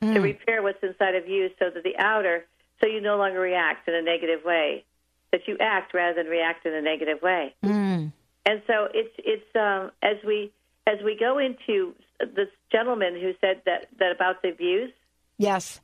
to 0.00 0.06
Mm. 0.06 0.22
repair 0.22 0.62
what's 0.62 0.82
inside 0.82 1.14
of 1.14 1.28
you, 1.28 1.50
so 1.58 1.68
that 1.70 1.82
the 1.84 1.96
outer, 1.98 2.46
so 2.80 2.88
you 2.88 3.00
no 3.00 3.16
longer 3.18 3.38
react 3.38 3.86
in 3.88 3.94
a 3.94 4.02
negative 4.02 4.42
way, 4.44 4.84
that 5.30 5.42
you 5.46 5.56
act 5.60 5.92
rather 5.94 6.14
than 6.22 6.26
react 6.30 6.64
in 6.66 6.72
a 6.74 6.80
negative 6.80 7.20
way. 7.22 7.54
Mm. 7.62 8.12
And 8.46 8.62
so 8.66 8.88
it's 8.94 9.14
it's 9.18 9.56
um, 9.56 9.90
as 10.02 10.16
we 10.26 10.50
as 10.86 10.98
we 11.04 11.16
go 11.16 11.38
into 11.38 11.94
this 12.20 12.48
gentleman 12.70 13.14
who 13.20 13.32
said 13.40 13.62
that 13.66 13.88
that 13.98 14.12
about 14.12 14.42
the 14.42 14.48
abuse. 14.48 14.92
Yes. 15.38 15.80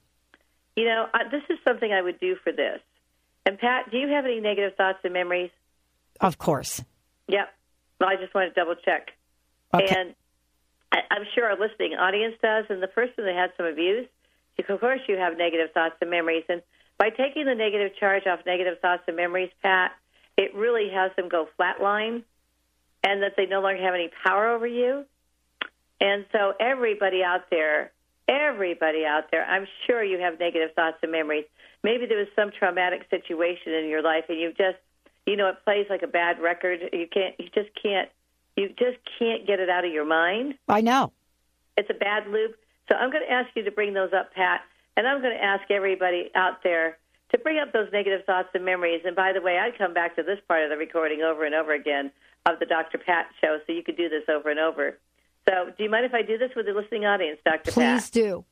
You 0.77 0.85
know, 0.85 1.07
uh, 1.13 1.29
this 1.31 1.43
is 1.51 1.59
something 1.67 1.93
I 1.93 2.03
would 2.03 2.21
do 2.21 2.37
for 2.43 2.53
this. 2.53 2.81
And 3.45 3.59
Pat, 3.59 3.91
do 3.91 3.99
you 3.99 4.09
have 4.09 4.25
any 4.25 4.41
negative 4.41 4.77
thoughts 4.77 4.99
and 5.05 5.13
memories? 5.13 5.51
Of 6.21 6.39
course. 6.39 6.85
Yep. 7.29 7.49
Well, 8.01 8.09
I 8.11 8.17
just 8.17 8.33
want 8.35 8.53
to 8.53 8.61
double 8.61 8.77
check. 8.85 9.13
Okay. 9.75 9.95
And 9.95 10.15
I, 10.93 10.99
I'm 11.11 11.25
sure 11.35 11.45
our 11.45 11.59
listening 11.59 11.95
audience 11.95 12.35
does. 12.43 12.65
And 12.69 12.83
the 12.83 12.89
person 12.89 13.25
that 13.25 13.35
had 13.35 13.53
some 13.57 13.67
abuse, 13.67 14.07
of 14.69 14.81
course, 14.81 15.01
you 15.09 15.17
have 15.17 15.39
negative 15.39 15.73
thoughts 15.73 15.95
and 16.01 16.11
memories. 16.11 16.45
And 16.49 16.63
by 16.99 17.11
taking 17.11 17.45
the 17.45 17.55
negative 17.55 17.93
charge 17.99 18.27
off 18.27 18.41
negative 18.45 18.81
thoughts 18.81 19.03
and 19.07 19.17
memories, 19.17 19.51
Pat, 19.63 19.93
it 20.37 20.55
really 20.55 20.91
has 20.91 21.11
them 21.17 21.29
go 21.29 21.49
flatline 21.59 22.23
and 23.05 23.23
that 23.23 23.35
they 23.37 23.47
no 23.47 23.61
longer 23.61 23.83
have 23.83 23.95
any 23.95 24.11
power 24.25 24.49
over 24.49 24.67
you. 24.67 25.05
And 26.01 26.27
so, 26.33 26.55
everybody 26.61 27.23
out 27.25 27.51
there, 27.51 27.91
everybody 28.29 29.05
out 29.05 29.31
there, 29.31 29.45
I'm 29.45 29.67
sure 29.87 30.03
you 30.03 30.19
have 30.19 30.39
negative 30.39 30.75
thoughts 30.75 30.99
and 31.03 31.11
memories. 31.11 31.45
Maybe 31.83 32.07
there 32.07 32.19
was 32.19 32.29
some 32.37 32.51
traumatic 32.57 33.07
situation 33.11 33.73
in 33.73 33.89
your 33.89 34.03
life, 34.03 34.25
and 34.29 34.39
you 34.39 34.51
just, 34.51 34.79
you 35.27 35.37
know, 35.37 35.49
it 35.49 35.57
plays 35.65 35.87
like 35.91 36.03
a 36.03 36.09
bad 36.09 36.41
record. 36.41 36.81
You 36.93 37.07
can't, 37.13 37.35
you 37.39 37.49
just 37.55 37.71
can't, 37.81 38.09
you 38.59 38.69
just 38.71 38.99
can't 39.19 39.47
get 39.47 39.61
it 39.61 39.71
out 39.71 39.85
of 39.85 39.93
your 39.93 40.05
mind. 40.05 40.55
I 40.69 40.81
know. 40.81 41.13
It's 41.77 41.89
a 41.91 41.95
bad 41.95 42.27
loop. 42.27 42.57
So 42.89 42.97
I'm 42.97 43.11
going 43.11 43.23
to 43.27 43.33
ask 43.33 43.49
you 43.55 43.63
to 43.65 43.71
bring 43.71 43.95
those 43.95 44.13
up, 44.13 44.35
Pat, 44.35 44.63
and 44.97 45.07
I'm 45.07 45.21
going 45.23 45.37
to 45.37 45.43
ask 45.43 45.71
everybody 45.71 46.31
out 46.35 46.63
there 46.65 46.99
to 47.31 47.39
bring 47.39 47.59
up 47.59 47.73
those 47.73 47.89
negative 47.93 48.25
thoughts 48.25 48.49
and 48.55 48.65
memories. 48.65 49.03
And 49.05 49.15
by 49.15 49.33
the 49.33 49.41
way, 49.41 49.59
I'd 49.59 49.79
come 49.79 49.95
back 49.95 50.17
to 50.17 50.23
this 50.23 50.39
part 50.49 50.65
of 50.65 50.71
the 50.71 50.77
recording 50.77 51.23
over 51.23 51.45
and 51.45 51.55
over 51.55 51.73
again 51.73 52.11
of 52.47 52.59
the 52.59 52.67
Dr. 52.67 52.99
Pat 52.99 53.27
show, 53.41 53.59
so 53.67 53.73
you 53.73 53.83
could 53.83 53.97
do 53.97 54.09
this 54.09 54.25
over 54.29 54.51
and 54.51 54.59
over. 54.59 54.99
So, 55.49 55.73
do 55.77 55.85
you 55.85 55.91
mind 55.91 56.05
if 56.05 56.15
I 56.15 56.23
do 56.23 56.37
this 56.37 56.51
with 56.57 56.67
the 56.67 56.73
listening 56.73 57.05
audience, 57.05 57.39
Dr. 57.45 57.73
Pat? 57.73 57.75
Please 57.75 58.11
do. 58.11 58.45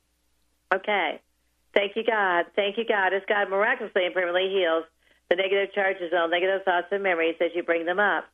Okay. 0.73 1.19
Thank 1.73 1.95
you, 1.95 2.03
God. 2.03 2.45
Thank 2.55 2.77
you, 2.77 2.85
God. 2.85 3.13
As 3.13 3.21
God 3.27 3.49
miraculously 3.49 4.05
and 4.05 4.13
permanently 4.13 4.49
heals 4.49 4.85
the 5.29 5.35
negative 5.35 5.73
charges 5.73 6.09
and 6.11 6.21
all 6.21 6.29
negative 6.29 6.63
thoughts 6.63 6.87
and 6.91 7.03
memories 7.03 7.35
as 7.41 7.51
you 7.53 7.63
bring 7.63 7.85
them 7.85 7.99
up. 7.99 8.25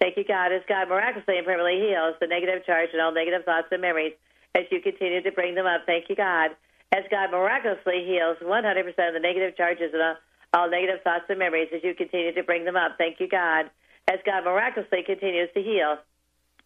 Thank 0.00 0.16
you, 0.16 0.24
God. 0.24 0.50
As 0.50 0.62
God 0.66 0.88
miraculously 0.88 1.36
and 1.36 1.46
permanently 1.46 1.86
heals 1.86 2.16
the 2.20 2.26
negative 2.26 2.64
charge 2.64 2.88
and 2.92 3.02
all 3.02 3.12
negative 3.12 3.44
thoughts 3.44 3.68
and 3.70 3.82
memories 3.82 4.14
as 4.54 4.64
you 4.70 4.80
continue 4.80 5.22
to 5.22 5.30
bring 5.32 5.54
them 5.54 5.66
up. 5.66 5.82
Thank 5.84 6.08
you, 6.08 6.16
God. 6.16 6.56
As 6.90 7.04
God 7.10 7.30
miraculously 7.30 8.02
heals 8.08 8.38
100% 8.42 8.48
of 8.48 9.14
the 9.14 9.20
negative 9.20 9.56
charges 9.56 9.92
and 9.92 10.16
all, 10.52 10.68
negative 10.68 11.04
thoughts 11.04 11.28
and 11.28 11.38
memories 11.38 11.68
as 11.72 11.84
you 11.84 11.94
continue 11.94 12.34
to 12.34 12.42
bring 12.42 12.64
them 12.64 12.76
up. 12.76 12.96
Thank 12.98 13.20
you, 13.20 13.28
God. 13.28 13.70
As 14.10 14.18
God 14.26 14.44
miraculously 14.44 15.04
continues 15.06 15.50
to 15.54 15.62
heal 15.62 15.98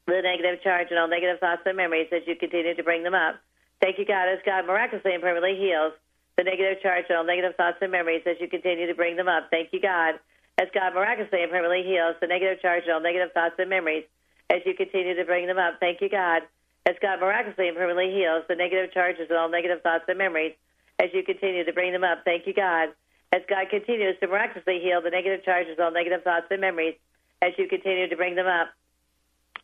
the 0.07 0.22
negative 0.22 0.62
charge 0.62 0.89
and 0.91 0.99
all 0.99 1.09
negative 1.09 1.41
thoughts 1.41 1.62
and 1.66 1.76
memories 1.76 2.09
as 2.12 2.22
you 2.26 2.37
continue 2.37 2.74
to 2.74 2.82
bring 2.82 3.03
them 3.03 3.14
up. 3.14 3.37
Thank 3.82 3.99
you, 3.99 4.07
God, 4.07 4.28
as 4.32 4.39
God 4.47 4.66
miraculously 4.66 5.12
and 5.12 5.22
permanently 5.22 5.57
heals 5.61 5.93
the 6.37 6.45
negative 6.45 6.80
charge 6.82 7.05
and 7.09 7.18
all 7.18 7.24
negative 7.24 7.57
thoughts 7.57 7.78
and 7.82 7.93
memories 7.93 8.22
as 8.26 8.37
you 8.41 8.49
continue 8.49 8.87
to 8.87 8.95
bring 8.95 9.16
them 9.16 9.28
up. 9.28 9.49
Thank 9.51 9.68
you, 9.72 9.80
God, 9.80 10.14
as 10.59 10.68
God 10.72 10.94
miraculously 10.94 11.42
and 11.42 11.50
permanently 11.50 11.82
heals 11.82 12.16
the 12.20 12.26
negative 12.26 12.62
charge 12.62 12.84
and 12.84 12.92
all 12.92 13.00
negative 13.00 13.32
thoughts 13.32 13.55
and 13.59 13.68
memories 13.68 14.05
as 14.50 14.61
you 14.64 14.74
continue 14.74 15.14
to 15.14 15.24
bring 15.24 15.46
them 15.46 15.59
up. 15.59 15.74
Thank 15.80 16.00
you, 16.00 16.09
God, 16.09 16.42
as 16.86 16.94
God 17.00 17.20
miraculously 17.20 17.68
and 17.68 17.76
permanently 17.76 18.12
heals 18.14 18.44
the 18.48 18.55
negative 18.55 18.92
charges 18.92 19.26
and 19.28 19.38
all 19.38 19.48
negative 19.48 19.82
thoughts 19.82 20.05
and 20.09 20.18
memories 20.18 20.52
as 20.98 21.11
you 21.12 21.22
continue 21.24 21.64
to 21.64 21.72
bring 21.72 21.92
them 21.92 22.05
up. 22.05 22.20
Thank 22.24 22.46
you, 22.46 22.55
God, 22.55 22.90
as 23.32 23.42
God 23.48 23.68
continues 23.70 24.16
to 24.20 24.28
miraculously 24.28 24.78
heal 24.80 25.02
the 25.02 25.11
negative 25.11 25.44
charges 25.44 25.72
and 25.76 25.80
all 25.80 25.90
negative 25.92 26.22
thoughts 26.22 26.46
and 26.50 26.61
memories 26.61 26.94
as 27.42 27.50
you 27.59 27.66
continue 27.68 28.09
to 28.09 28.16
bring 28.16 28.36
them 28.36 28.46
up. 28.46 28.68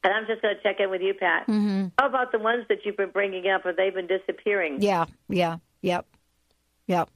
And 0.02 0.12
I'm 0.12 0.26
just 0.26 0.42
going 0.42 0.56
to 0.56 0.62
check 0.62 0.80
in 0.80 0.90
with 0.90 1.02
you, 1.02 1.14
Pat. 1.14 1.44
hmm 1.46 1.88
How 1.98 2.06
about 2.06 2.32
the 2.32 2.38
ones 2.38 2.64
that 2.68 2.78
you've 2.84 2.96
been 2.96 3.10
bringing 3.10 3.48
up? 3.48 3.64
Have 3.64 3.76
they 3.76 3.90
been 3.90 4.06
disappearing? 4.06 4.80
Yeah. 4.80 5.04
Yeah. 5.28 5.58
Yep. 5.82 6.06
Yep. 6.86 7.10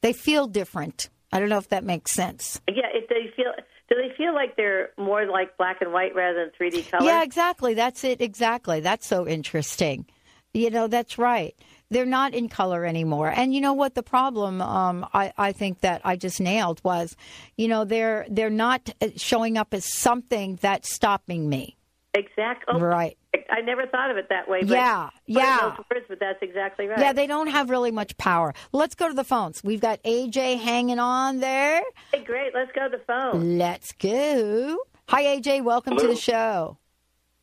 They 0.00 0.12
feel 0.14 0.46
different. 0.46 1.10
I 1.32 1.38
don't 1.40 1.48
know 1.48 1.58
if 1.58 1.68
that 1.68 1.84
makes 1.84 2.12
sense. 2.12 2.60
Yeah. 2.68 2.88
If 2.92 3.08
they 3.08 3.32
feel, 3.36 3.52
do 3.88 3.96
they 3.96 4.14
feel 4.16 4.34
like 4.34 4.56
they're 4.56 4.90
more 4.98 5.26
like 5.26 5.56
black 5.56 5.80
and 5.80 5.92
white 5.92 6.14
rather 6.14 6.50
than 6.58 6.70
3D 6.70 6.90
color? 6.90 7.04
Yeah, 7.06 7.22
exactly. 7.22 7.74
That's 7.74 8.04
it. 8.04 8.20
Exactly. 8.20 8.80
That's 8.80 9.06
so 9.06 9.26
interesting. 9.26 10.06
You 10.52 10.70
know, 10.70 10.88
that's 10.88 11.18
right. 11.18 11.54
They're 11.90 12.06
not 12.06 12.34
in 12.34 12.48
color 12.48 12.84
anymore. 12.84 13.28
And 13.34 13.54
you 13.54 13.60
know 13.60 13.72
what? 13.72 13.94
The 13.94 14.02
problem, 14.02 14.60
um, 14.62 15.06
I, 15.12 15.32
I 15.36 15.52
think 15.52 15.80
that 15.80 16.00
I 16.04 16.16
just 16.16 16.40
nailed 16.40 16.80
was, 16.84 17.16
you 17.56 17.66
know, 17.68 17.84
they're 17.84 18.26
they're 18.28 18.50
not 18.50 18.90
uh, 19.00 19.08
showing 19.16 19.56
up 19.58 19.74
as 19.74 19.92
something 19.92 20.58
that's 20.60 20.92
stopping 20.92 21.48
me. 21.48 21.76
Exactly. 22.14 22.74
Oh, 22.74 22.80
Right. 22.80 23.16
I 23.32 23.60
never 23.60 23.86
thought 23.86 24.10
of 24.10 24.16
it 24.16 24.28
that 24.28 24.48
way. 24.48 24.60
But 24.60 24.70
Yeah, 24.70 25.04
put 25.04 25.12
it 25.14 25.30
in 25.30 25.34
yeah. 25.36 25.60
Those 25.60 25.84
words, 25.90 26.06
but 26.08 26.20
that's 26.20 26.42
exactly 26.42 26.86
right. 26.86 26.98
Yeah, 26.98 27.12
they 27.12 27.26
don't 27.26 27.46
have 27.48 27.70
really 27.70 27.90
much 27.90 28.16
power. 28.16 28.54
Let's 28.72 28.94
go 28.94 29.08
to 29.08 29.14
the 29.14 29.24
phones. 29.24 29.62
We've 29.62 29.80
got 29.80 30.02
AJ 30.02 30.60
hanging 30.60 30.98
on 30.98 31.38
there. 31.38 31.82
Hey, 32.12 32.24
great. 32.24 32.54
Let's 32.54 32.72
go 32.72 32.88
to 32.88 32.96
the 32.96 33.02
phone. 33.04 33.58
Let's 33.58 33.92
go. 33.92 34.78
Hi, 35.08 35.24
AJ. 35.24 35.62
Welcome 35.62 35.96
to 35.96 36.06
the 36.06 36.16
show. 36.16 36.78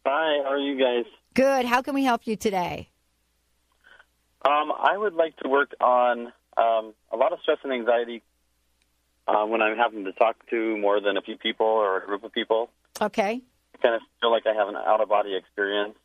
Hi, 0.05 0.43
how 0.43 0.51
are 0.51 0.57
you 0.57 0.77
guys? 0.79 1.05
Good. 1.33 1.65
How 1.65 1.81
can 1.81 1.93
we 1.93 2.03
help 2.03 2.25
you 2.25 2.35
today? 2.35 2.89
Um, 4.45 4.71
I 4.71 4.97
would 4.97 5.13
like 5.13 5.35
to 5.37 5.49
work 5.49 5.73
on 5.81 6.31
um, 6.57 6.93
a 7.11 7.17
lot 7.17 7.33
of 7.33 7.39
stress 7.41 7.57
and 7.63 7.73
anxiety 7.73 8.23
uh, 9.27 9.45
when 9.45 9.61
I'm 9.61 9.77
having 9.77 10.05
to 10.05 10.13
talk 10.13 10.37
to 10.49 10.77
more 10.77 11.01
than 11.01 11.17
a 11.17 11.21
few 11.21 11.37
people 11.37 11.65
or 11.65 11.97
a 11.97 12.05
group 12.05 12.23
of 12.23 12.31
people. 12.31 12.69
Okay. 13.01 13.41
Kind 13.81 13.95
of 13.95 14.01
feel 14.21 14.31
like 14.31 14.47
I 14.47 14.53
have 14.53 14.67
an 14.67 14.75
out 14.75 15.01
of 15.01 15.09
body 15.09 15.35
experience. 15.35 15.95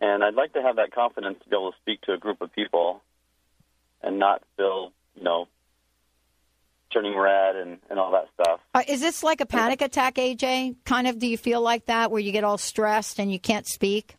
And 0.00 0.24
I'd 0.24 0.34
like 0.34 0.54
to 0.54 0.62
have 0.62 0.76
that 0.76 0.92
confidence 0.92 1.38
to 1.42 1.50
be 1.50 1.56
able 1.56 1.72
to 1.72 1.78
speak 1.78 2.00
to 2.02 2.12
a 2.12 2.18
group 2.18 2.40
of 2.40 2.52
people 2.54 3.02
and 4.02 4.18
not 4.18 4.42
feel, 4.56 4.92
you 5.14 5.24
know, 5.24 5.46
turning 6.92 7.16
red 7.16 7.56
and, 7.56 7.78
and 7.88 7.98
all 7.98 8.12
that 8.12 8.28
stuff. 8.34 8.60
Uh, 8.74 8.82
is 8.88 9.00
this 9.00 9.22
like 9.22 9.40
a 9.40 9.46
panic 9.46 9.82
attack, 9.82 10.14
AJ? 10.14 10.76
Kind 10.84 11.06
of, 11.06 11.18
do 11.18 11.26
you 11.26 11.36
feel 11.36 11.60
like 11.60 11.86
that 11.86 12.10
where 12.10 12.20
you 12.20 12.32
get 12.32 12.44
all 12.44 12.58
stressed 12.58 13.18
and 13.18 13.30
you 13.30 13.38
can't 13.38 13.66
speak? 13.66 14.16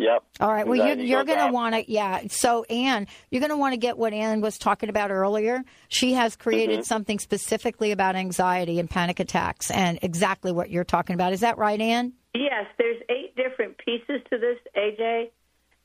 Yep. 0.00 0.24
All 0.40 0.50
right. 0.50 0.66
Well, 0.66 0.76
you're, 0.76 0.98
you're 0.98 1.24
going 1.24 1.46
to 1.46 1.52
want 1.52 1.74
to, 1.74 1.90
yeah. 1.90 2.22
So, 2.28 2.64
Ann, 2.64 3.06
you're 3.30 3.40
going 3.40 3.50
to 3.50 3.56
want 3.56 3.74
to 3.74 3.76
get 3.76 3.98
what 3.98 4.12
Ann 4.12 4.40
was 4.40 4.56
talking 4.58 4.88
about 4.88 5.10
earlier. 5.10 5.62
She 5.88 6.14
has 6.14 6.36
created 6.36 6.80
Mhm. 6.80 6.84
something 6.84 7.18
specifically 7.18 7.92
about 7.92 8.16
anxiety 8.16 8.80
and 8.80 8.88
panic 8.88 9.20
attacks 9.20 9.70
and 9.70 9.98
exactly 10.02 10.52
what 10.52 10.70
you're 10.70 10.84
talking 10.84 11.14
about. 11.14 11.32
Is 11.32 11.40
that 11.40 11.58
right, 11.58 11.80
Ann? 11.80 12.14
Yes, 12.34 12.66
there's 12.78 13.02
eight 13.10 13.36
different 13.36 13.76
pieces 13.78 14.20
to 14.30 14.38
this, 14.38 14.58
AJ. 14.76 15.30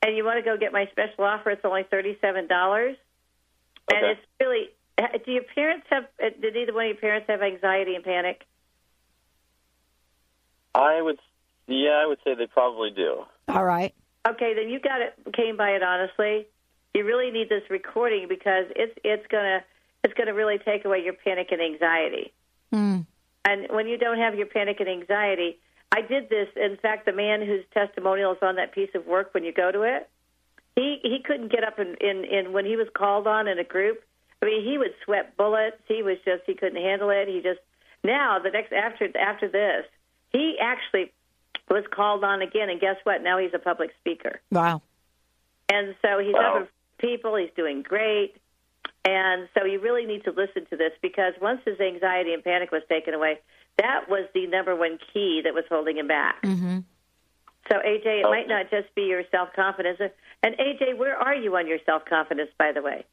And 0.02 0.16
you 0.16 0.24
want 0.24 0.38
to 0.38 0.44
go 0.44 0.56
get 0.58 0.72
my 0.72 0.86
special 0.92 1.24
offer? 1.24 1.50
It's 1.50 1.66
only 1.66 1.84
thirty-seven 1.90 2.48
dollars, 2.48 2.96
Okay. 3.92 3.98
and 3.98 4.06
it's 4.18 4.22
really. 4.40 4.70
Do 5.26 5.32
your 5.32 5.44
parents 5.56 5.88
have? 5.90 6.04
uh, 6.24 6.30
Did 6.40 6.56
either 6.56 6.74
one 6.74 6.84
of 6.86 6.90
your 6.90 6.98
parents 6.98 7.28
have 7.30 7.42
anxiety 7.42 7.96
and 7.96 8.04
panic? 8.04 8.44
I 10.74 11.02
would, 11.02 11.20
yeah, 11.68 12.02
I 12.04 12.06
would 12.08 12.20
say 12.24 12.36
they 12.36 12.48
probably 12.48 12.92
do. 12.92 13.24
All 13.48 13.64
right. 13.66 13.94
Okay, 14.28 14.54
then 14.56 14.70
you 14.70 14.80
got 14.80 15.02
it. 15.02 15.14
Came 15.34 15.58
by 15.58 15.72
it 15.72 15.84
honestly. 15.84 16.48
You 16.94 17.06
really 17.06 17.32
need 17.32 17.50
this 17.50 17.64
recording 17.70 18.28
because 18.28 18.66
it's 18.76 18.98
it's 19.04 19.28
gonna 19.28 19.64
it's 20.04 20.14
gonna 20.14 20.34
really 20.34 20.58
take 20.58 20.86
away 20.86 21.04
your 21.04 21.14
panic 21.14 21.50
and 21.52 21.62
anxiety. 21.62 22.34
Hmm. 22.72 23.02
And 23.44 23.68
when 23.70 23.88
you 23.88 23.98
don't 23.98 24.18
have 24.18 24.36
your 24.36 24.48
panic 24.48 24.80
and 24.80 24.90
anxiety, 24.90 25.60
I 25.92 26.02
did 26.02 26.30
this. 26.30 26.48
In 26.56 26.78
fact, 26.78 27.06
the 27.06 27.14
man 27.14 27.46
whose 27.46 27.64
testimonial 27.74 28.34
is 28.34 28.40
on 28.42 28.56
that 28.56 28.74
piece 28.74 28.90
of 28.96 29.06
work, 29.06 29.34
when 29.34 29.44
you 29.44 29.54
go 29.54 29.72
to 29.72 29.84
it, 29.84 30.10
he 30.76 31.00
he 31.04 31.20
couldn't 31.24 31.52
get 31.52 31.64
up 31.64 31.80
in 31.80 31.96
in, 32.02 32.26
in 32.26 32.54
when 32.54 32.66
he 32.66 32.76
was 32.76 32.88
called 32.96 33.28
on 33.28 33.48
in 33.48 33.60
a 33.60 33.64
group. 33.64 34.04
I 34.42 34.46
mean, 34.46 34.66
he 34.66 34.78
would 34.78 34.94
sweat 35.04 35.38
bullets. 35.38 35.78
He 35.88 36.04
was 36.04 36.18
just 36.26 36.44
he 36.46 36.56
couldn't 36.56 36.82
handle 36.82 37.10
it. 37.10 37.28
He 37.28 37.42
just 37.42 37.60
now 38.04 38.40
the 38.40 38.50
next 38.50 38.74
after 38.74 39.08
after 39.18 39.48
this, 39.48 39.86
he 40.32 40.58
actually 40.62 41.12
was 41.70 41.84
called 41.92 42.24
on 42.24 42.42
again, 42.42 42.70
and 42.70 42.80
guess 42.80 42.98
what? 43.04 43.22
Now 43.24 43.38
he's 43.38 43.54
a 43.54 43.60
public 43.60 43.92
speaker. 44.00 44.40
Wow. 44.52 44.82
And 45.70 45.96
so 46.02 46.20
he's 46.20 46.34
Wow. 46.34 46.56
up 46.56 46.62
with 46.62 46.70
people. 47.00 47.36
He's 47.36 47.50
doing 47.56 47.82
great. 47.82 48.36
And 49.04 49.48
so 49.58 49.66
you 49.66 49.80
really 49.80 50.06
need 50.06 50.24
to 50.26 50.32
listen 50.32 50.66
to 50.68 50.78
this 50.78 50.92
because 51.02 51.34
once 51.42 51.62
his 51.66 51.80
anxiety 51.80 52.34
and 52.34 52.44
panic 52.44 52.72
was 52.72 52.82
taken 52.90 53.14
away, 53.14 53.40
that 53.78 54.10
was 54.10 54.28
the 54.34 54.48
number 54.48 54.76
one 54.76 54.98
key 55.14 55.42
that 55.44 55.54
was 55.54 55.64
holding 55.70 55.98
him 55.98 56.08
back. 56.08 56.42
Mm-hmm. 56.44 56.80
So 57.72 57.78
AJ, 57.80 58.20
it 58.20 58.26
Oh. 58.26 58.30
might 58.32 58.48
not 58.48 58.70
just 58.70 58.94
be 58.96 59.04
your 59.04 59.24
self 59.32 59.54
confidence. 59.54 60.00
And 60.44 60.56
AJ, 60.60 60.94
where 60.98 61.16
are 61.18 61.36
you 61.36 61.56
on 61.58 61.68
your 61.68 61.80
self 61.86 62.06
confidence, 62.06 62.52
by 62.58 62.72
the 62.72 62.82
way? 62.82 63.06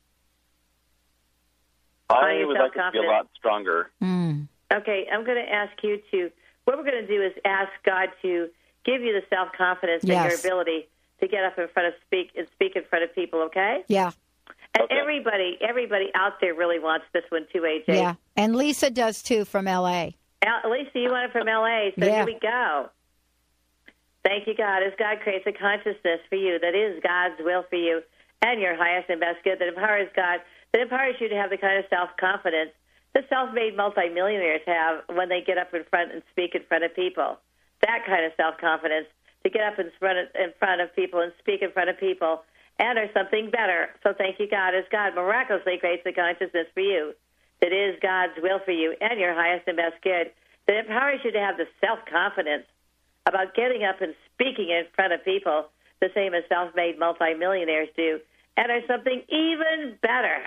I 2.11 2.35
your 2.35 2.49
would 2.49 2.59
like 2.59 2.73
to 2.75 2.91
be 2.93 2.99
a 2.99 3.03
lot 3.03 3.29
stronger. 3.35 3.91
Mm. 4.03 4.49
Okay, 4.73 5.07
I'm 5.11 5.25
going 5.25 5.43
to 5.43 5.51
ask 5.53 5.73
you 5.83 6.01
to. 6.11 6.31
What 6.65 6.77
we're 6.79 6.85
going 6.85 7.07
to 7.07 7.07
do 7.07 7.23
is 7.23 7.33
ask 7.45 7.71
God 7.85 8.09
to 8.23 8.49
give 8.85 9.03
you 9.03 9.13
the 9.13 9.23
self 9.31 9.49
confidence 9.57 10.03
and 10.05 10.13
your 10.13 10.35
ability 10.39 10.89
to 11.21 11.29
get 11.29 11.45
up 11.45 11.59
in 11.59 11.69
front 11.69 11.89
of 11.89 11.95
speak 12.07 12.31
and 12.37 12.47
speak 12.55 12.77
in 12.77 12.83
front 12.85 13.05
of 13.05 13.15
people. 13.15 13.41
Okay. 13.43 13.83
Yeah. 13.89 14.11
And 14.75 14.91
everybody, 14.91 15.59
everybody 15.61 16.11
out 16.15 16.41
there 16.41 16.55
really 16.55 16.79
wants 16.79 17.05
this 17.13 17.25
one 17.29 17.47
too, 17.53 17.61
AJ. 17.61 17.85
Yeah. 17.89 18.15
And 18.37 18.57
Lisa 18.57 18.91
does 18.91 19.23
too 19.23 19.45
from 19.45 19.69
L.A. 19.69 20.17
Al- 20.45 20.71
Lisa, 20.71 20.91
you 20.99 21.11
want 21.11 21.27
it 21.27 21.33
from 21.33 21.47
LA, 21.47 21.91
so 21.99 22.05
Yeah. 22.07 22.17
here 22.17 22.25
we 22.27 22.39
go. 22.41 22.89
Thank 24.25 24.47
you, 24.47 24.55
God. 24.55 24.83
As 24.83 24.93
God 24.99 25.21
creates 25.23 25.47
a 25.47 25.53
consciousness 25.53 26.21
for 26.29 26.37
you 26.37 26.59
that 26.61 26.75
is 26.75 27.03
God's 27.03 27.35
will 27.41 27.65
for 27.69 27.77
you 27.77 28.03
and 28.41 28.61
your 28.61 28.75
highest 28.77 29.11
and 29.11 29.21
best 29.21 29.43
good 29.45 29.59
that 29.59 29.69
empowers 29.69 30.09
God, 30.17 30.41
that 30.73 30.81
empowers 30.81 31.17
you 31.21 31.29
to 31.29 31.35
have 31.37 31.51
the 31.51 31.59
kind 31.59 31.79
of 31.79 31.85
self 31.91 32.11
confidence 32.19 32.71
that 33.15 33.29
self 33.29 33.53
made 33.53 33.77
multimillionaires 33.77 34.63
have 34.67 35.05
when 35.15 35.29
they 35.29 35.43
get 35.43 35.59
up 35.59 35.75
in 35.75 35.85
front 35.91 36.13
and 36.13 36.23
speak 36.31 36.55
in 36.55 36.63
front 36.65 36.85
of 36.85 36.95
people. 36.95 37.39
That 37.83 38.07
kind 38.07 38.25
of 38.25 38.33
self 38.37 38.59
confidence 38.59 39.07
to 39.45 39.51
get 39.51 39.63
up 39.63 39.79
in 39.79 39.91
front 39.99 40.19
of, 40.19 40.27
in 40.35 40.53
front 40.59 40.81
of 40.81 40.95
people 40.95 41.21
and 41.21 41.33
speak 41.39 41.63
in 41.63 41.73
front 41.73 41.91
of 41.91 41.99
people 41.99 42.43
and 42.79 42.99
are 42.99 43.11
something 43.13 43.51
better. 43.51 43.91
So 44.03 44.15
thank 44.17 44.39
you, 44.39 44.49
God, 44.49 44.75
as 44.75 44.85
God. 44.91 45.15
Miraculously 45.15 45.79
creates 45.79 46.05
the 46.05 46.13
consciousness 46.13 46.67
for 46.75 46.81
you. 46.81 47.13
That 47.61 47.73
is 47.73 47.99
God's 48.03 48.35
will 48.43 48.59
for 48.65 48.73
you 48.73 48.95
and 49.01 49.21
your 49.21 49.35
highest 49.35 49.69
and 49.69 49.77
best 49.77 50.03
good, 50.03 50.33
that 50.67 50.77
empowers 50.77 51.21
you 51.23 51.31
to 51.33 51.39
have 51.39 51.57
the 51.57 51.67
self 51.81 52.01
confidence 52.11 52.65
about 53.27 53.55
getting 53.55 53.85
up 53.85 54.01
and 54.01 54.15
speaking 54.35 54.71
in 54.71 54.85
front 54.95 55.13
of 55.13 55.25
people, 55.25 55.67
the 56.01 56.11
same 56.15 56.35
as 56.35 56.43
self 56.49 56.75
made 56.75 56.99
multimillionaires 56.99 57.89
do, 57.97 58.19
and 58.57 58.71
are 58.71 58.83
something 58.89 59.23
even 59.29 59.97
better, 60.03 60.43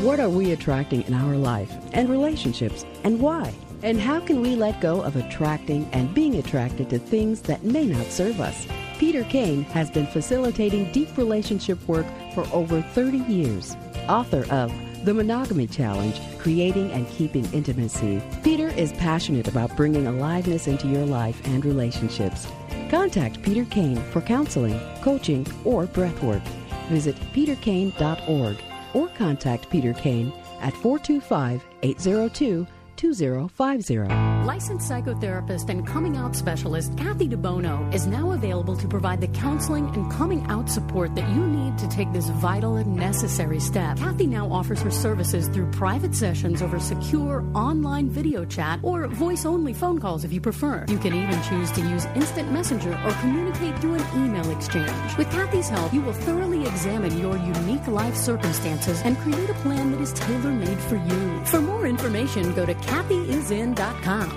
What 0.00 0.20
are 0.20 0.28
we 0.28 0.52
attracting 0.52 1.04
in 1.04 1.14
our 1.14 1.36
life 1.36 1.72
and 1.94 2.10
relationships, 2.10 2.84
and 3.02 3.18
why? 3.18 3.50
And 3.82 3.98
how 3.98 4.20
can 4.20 4.42
we 4.42 4.54
let 4.54 4.82
go 4.82 5.00
of 5.00 5.16
attracting 5.16 5.88
and 5.92 6.12
being 6.12 6.34
attracted 6.34 6.90
to 6.90 6.98
things 6.98 7.40
that 7.42 7.64
may 7.64 7.86
not 7.86 8.04
serve 8.08 8.38
us? 8.38 8.66
Peter 8.98 9.24
Kane 9.24 9.62
has 9.62 9.90
been 9.90 10.06
facilitating 10.06 10.92
deep 10.92 11.16
relationship 11.16 11.78
work 11.88 12.04
for 12.34 12.46
over 12.52 12.82
30 12.82 13.20
years. 13.20 13.74
Author 14.06 14.44
of 14.52 14.70
The 15.06 15.14
Monogamy 15.14 15.66
Challenge 15.66 16.20
Creating 16.38 16.90
and 16.92 17.08
Keeping 17.08 17.50
Intimacy, 17.54 18.22
Peter 18.44 18.68
is 18.68 18.92
passionate 18.92 19.48
about 19.48 19.74
bringing 19.78 20.06
aliveness 20.06 20.66
into 20.66 20.88
your 20.88 21.06
life 21.06 21.40
and 21.46 21.64
relationships. 21.64 22.46
Contact 22.90 23.42
Peter 23.42 23.64
Kane 23.64 24.02
for 24.12 24.20
counseling, 24.20 24.78
coaching, 25.00 25.46
or 25.64 25.86
breathwork. 25.86 26.42
Visit 26.90 27.16
peterkane.org 27.32 28.58
or 28.96 29.08
contact 29.08 29.68
Peter 29.70 29.92
Kane 29.92 30.32
at 30.60 30.72
425 30.72 31.62
802 31.82 32.66
2050. 32.96 34.25
Licensed 34.46 34.88
psychotherapist 34.88 35.70
and 35.70 35.84
coming 35.84 36.16
out 36.16 36.36
specialist 36.36 36.96
Kathy 36.96 37.26
DeBono 37.28 37.92
is 37.92 38.06
now 38.06 38.30
available 38.30 38.76
to 38.76 38.86
provide 38.86 39.20
the 39.20 39.26
counseling 39.26 39.92
and 39.96 40.08
coming 40.08 40.46
out 40.46 40.70
support 40.70 41.16
that 41.16 41.28
you 41.30 41.44
need 41.48 41.76
to 41.78 41.88
take 41.88 42.12
this 42.12 42.28
vital 42.28 42.76
and 42.76 42.94
necessary 42.94 43.58
step. 43.58 43.98
Kathy 43.98 44.28
now 44.28 44.48
offers 44.48 44.80
her 44.82 44.90
services 44.92 45.48
through 45.48 45.68
private 45.72 46.14
sessions 46.14 46.62
over 46.62 46.78
secure 46.78 47.44
online 47.56 48.08
video 48.08 48.44
chat 48.44 48.78
or 48.84 49.08
voice 49.08 49.44
only 49.44 49.72
phone 49.72 49.98
calls 49.98 50.22
if 50.22 50.32
you 50.32 50.40
prefer. 50.40 50.84
You 50.86 50.98
can 50.98 51.12
even 51.12 51.42
choose 51.42 51.72
to 51.72 51.80
use 51.80 52.04
instant 52.14 52.52
messenger 52.52 52.92
or 53.04 53.10
communicate 53.14 53.76
through 53.80 53.94
an 53.94 54.06
email 54.14 54.48
exchange. 54.52 55.16
With 55.18 55.28
Kathy's 55.32 55.68
help, 55.68 55.92
you 55.92 56.02
will 56.02 56.12
thoroughly 56.12 56.64
examine 56.68 57.18
your 57.18 57.36
unique 57.36 57.88
life 57.88 58.14
circumstances 58.14 59.02
and 59.02 59.18
create 59.18 59.50
a 59.50 59.54
plan 59.54 59.90
that 59.90 60.00
is 60.00 60.12
tailor 60.12 60.52
made 60.52 60.78
for 60.78 60.94
you. 60.94 61.44
For 61.46 61.60
more 61.60 61.88
information, 61.88 62.54
go 62.54 62.64
to 62.64 62.74
kathyisin.com. 62.74 64.35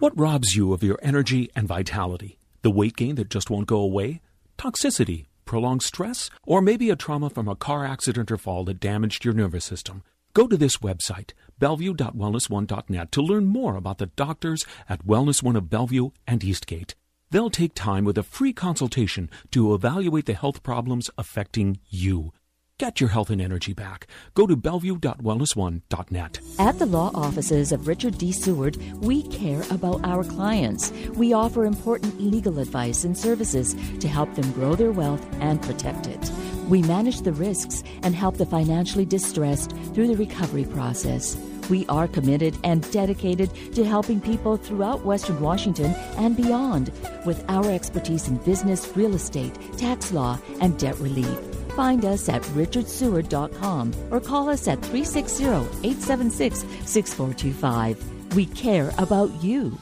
What 0.00 0.18
robs 0.18 0.56
you 0.56 0.72
of 0.72 0.82
your 0.82 0.98
energy 1.02 1.50
and 1.54 1.68
vitality? 1.68 2.38
The 2.62 2.70
weight 2.70 2.96
gain 2.96 3.16
that 3.16 3.28
just 3.28 3.50
won't 3.50 3.66
go 3.66 3.76
away? 3.80 4.22
Toxicity, 4.56 5.26
prolonged 5.44 5.82
stress, 5.82 6.30
or 6.42 6.62
maybe 6.62 6.88
a 6.88 6.96
trauma 6.96 7.28
from 7.28 7.48
a 7.48 7.54
car 7.54 7.84
accident 7.84 8.30
or 8.30 8.38
fall 8.38 8.64
that 8.64 8.80
damaged 8.80 9.26
your 9.26 9.34
nervous 9.34 9.66
system? 9.66 10.02
Go 10.32 10.46
to 10.46 10.56
this 10.56 10.78
website, 10.78 11.32
bellevue.wellness1.net, 11.58 13.12
to 13.12 13.20
learn 13.20 13.44
more 13.44 13.76
about 13.76 13.98
the 13.98 14.06
doctors 14.06 14.64
at 14.88 15.06
Wellness 15.06 15.42
One 15.42 15.54
of 15.54 15.68
Bellevue 15.68 16.12
and 16.26 16.42
Eastgate. 16.42 16.94
They'll 17.30 17.50
take 17.50 17.74
time 17.74 18.06
with 18.06 18.16
a 18.16 18.22
free 18.22 18.54
consultation 18.54 19.28
to 19.50 19.74
evaluate 19.74 20.24
the 20.24 20.32
health 20.32 20.62
problems 20.62 21.10
affecting 21.18 21.78
you. 21.90 22.32
Get 22.80 22.98
your 22.98 23.10
health 23.10 23.28
and 23.28 23.42
energy 23.42 23.74
back. 23.74 24.06
Go 24.32 24.46
to 24.46 24.56
bellevue.wellness1.net. 24.56 26.40
At 26.58 26.78
the 26.78 26.86
law 26.86 27.10
offices 27.12 27.72
of 27.72 27.86
Richard 27.86 28.16
D. 28.16 28.32
Seward, 28.32 28.78
we 29.02 29.24
care 29.24 29.62
about 29.70 30.02
our 30.02 30.24
clients. 30.24 30.90
We 31.14 31.34
offer 31.34 31.66
important 31.66 32.18
legal 32.18 32.58
advice 32.58 33.04
and 33.04 33.18
services 33.18 33.76
to 33.98 34.08
help 34.08 34.34
them 34.34 34.50
grow 34.52 34.76
their 34.76 34.92
wealth 34.92 35.22
and 35.40 35.60
protect 35.60 36.06
it. 36.06 36.32
We 36.70 36.80
manage 36.80 37.20
the 37.20 37.34
risks 37.34 37.82
and 38.02 38.14
help 38.14 38.38
the 38.38 38.46
financially 38.46 39.04
distressed 39.04 39.72
through 39.92 40.06
the 40.06 40.16
recovery 40.16 40.64
process. 40.64 41.36
We 41.68 41.84
are 41.88 42.08
committed 42.08 42.56
and 42.64 42.90
dedicated 42.90 43.74
to 43.74 43.84
helping 43.84 44.22
people 44.22 44.56
throughout 44.56 45.04
Western 45.04 45.38
Washington 45.42 45.92
and 46.16 46.34
beyond 46.34 46.92
with 47.26 47.44
our 47.50 47.70
expertise 47.70 48.26
in 48.26 48.38
business, 48.38 48.90
real 48.96 49.14
estate, 49.14 49.52
tax 49.76 50.12
law, 50.12 50.38
and 50.62 50.78
debt 50.78 50.98
relief. 50.98 51.59
Find 51.70 52.04
us 52.04 52.28
at 52.28 52.42
richardseward.com 52.42 53.94
or 54.10 54.20
call 54.20 54.48
us 54.48 54.68
at 54.68 54.82
360 54.82 55.44
876 55.44 56.60
6425. 56.84 58.34
We 58.34 58.46
care 58.46 58.92
about 58.98 59.30
you. 59.42 59.78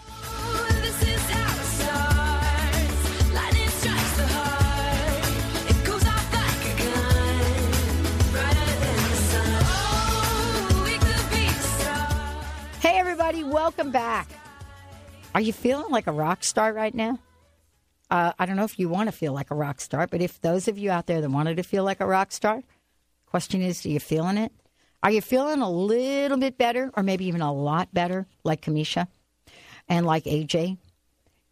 Hey, 12.81 12.99
everybody, 12.99 13.45
welcome 13.45 13.91
back. 13.91 14.29
Are 15.35 15.41
you 15.41 15.53
feeling 15.53 15.91
like 15.91 16.07
a 16.07 16.13
rock 16.13 16.45
star 16.45 16.73
right 16.73 16.95
now? 16.95 17.19
Uh, 18.11 18.33
I 18.39 18.47
don't 18.47 18.57
know 18.57 18.65
if 18.65 18.79
you 18.79 18.89
want 18.89 19.09
to 19.09 19.13
feel 19.13 19.33
like 19.33 19.51
a 19.51 19.55
rock 19.55 19.81
star, 19.81 20.07
but 20.07 20.23
if 20.23 20.41
those 20.41 20.67
of 20.69 20.79
you 20.79 20.91
out 20.91 21.07
there 21.07 21.21
that 21.21 21.31
wanted 21.31 21.59
to 21.59 21.63
feel 21.63 21.85
like 21.85 22.01
a 22.01 22.07
rock 22.07 22.33
star, 22.33 22.63
question 23.27 23.61
is, 23.61 23.85
are 23.85 23.91
you 23.91 24.01
feeling 24.01 24.39
it? 24.39 24.53
Are 25.03 25.11
you 25.11 25.21
feeling 25.21 25.61
a 25.61 25.71
little 25.71 26.39
bit 26.39 26.59
better, 26.59 26.91
or 26.97 27.03
maybe 27.03 27.27
even 27.27 27.43
a 27.43 27.53
lot 27.53 27.93
better, 27.93 28.27
like 28.45 28.63
Kamisha 28.63 29.07
and 29.89 30.07
like 30.07 30.25
AJ? 30.25 30.79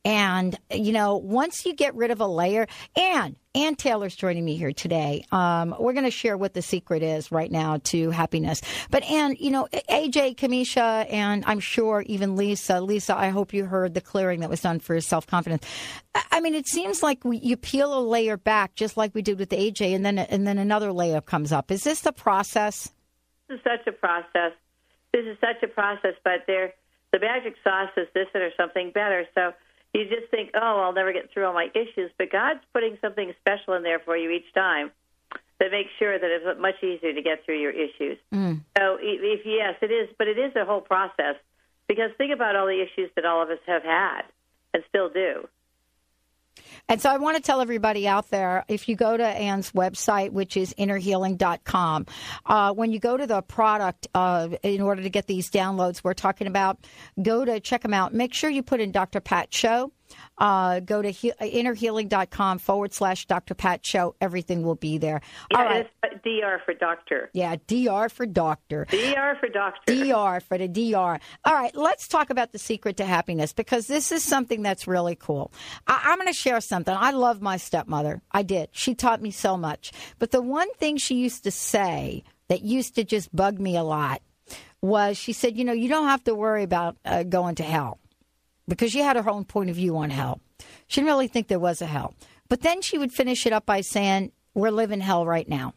And 0.07 0.57
you 0.71 0.93
know, 0.93 1.17
once 1.17 1.67
you 1.67 1.75
get 1.75 1.97
rid 1.97 2.13
of 2.13 2.21
a 2.21 2.29
layer, 2.29 2.69
and 2.95 3.35
Ann 3.57 3.75
Taylor's 3.75 4.15
joining 4.15 4.45
me 4.45 4.57
here 4.57 4.73
today. 4.73 5.25
Um, 5.33 5.75
we're 5.81 5.95
going 5.95 6.05
to 6.05 6.13
share 6.13 6.37
what 6.37 6.55
the 6.55 6.63
secret 6.63 7.03
is 7.03 7.33
right 7.33 7.51
now 7.51 7.79
to 7.85 8.11
happiness. 8.11 8.61
But 8.89 9.03
Ann, 9.05 9.35
you 9.41 9.51
know, 9.51 9.67
AJ, 9.73 10.37
Kamisha, 10.37 11.11
and 11.11 11.43
I'm 11.45 11.59
sure 11.59 12.05
even 12.07 12.37
Lisa. 12.37 12.81
Lisa, 12.81 13.17
I 13.17 13.31
hope 13.31 13.53
you 13.53 13.65
heard 13.65 13.95
the 13.95 14.01
clearing 14.01 14.41
that 14.41 14.51
was 14.51 14.61
done 14.61 14.79
for 14.79 15.01
self 15.01 15.27
confidence. 15.27 15.67
I 16.31 16.41
mean, 16.41 16.55
it 16.55 16.69
seems 16.69 17.03
like 17.03 17.25
we, 17.25 17.39
you 17.39 17.57
peel 17.57 17.99
a 17.99 18.01
layer 18.01 18.37
back, 18.37 18.77
just 18.77 18.97
like 18.97 19.13
we 19.13 19.23
did 19.23 19.41
with 19.41 19.49
AJ, 19.49 19.93
and 19.93 20.07
then 20.07 20.19
and 20.19 20.47
then 20.47 20.59
another 20.59 20.93
layer 20.93 21.21
comes 21.21 21.51
up. 21.51 21.73
Is 21.73 21.83
this 21.83 22.03
the 22.03 22.13
process? 22.13 22.93
This 23.49 23.57
is 23.57 23.65
such 23.65 23.89
a 23.89 23.93
process. 23.93 24.53
This 25.13 25.25
is 25.25 25.37
such 25.41 25.65
a 25.65 25.69
process, 25.69 26.15
but 26.23 26.45
there, 26.47 26.75
the 27.13 27.19
magic 27.19 27.57
sauce 27.65 27.91
is 27.97 28.07
this 28.15 28.29
or 28.35 28.51
something 28.57 28.93
better. 28.93 29.25
So 29.35 29.53
you 29.95 30.05
just 30.05 30.31
think, 30.31 30.51
oh, 30.55 30.83
I'll 30.83 30.93
never 30.93 31.13
get 31.13 31.33
through 31.33 31.47
all 31.47 31.55
my 31.55 31.71
issues, 31.75 32.11
but 32.19 32.31
God's 32.31 32.61
putting 32.73 32.99
something 33.01 33.33
special 33.41 33.75
in 33.75 33.83
there 33.83 33.99
for 33.99 34.17
you 34.17 34.31
each 34.31 34.53
time 34.55 34.91
that 35.59 35.71
makes 35.71 35.91
sure 35.99 36.19
that 36.19 36.31
it's 36.31 36.61
much 36.61 36.83
easier 36.83 37.13
to 37.13 37.23
get 37.23 37.45
through 37.45 37.61
your 37.61 37.71
issues. 37.71 38.19
Mm. 38.33 38.61
So, 38.77 38.99
if, 39.01 39.41
if 39.41 39.47
yes, 39.47 39.75
it 39.81 39.91
is, 39.91 40.09
but 40.19 40.29
it 40.29 40.39
is 40.39 40.55
a 40.55 40.65
whole 40.65 40.83
process 40.83 41.37
because 41.89 42.11
think 42.19 42.33
about 42.33 42.57
all 42.57 42.67
the 42.67 42.83
issues 42.83 43.11
that 43.17 43.25
all 43.25 43.43
of 43.43 43.51
us 43.51 43.59
have 43.67 43.83
had 43.83 44.23
and 44.75 44.83
still 44.89 45.09
do. 45.09 45.49
And 46.89 47.03
so 47.03 47.11
I 47.11 47.17
want 47.17 47.37
to 47.37 47.43
tell 47.43 47.61
everybody 47.61 48.07
out 48.07 48.31
there 48.31 48.65
if 48.69 48.89
you 48.89 48.95
go 48.95 49.17
to 49.17 49.25
Ann's 49.25 49.73
website, 49.73 50.31
which 50.31 50.57
is 50.57 50.73
innerhealing.com, 50.75 52.07
uh, 52.47 52.73
when 52.75 52.93
you 52.93 53.01
go 53.01 53.17
to 53.17 53.27
the 53.27 53.43
product 53.43 54.07
uh, 54.15 54.49
in 54.63 54.81
order 54.81 55.03
to 55.03 55.11
get 55.11 55.27
these 55.27 55.51
downloads 55.51 56.05
we're 56.05 56.15
talking 56.15 56.47
about, 56.47 56.79
go 57.21 57.45
to 57.45 57.59
check 57.59 57.83
them 57.83 57.93
out. 57.93 58.15
Make 58.15 58.35
sure 58.35 58.51
you 58.51 58.63
put 58.63 58.81
in 58.81 58.93
Dr. 58.93 59.21
Pat 59.21 59.53
Show. 59.53 59.91
Uh, 60.39 60.81
go 60.81 61.01
to 61.03 61.11
he- 61.11 61.33
innerhealing.com 61.41 62.59
forward 62.59 62.93
slash 62.93 63.27
Dr. 63.27 63.55
Pat 63.55 63.85
Show. 63.85 64.15
Everything 64.21 64.63
will 64.63 64.75
be 64.75 64.99
there. 64.99 65.21
Yeah, 65.51 65.59
All 65.59 65.65
right. 65.65 65.91
it's 66.05 66.23
DR 66.25 66.61
for 66.65 66.75
doctor. 66.75 67.31
Yeah, 67.33 67.57
DR 67.67 68.09
for 68.11 68.27
doctor. 68.27 68.87
DR 68.91 69.37
for 69.41 69.49
doctor. 69.49 69.95
DR 69.95 70.41
for 70.43 70.59
the 70.59 70.69
DR. 70.69 71.21
All 71.45 71.55
right, 71.55 71.75
let's 71.75 72.09
talk 72.09 72.31
about 72.31 72.53
the 72.53 72.59
secret 72.59 72.97
to 72.99 73.05
happiness 73.05 73.53
because 73.53 73.87
this 73.87 74.13
is 74.13 74.23
something 74.23 74.63
that's 74.63 74.87
really 74.87 75.17
cool. 75.17 75.53
I- 75.87 76.03
I'm 76.07 76.19
going 76.19 76.29
to 76.29 76.33
share 76.33 76.61
something. 76.61 76.95
I 76.97 77.11
love 77.13 77.41
my 77.41 77.57
stepmother. 77.57 78.23
I 78.31 78.43
did. 78.43 78.69
She 78.73 78.95
taught 78.95 79.23
me 79.23 79.31
so 79.31 79.57
much. 79.57 79.93
But 80.19 80.31
the 80.31 80.43
one 80.43 80.73
thing 80.75 80.97
she 80.97 81.17
used 81.17 81.45
to 81.45 81.51
say 81.51 82.25
that 82.49 82.63
used 82.63 82.95
to 82.97 83.05
just 83.05 83.35
bug 83.35 83.59
me 83.59 83.77
a 83.77 83.83
lot 83.83 84.23
was 84.83 85.17
she 85.17 85.33
said, 85.33 85.57
you 85.57 85.65
know, 85.65 85.73
you 85.73 85.89
don't 85.89 86.07
have 86.09 86.23
to 86.25 86.35
worry 86.35 86.63
about 86.63 86.97
uh, 87.05 87.23
going 87.25 87.55
to 87.57 87.63
hell 87.65 87.99
because 88.69 88.93
she 88.93 89.01
had 89.01 89.17
her 89.17 89.29
own 89.29 89.45
point 89.45 89.71
of 89.71 89.77
view 89.77 89.97
on 89.97 90.11
hell. 90.11 90.41
She 90.87 91.01
didn't 91.01 91.13
really 91.13 91.29
think 91.29 91.49
there 91.49 91.59
was 91.59 91.83
a 91.83 91.87
hell. 91.87 92.15
But 92.49 92.61
then 92.61 92.83
she 92.83 92.99
would 92.99 93.13
finish 93.13 93.47
it 93.47 93.53
up 93.53 93.67
by 93.67 93.81
saying, 93.81 94.33
we're 94.55 94.71
living 94.71 95.01
hell 95.01 95.27
right 95.27 95.49
now. 95.49 95.75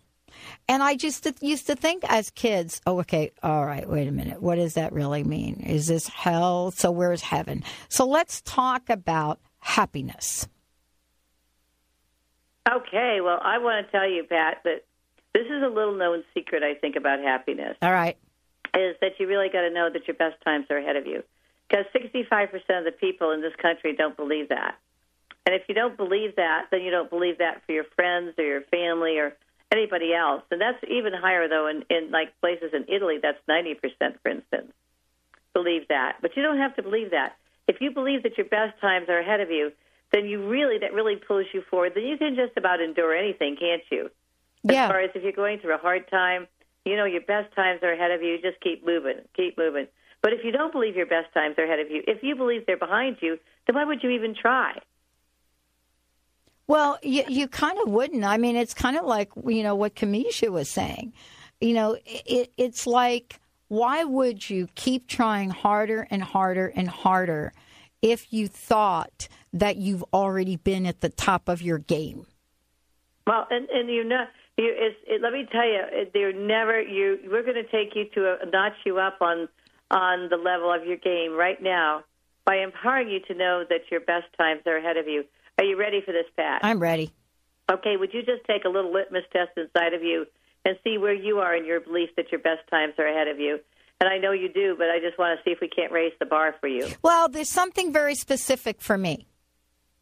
And 0.67 0.81
I 0.83 0.95
just 0.95 1.27
used 1.41 1.67
to 1.67 1.75
think 1.75 2.03
as 2.07 2.29
kids, 2.29 2.81
oh, 2.85 2.99
okay, 2.99 3.31
all 3.43 3.65
right, 3.65 3.89
wait 3.89 4.07
a 4.07 4.11
minute. 4.11 4.41
What 4.41 4.55
does 4.55 4.75
that 4.75 4.93
really 4.93 5.23
mean? 5.23 5.55
Is 5.61 5.87
this 5.87 6.07
hell? 6.07 6.71
So 6.71 6.91
where's 6.91 7.21
heaven? 7.21 7.63
So 7.89 8.05
let's 8.05 8.41
talk 8.41 8.89
about 8.89 9.39
happiness. 9.59 10.47
Okay, 12.69 13.19
well, 13.21 13.39
I 13.41 13.57
want 13.57 13.85
to 13.85 13.91
tell 13.91 14.07
you, 14.07 14.23
Pat, 14.23 14.61
that 14.63 14.85
this 15.33 15.45
is 15.45 15.63
a 15.63 15.67
little 15.67 15.95
known 15.95 16.23
secret, 16.33 16.63
I 16.63 16.75
think, 16.75 16.95
about 16.95 17.19
happiness. 17.19 17.75
All 17.81 17.91
right. 17.91 18.17
Is 18.75 18.95
that 19.01 19.13
you 19.19 19.27
really 19.27 19.49
got 19.49 19.61
to 19.61 19.71
know 19.71 19.89
that 19.91 20.07
your 20.07 20.15
best 20.15 20.35
times 20.43 20.67
are 20.69 20.77
ahead 20.77 20.95
of 20.95 21.07
you. 21.07 21.23
Because 21.69 21.85
65% 21.93 22.53
of 22.79 22.85
the 22.85 22.91
people 22.91 23.31
in 23.31 23.41
this 23.41 23.55
country 23.61 23.95
don't 23.95 24.17
believe 24.17 24.49
that. 24.49 24.75
And 25.45 25.55
if 25.55 25.63
you 25.67 25.75
don't 25.75 25.95
believe 25.97 26.35
that, 26.35 26.67
then 26.71 26.81
you 26.81 26.91
don't 26.91 27.09
believe 27.09 27.37
that 27.37 27.61
for 27.65 27.71
your 27.71 27.85
friends 27.95 28.33
or 28.37 28.43
your 28.43 28.61
family 28.61 29.17
or 29.17 29.35
anybody 29.71 30.13
else. 30.13 30.43
And 30.51 30.59
that's 30.59 30.83
even 30.89 31.13
higher, 31.13 31.47
though, 31.47 31.67
in, 31.67 31.83
in 31.89 32.11
like 32.11 32.39
places 32.41 32.71
in 32.73 32.85
Italy, 32.87 33.17
that's 33.21 33.37
90%, 33.47 33.77
for 34.21 34.29
instance, 34.29 34.71
believe 35.53 35.87
that. 35.89 36.17
But 36.21 36.35
you 36.35 36.43
don't 36.43 36.57
have 36.57 36.75
to 36.75 36.83
believe 36.83 37.11
that. 37.11 37.35
If 37.67 37.81
you 37.81 37.91
believe 37.91 38.23
that 38.23 38.37
your 38.37 38.47
best 38.47 38.79
times 38.81 39.09
are 39.09 39.19
ahead 39.19 39.41
of 39.41 39.51
you, 39.51 39.71
then 40.11 40.25
you 40.25 40.47
really, 40.47 40.79
that 40.79 40.93
really 40.93 41.15
pulls 41.15 41.45
you 41.53 41.61
forward. 41.69 41.93
Then 41.95 42.03
you 42.03 42.17
can 42.17 42.35
just 42.35 42.57
about 42.57 42.81
endure 42.81 43.15
anything, 43.15 43.57
can't 43.59 43.83
you? 43.91 44.09
As 44.67 44.73
Yeah. 44.75 44.87
far 44.87 45.01
as 45.01 45.11
if 45.13 45.23
you're 45.23 45.31
going 45.31 45.59
through 45.59 45.75
a 45.75 45.77
hard 45.77 46.09
time, 46.09 46.47
you 46.83 46.95
know 46.95 47.05
your 47.05 47.21
best 47.21 47.53
times 47.55 47.81
are 47.83 47.91
ahead 47.93 48.11
of 48.11 48.23
you. 48.23 48.39
Just 48.41 48.59
keep 48.61 48.85
moving, 48.85 49.21
keep 49.35 49.57
moving. 49.57 49.87
But 50.21 50.33
if 50.33 50.43
you 50.43 50.51
don't 50.51 50.71
believe 50.71 50.95
your 50.95 51.05
best 51.05 51.33
times 51.33 51.55
are 51.57 51.63
ahead 51.63 51.79
of 51.79 51.89
you, 51.89 52.03
if 52.07 52.23
you 52.23 52.35
believe 52.35 52.65
they're 52.65 52.77
behind 52.77 53.17
you, 53.21 53.37
then 53.65 53.75
why 53.75 53.85
would 53.85 54.03
you 54.03 54.09
even 54.09 54.35
try? 54.35 54.77
Well, 56.67 56.99
you, 57.01 57.23
you 57.27 57.47
kind 57.47 57.79
of 57.79 57.89
wouldn't. 57.89 58.23
I 58.23 58.37
mean, 58.37 58.55
it's 58.55 58.73
kind 58.73 58.97
of 58.97 59.05
like, 59.05 59.31
you 59.45 59.63
know, 59.63 59.75
what 59.75 59.95
Kamisha 59.95 60.49
was 60.49 60.69
saying. 60.69 61.13
You 61.61 61.73
know, 61.73 61.97
it, 62.05 62.51
it's 62.57 62.85
like, 62.85 63.39
why 63.69 64.03
would 64.03 64.49
you 64.49 64.67
keep 64.75 65.07
trying 65.07 65.49
harder 65.49 66.07
and 66.09 66.21
harder 66.21 66.67
and 66.75 66.87
harder 66.87 67.53
if 68.01 68.31
you 68.31 68.47
thought 68.47 69.27
that 69.53 69.77
you've 69.77 70.03
already 70.13 70.57
been 70.57 70.85
at 70.85 71.01
the 71.01 71.09
top 71.09 71.49
of 71.49 71.61
your 71.61 71.79
game? 71.79 72.25
Well, 73.25 73.47
and 73.51 73.69
and 73.69 73.89
you 73.89 74.03
know, 74.03 74.25
you 74.57 74.73
it's, 74.75 74.97
it, 75.07 75.21
let 75.21 75.33
me 75.33 75.47
tell 75.51 75.65
you, 75.65 75.81
they're 76.13 76.33
never 76.33 76.81
you. 76.81 77.19
We're 77.29 77.43
going 77.43 77.63
to 77.63 77.69
take 77.71 77.95
you 77.95 78.05
to 78.15 78.37
a, 78.41 78.45
notch 78.47 78.73
you 78.85 78.97
up 78.97 79.21
on 79.21 79.47
on 79.91 80.29
the 80.29 80.37
level 80.37 80.71
of 80.73 80.85
your 80.85 80.97
game 80.97 81.33
right 81.33 81.61
now 81.61 82.03
by 82.45 82.57
empowering 82.57 83.09
you 83.09 83.19
to 83.27 83.33
know 83.33 83.63
that 83.69 83.81
your 83.91 83.99
best 83.99 84.25
times 84.37 84.61
are 84.65 84.77
ahead 84.77 84.97
of 84.97 85.07
you. 85.07 85.23
Are 85.57 85.63
you 85.63 85.77
ready 85.77 86.01
for 86.05 86.11
this, 86.11 86.25
Pat? 86.35 86.61
I'm 86.63 86.79
ready. 86.79 87.11
Okay, 87.71 87.97
would 87.97 88.13
you 88.13 88.21
just 88.21 88.43
take 88.47 88.65
a 88.65 88.69
little 88.69 88.91
litmus 88.91 89.23
test 89.31 89.51
inside 89.57 89.93
of 89.93 90.01
you 90.01 90.25
and 90.65 90.77
see 90.83 90.97
where 90.97 91.13
you 91.13 91.39
are 91.39 91.55
in 91.55 91.65
your 91.65 91.79
belief 91.79 92.09
that 92.17 92.31
your 92.31 92.39
best 92.39 92.61
times 92.69 92.93
are 92.97 93.07
ahead 93.07 93.27
of 93.27 93.39
you? 93.39 93.59
And 94.01 94.09
I 94.09 94.17
know 94.17 94.31
you 94.31 94.47
do, 94.51 94.75
but 94.77 94.89
I 94.89 94.99
just 94.99 95.19
want 95.19 95.37
to 95.37 95.43
see 95.43 95.51
if 95.51 95.59
we 95.59 95.67
can't 95.67 95.91
raise 95.91 96.13
the 96.19 96.25
bar 96.25 96.55
for 96.59 96.67
you. 96.67 96.87
Well, 97.01 97.27
there's 97.27 97.49
something 97.49 97.91
very 97.91 98.15
specific 98.15 98.81
for 98.81 98.97
me. 98.97 99.27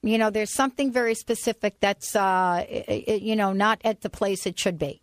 You 0.03 0.19
know, 0.19 0.29
there's 0.29 0.53
something 0.53 0.91
very 0.91 1.15
specific 1.15 1.79
that's, 1.79 2.15
uh, 2.15 2.63
you 3.07 3.35
know, 3.35 3.53
not 3.53 3.81
at 3.83 4.01
the 4.01 4.09
place 4.09 4.45
it 4.45 4.59
should 4.59 4.77
be. 4.77 5.01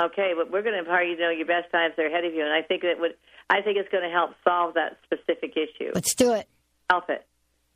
Okay, 0.00 0.32
but 0.36 0.52
we're 0.52 0.62
going 0.62 0.74
to 0.74 0.80
empower 0.80 1.02
you 1.02 1.16
to 1.16 1.22
know 1.22 1.30
your 1.30 1.46
best 1.46 1.72
times 1.72 1.94
are 1.98 2.06
ahead 2.06 2.24
of 2.24 2.34
you, 2.34 2.42
and 2.42 2.52
I 2.52 2.62
think 2.62 2.82
that 2.82 3.00
would 3.00 3.14
I 3.50 3.62
think 3.62 3.76
it's 3.76 3.90
going 3.90 4.04
to 4.04 4.10
help 4.10 4.30
solve 4.44 4.74
that 4.74 4.98
specific 5.04 5.56
issue. 5.56 5.90
Let's 5.92 6.14
do 6.14 6.32
it. 6.32 6.46
Help 6.88 7.10
it. 7.10 7.26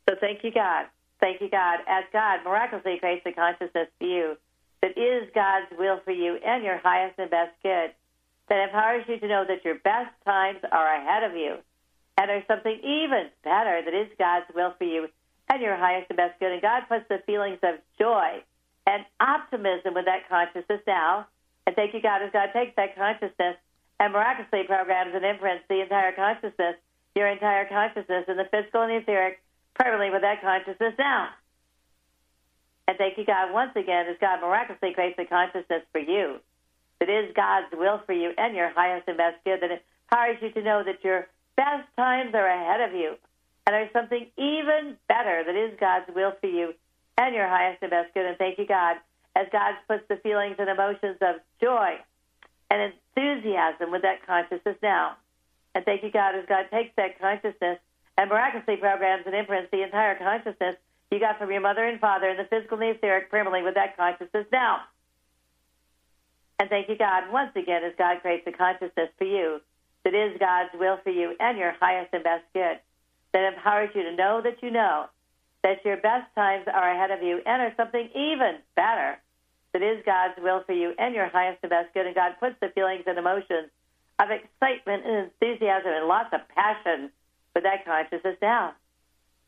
So 0.07 0.15
thank 0.19 0.43
you, 0.43 0.51
God. 0.51 0.85
Thank 1.19 1.41
you, 1.41 1.49
God. 1.49 1.79
As 1.87 2.05
God 2.13 2.39
miraculously 2.45 2.97
creates 2.99 3.25
the 3.25 3.33
consciousness 3.33 3.89
for 3.99 4.07
you 4.07 4.37
that 4.81 4.97
is 4.97 5.29
God's 5.35 5.67
will 5.77 5.99
for 6.05 6.11
you 6.11 6.37
and 6.45 6.63
your 6.63 6.77
highest 6.77 7.19
and 7.19 7.29
best 7.29 7.51
good, 7.61 7.91
that 8.47 8.63
empowers 8.63 9.03
you 9.07 9.19
to 9.19 9.27
know 9.27 9.43
that 9.47 9.65
your 9.65 9.75
best 9.75 10.13
times 10.23 10.59
are 10.71 10.95
ahead 10.95 11.23
of 11.23 11.35
you, 11.35 11.57
and 12.17 12.29
there's 12.29 12.47
something 12.47 12.79
even 12.83 13.27
better 13.43 13.81
that 13.83 13.93
is 13.93 14.07
God's 14.17 14.45
will 14.55 14.73
for 14.77 14.85
you 14.85 15.07
and 15.49 15.61
your 15.61 15.75
highest 15.75 16.07
and 16.09 16.17
best 16.17 16.39
good. 16.39 16.51
And 16.51 16.61
God 16.61 16.83
puts 16.87 17.05
the 17.09 17.19
feelings 17.25 17.59
of 17.63 17.75
joy 17.99 18.43
and 18.87 19.03
optimism 19.19 19.93
with 19.93 20.05
that 20.05 20.29
consciousness 20.29 20.81
now. 20.87 21.27
And 21.67 21.75
thank 21.75 21.93
you, 21.93 22.01
God, 22.01 22.21
as 22.21 22.31
God 22.31 22.49
takes 22.53 22.75
that 22.77 22.95
consciousness 22.95 23.57
and 23.99 24.13
miraculously 24.13 24.63
programs 24.63 25.15
and 25.15 25.23
imprints 25.23 25.63
the 25.69 25.81
entire 25.81 26.11
consciousness, 26.11 26.75
your 27.15 27.27
entire 27.27 27.65
consciousness 27.67 28.25
in 28.27 28.37
the 28.37 28.45
physical 28.51 28.81
and 28.81 28.91
the 28.91 28.97
etheric, 28.97 29.41
permanently 29.73 30.11
with 30.11 30.21
that 30.21 30.41
consciousness 30.41 30.93
now. 30.99 31.29
And 32.87 32.97
thank 32.97 33.17
you, 33.17 33.25
God, 33.25 33.51
once 33.53 33.71
again, 33.75 34.05
as 34.07 34.17
God 34.21 34.41
miraculously 34.41 34.93
creates 34.93 35.17
the 35.17 35.25
consciousness 35.25 35.83
for 35.91 35.99
you 35.99 36.39
that 36.99 37.09
is 37.09 37.33
God's 37.35 37.67
will 37.73 38.01
for 38.05 38.13
you 38.13 38.31
and 38.37 38.55
your 38.55 38.69
highest 38.69 39.07
and 39.07 39.17
best 39.17 39.37
good, 39.43 39.59
that 39.61 39.71
empowers 39.71 40.37
you 40.41 40.51
to 40.51 40.61
know 40.61 40.83
that 40.83 41.03
your 41.03 41.27
best 41.55 41.87
times 41.95 42.33
are 42.33 42.47
ahead 42.47 42.81
of 42.81 42.95
you. 42.95 43.15
And 43.67 43.73
there's 43.73 43.91
something 43.91 44.27
even 44.37 44.95
better 45.07 45.43
that 45.45 45.55
is 45.55 45.77
God's 45.79 46.05
will 46.13 46.33
for 46.39 46.47
you 46.47 46.73
and 47.17 47.33
your 47.33 47.47
highest 47.47 47.81
and 47.81 47.91
best 47.91 48.13
good. 48.13 48.25
And 48.25 48.37
thank 48.37 48.59
you, 48.59 48.67
God, 48.67 48.97
as 49.35 49.47
God 49.51 49.73
puts 49.87 50.03
the 50.07 50.17
feelings 50.17 50.55
and 50.59 50.69
emotions 50.69 51.17
of 51.21 51.41
joy 51.59 51.97
and 52.69 52.93
enthusiasm 52.93 53.91
with 53.91 54.01
that 54.01 54.25
consciousness 54.25 54.77
now. 54.81 55.17
And 55.73 55.83
thank 55.85 56.03
you, 56.03 56.11
God, 56.11 56.35
as 56.35 56.45
God 56.47 56.65
takes 56.71 56.95
that 56.95 57.19
consciousness 57.19 57.79
and 58.17 58.29
miraculously 58.29 58.77
programs 58.77 59.23
and 59.25 59.35
imprints 59.35 59.69
the 59.71 59.83
entire 59.83 60.15
consciousness 60.15 60.75
you 61.11 61.19
got 61.19 61.37
from 61.37 61.51
your 61.51 61.61
mother 61.61 61.83
and 61.83 61.99
father 61.99 62.29
in 62.29 62.37
the 62.37 62.45
physical 62.45 62.79
and 62.79 62.89
the 62.89 62.95
etheric 62.95 63.29
permanently 63.29 63.61
with 63.61 63.75
that 63.75 63.95
consciousness 63.95 64.45
now. 64.51 64.79
And 66.59 66.69
thank 66.69 66.89
you, 66.89 66.97
God, 66.97 67.31
once 67.31 67.51
again, 67.55 67.83
as 67.83 67.93
God 67.97 68.21
creates 68.21 68.47
a 68.47 68.51
consciousness 68.51 69.09
for 69.17 69.25
you 69.25 69.61
that 70.03 70.13
is 70.13 70.37
God's 70.39 70.69
will 70.73 70.97
for 71.03 71.09
you 71.09 71.35
and 71.39 71.57
your 71.57 71.73
highest 71.79 72.13
and 72.13 72.23
best 72.23 72.45
good, 72.53 72.79
that 73.33 73.53
empowers 73.53 73.89
you 73.93 74.03
to 74.03 74.15
know 74.15 74.41
that 74.41 74.63
you 74.63 74.71
know 74.71 75.05
that 75.63 75.83
your 75.83 75.97
best 75.97 76.33
times 76.35 76.65
are 76.73 76.91
ahead 76.91 77.11
of 77.11 77.23
you 77.23 77.41
and 77.45 77.61
are 77.61 77.73
something 77.75 78.09
even 78.15 78.57
better 78.75 79.17
that 79.75 79.83
is 79.83 80.01
God's 80.05 80.35
will 80.41 80.63
for 80.63 80.71
you 80.71 80.93
and 80.97 81.13
your 81.13 81.27
highest 81.27 81.59
and 81.61 81.69
best 81.69 81.93
good. 81.93 82.05
And 82.05 82.15
God 82.15 82.39
puts 82.39 82.55
the 82.61 82.69
feelings 82.69 83.03
and 83.07 83.17
emotions 83.17 83.67
of 84.17 84.31
excitement 84.31 85.03
and 85.05 85.27
enthusiasm 85.27 85.91
and 85.91 86.07
lots 86.07 86.31
of 86.31 86.47
passion 86.47 87.11
with 87.53 87.65
that 87.65 87.83
consciousness 87.83 88.37
down. 88.39 88.71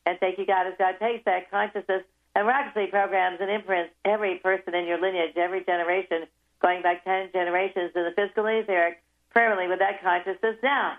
And 0.05 0.19
thank 0.19 0.37
you, 0.37 0.45
God, 0.45 0.67
as 0.67 0.73
God 0.77 0.95
takes 0.99 1.23
that 1.23 1.49
consciousness 1.49 2.03
and 2.35 2.45
miraculously 2.45 2.91
programs 2.91 3.39
and 3.39 3.49
imprints 3.49 3.93
every 4.03 4.35
person 4.39 4.75
in 4.75 4.85
your 4.85 4.99
lineage, 4.99 5.37
every 5.37 5.63
generation, 5.63 6.27
going 6.61 6.81
back 6.81 7.05
10 7.05 7.29
generations 7.31 7.91
in 7.95 8.03
the 8.03 8.11
physical 8.13 8.47
etheric, 8.47 9.01
permanently 9.29 9.69
with 9.69 9.79
that 9.79 10.03
consciousness 10.03 10.57
now. 10.61 10.95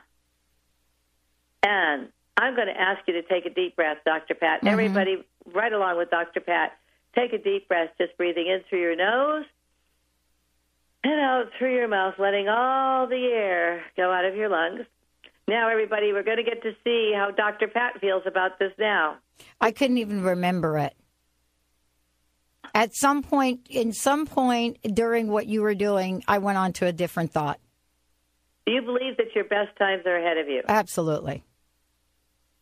And 1.62 2.09
I'm 2.39 2.57
going 2.57 2.68
to 2.68 2.81
ask 2.81 3.07
you 3.07 3.12
to 3.12 3.22
take 3.29 3.45
a 3.45 3.51
deep 3.51 3.76
breath, 3.76 3.99
Dr. 4.07 4.35
Pat. 4.35 4.61
Mm-hmm. 4.61 4.68
Everybody, 4.68 5.24
right 5.53 5.72
along 5.72 5.99
with 5.99 6.09
Dr. 6.09 6.41
Pat, 6.41 6.78
take 7.15 7.33
a 7.33 7.39
deep 7.39 7.69
breath, 7.69 7.91
just 7.99 8.17
breathing 8.17 8.47
in 8.47 8.61
through 8.69 8.81
your 8.81 8.97
nose 8.97 9.45
and 11.05 11.21
out 11.21 11.51
through 11.59 11.75
your 11.75 11.89
mouth, 11.89 12.15
letting 12.19 12.49
all 12.49 13.07
the 13.07 13.31
air 13.33 13.83
go 13.97 14.13
out 14.13 14.25
of 14.25 14.35
your 14.35 14.49
lungs. 14.49 14.87
Now, 15.47 15.71
everybody, 15.71 16.13
we're 16.13 16.25
going 16.25 16.37
to 16.37 16.43
get 16.43 16.63
to 16.63 16.73
see 16.85 17.13
how 17.15 17.31
Dr. 17.31 17.69
Pat 17.69 18.01
feels 18.01 18.23
about 18.27 18.59
this 18.59 18.73
now. 18.79 19.17
I 19.61 19.71
couldn't 19.71 19.99
even 19.99 20.23
remember 20.23 20.77
it. 20.79 20.95
At 22.75 22.95
some 22.95 23.23
point, 23.23 23.67
in 23.71 23.93
some 23.93 24.27
point 24.27 24.79
during 24.83 25.29
what 25.29 25.47
you 25.47 25.63
were 25.63 25.75
doing, 25.75 26.23
I 26.29 26.39
went 26.39 26.59
on 26.59 26.75
to 26.75 26.87
a 26.87 26.93
different 26.93 27.33
thought. 27.33 27.59
Do 28.67 28.73
you 28.73 28.83
believe 28.83 29.17
that 29.17 29.35
your 29.35 29.45
best 29.45 29.77
times 29.79 30.03
are 30.05 30.17
ahead 30.17 30.37
of 30.37 30.49
you? 30.49 30.63
Absolutely. 30.69 31.45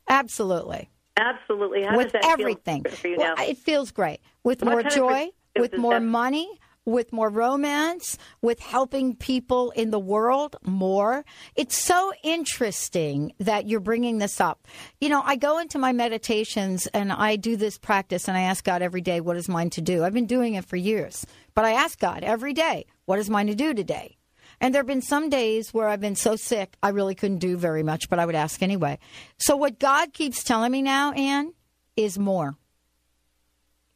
Absolutely. 0.08 0.88
Absolutely. 1.16 1.82
How 1.84 1.96
with 1.96 2.12
does 2.12 2.20
that 2.22 2.24
everything. 2.26 2.82
feel 2.84 2.92
for 2.92 3.08
you 3.08 3.16
Well, 3.18 3.34
now? 3.36 3.44
it 3.44 3.58
feels 3.58 3.90
great. 3.90 4.20
With 4.44 4.62
What 4.62 4.70
more 4.72 4.82
joy, 4.82 5.28
with 5.58 5.76
more 5.76 5.94
that- 5.94 6.02
money, 6.02 6.48
with 6.84 7.12
more 7.12 7.28
romance, 7.28 8.16
with 8.42 8.60
helping 8.60 9.16
people 9.16 9.72
in 9.72 9.90
the 9.90 9.98
world 9.98 10.54
more. 10.64 11.24
It's 11.56 11.76
so 11.76 12.12
interesting 12.22 13.32
that 13.40 13.66
you're 13.66 13.80
bringing 13.80 14.18
this 14.18 14.40
up. 14.40 14.68
You 15.00 15.08
know, 15.08 15.20
I 15.24 15.34
go 15.34 15.58
into 15.58 15.78
my 15.78 15.92
meditations 15.92 16.86
and 16.88 17.12
I 17.12 17.34
do 17.36 17.56
this 17.56 17.76
practice 17.76 18.28
and 18.28 18.36
I 18.36 18.42
ask 18.42 18.62
God 18.64 18.82
every 18.82 19.00
day, 19.00 19.20
what 19.20 19.36
is 19.36 19.48
mine 19.48 19.70
to 19.70 19.80
do? 19.80 20.04
I've 20.04 20.14
been 20.14 20.26
doing 20.26 20.54
it 20.54 20.64
for 20.64 20.76
years, 20.76 21.26
but 21.54 21.64
I 21.64 21.72
ask 21.72 21.98
God 21.98 22.22
every 22.22 22.52
day, 22.52 22.86
what 23.06 23.18
is 23.18 23.28
mine 23.28 23.48
to 23.48 23.54
do 23.56 23.74
today? 23.74 24.16
And 24.60 24.74
there 24.74 24.80
have 24.80 24.86
been 24.86 25.02
some 25.02 25.28
days 25.28 25.74
where 25.74 25.88
I've 25.88 26.00
been 26.00 26.16
so 26.16 26.36
sick, 26.36 26.76
I 26.82 26.88
really 26.88 27.14
couldn't 27.14 27.38
do 27.38 27.56
very 27.56 27.82
much, 27.82 28.08
but 28.08 28.18
I 28.18 28.26
would 28.26 28.34
ask 28.34 28.62
anyway. 28.62 28.98
So, 29.38 29.56
what 29.56 29.78
God 29.78 30.12
keeps 30.12 30.42
telling 30.42 30.72
me 30.72 30.82
now, 30.82 31.12
Ann, 31.12 31.52
is 31.96 32.18
more. 32.18 32.56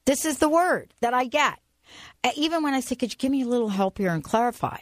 This 0.05 0.25
is 0.25 0.39
the 0.39 0.49
word 0.49 0.95
that 1.01 1.15
I 1.15 1.27
get. 1.27 1.59
Uh, 2.25 2.31
Even 2.37 2.63
when 2.63 2.75
I 2.75 2.81
say, 2.81 2.95
could 2.95 3.13
you 3.13 3.19
give 3.19 3.31
me 3.31 3.43
a 3.43 3.47
little 3.49 3.69
help 3.69 3.99
here 3.99 4.11
and 4.13 4.23
clarify? 4.25 4.79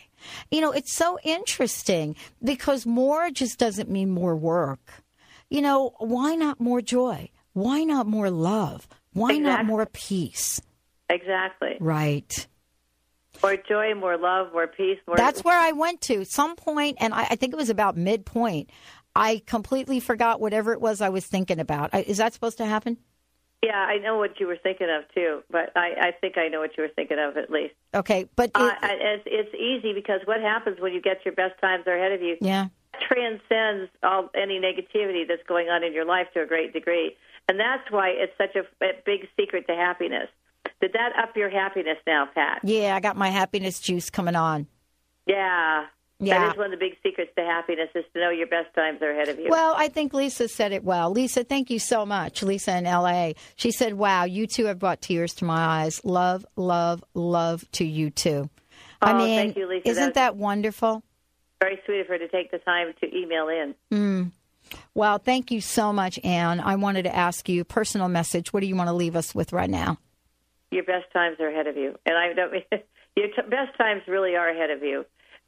You 0.50 0.60
know, 0.60 0.72
it's 0.72 0.94
so 0.94 1.18
interesting 1.22 2.16
because 2.42 2.86
more 2.86 3.30
just 3.30 3.58
doesn't 3.58 3.90
mean 3.90 4.10
more 4.10 4.34
work. 4.36 5.02
You 5.48 5.62
know, 5.62 5.94
why 5.98 6.34
not 6.34 6.60
more 6.60 6.80
joy? 6.80 7.30
Why 7.52 7.84
not 7.84 8.06
more 8.06 8.30
love? 8.30 8.88
Why 9.12 9.38
not 9.38 9.64
more 9.64 9.86
peace? 9.86 10.60
Exactly. 11.08 11.76
Right. 11.80 12.46
More 13.42 13.56
joy, 13.56 13.94
more 13.94 14.16
love, 14.16 14.52
more 14.52 14.66
peace, 14.66 14.98
more. 15.06 15.16
That's 15.16 15.44
where 15.44 15.58
I 15.58 15.72
went 15.72 16.00
to 16.02 16.24
some 16.24 16.56
point, 16.56 16.98
and 17.00 17.14
I, 17.14 17.28
I 17.30 17.36
think 17.36 17.52
it 17.52 17.56
was 17.56 17.70
about 17.70 17.96
midpoint. 17.96 18.70
I 19.14 19.42
completely 19.46 20.00
forgot 20.00 20.40
whatever 20.40 20.72
it 20.72 20.80
was 20.80 21.00
I 21.00 21.08
was 21.08 21.26
thinking 21.26 21.58
about. 21.58 21.90
I, 21.92 22.02
is 22.02 22.18
that 22.18 22.32
supposed 22.32 22.58
to 22.58 22.66
happen? 22.66 22.98
Yeah, 23.62 23.74
I 23.74 23.98
know 23.98 24.18
what 24.18 24.38
you 24.38 24.46
were 24.46 24.58
thinking 24.62 24.88
of 24.88 25.02
too, 25.12 25.42
but 25.50 25.76
I, 25.76 25.94
I 26.00 26.10
think 26.20 26.38
I 26.38 26.46
know 26.46 26.60
what 26.60 26.76
you 26.76 26.84
were 26.84 26.90
thinking 26.94 27.18
of 27.18 27.36
at 27.36 27.50
least. 27.50 27.74
Okay, 27.92 28.28
but 28.36 28.52
Uh, 28.54 28.70
it's, 28.82 29.24
it's 29.26 29.54
easy 29.54 29.92
because 29.92 30.20
what 30.26 30.40
happens 30.40 30.78
when 30.80 30.92
you 30.92 31.00
get 31.00 31.24
your 31.24 31.34
best 31.34 31.60
times 31.60 31.84
are 31.88 31.96
ahead 31.96 32.12
of 32.12 32.22
you 32.22 32.36
yeah, 32.40 32.68
transcends 33.00 33.90
all 34.04 34.30
any 34.34 34.60
negativity 34.60 35.26
that's 35.26 35.42
going 35.48 35.68
on 35.68 35.82
in 35.82 35.92
your 35.92 36.04
life 36.04 36.28
to 36.34 36.42
a 36.42 36.46
great 36.46 36.72
degree, 36.72 37.16
and 37.48 37.58
that's 37.58 37.90
why 37.90 38.10
it's 38.10 38.32
such 38.38 38.54
a, 38.54 38.84
a 38.84 38.92
big 39.04 39.26
secret 39.36 39.66
to 39.66 39.74
happiness. 39.74 40.28
Did 40.80 40.92
that 40.92 41.12
up 41.22 41.36
your 41.36 41.50
happiness 41.50 41.98
now, 42.06 42.28
Pat? 42.34 42.60
yeah, 42.62 42.94
I 42.94 43.00
got 43.00 43.16
my 43.16 43.28
happiness 43.30 43.80
juice 43.80 44.10
coming 44.10 44.36
on. 44.36 44.66
Yeah. 45.26 45.86
Yeah. 46.20 46.38
That 46.46 46.52
is 46.54 46.58
one 46.58 46.72
of 46.72 46.78
the 46.80 46.84
big 46.84 46.96
secrets 47.02 47.30
to 47.36 47.44
happiness 47.44 47.90
is 47.94 48.04
to 48.12 48.20
know 48.20 48.30
your 48.30 48.48
best 48.48 48.74
times 48.74 49.00
are 49.02 49.10
ahead 49.12 49.28
of 49.28 49.38
you. 49.38 49.46
Well, 49.50 49.74
I 49.76 49.86
think 49.88 50.12
Lisa 50.12 50.48
said 50.48 50.72
it 50.72 50.82
well. 50.82 51.10
Lisa, 51.12 51.44
thank 51.44 51.70
you 51.70 51.78
so 51.78 52.04
much. 52.04 52.42
Lisa 52.42 52.76
in 52.76 52.84
LA. 52.84 53.32
She 53.54 53.70
said, 53.70 53.94
Wow, 53.94 54.24
you 54.24 54.46
two 54.48 54.64
have 54.66 54.80
brought 54.80 55.00
tears 55.00 55.32
to 55.34 55.44
my 55.44 55.82
eyes. 55.84 56.04
Love, 56.04 56.44
love, 56.56 57.04
love 57.14 57.64
to 57.72 57.84
you 57.84 58.10
too. 58.10 58.50
I 59.00 59.12
Oh, 59.12 59.18
mean, 59.18 59.36
thank 59.38 59.56
you, 59.56 59.68
Lisa. 59.68 59.88
isn't 59.88 60.00
That's- 60.14 60.14
that 60.14 60.36
wonderful? 60.36 61.02
very 61.60 61.78
sweet 61.86 62.00
of 62.00 62.06
her 62.08 62.18
to 62.18 62.28
take 62.28 62.50
the 62.52 62.58
time 62.58 62.92
to 63.00 63.16
email 63.16 63.48
in. 63.48 63.74
Mm. 63.92 64.30
Well, 64.94 65.18
thank 65.18 65.50
you 65.50 65.60
so 65.60 65.92
much, 65.92 66.18
Ann. 66.24 66.60
I 66.60 66.76
wanted 66.76 67.02
to 67.04 67.14
ask 67.14 67.48
you 67.48 67.64
personal 67.64 68.08
message. 68.08 68.52
What 68.52 68.60
do 68.60 68.66
you 68.66 68.76
want 68.76 68.88
to 68.88 68.92
leave 68.94 69.14
us 69.16 69.34
with 69.34 69.52
right 69.52 69.70
now? 69.70 69.98
Your 70.70 70.84
best 70.84 71.06
times 71.12 71.36
are 71.40 71.48
ahead 71.48 71.66
of 71.66 71.76
you, 71.76 71.98
and 72.04 72.16
I 72.16 72.32
don't 72.36 72.52
mean 72.52 72.64
your 73.16 73.28
t- 73.28 73.48
best 73.48 73.76
times 73.78 74.02
really 74.06 74.36
are 74.36 74.48
ahead 74.48 74.70
of 74.70 74.82
you. 74.82 75.04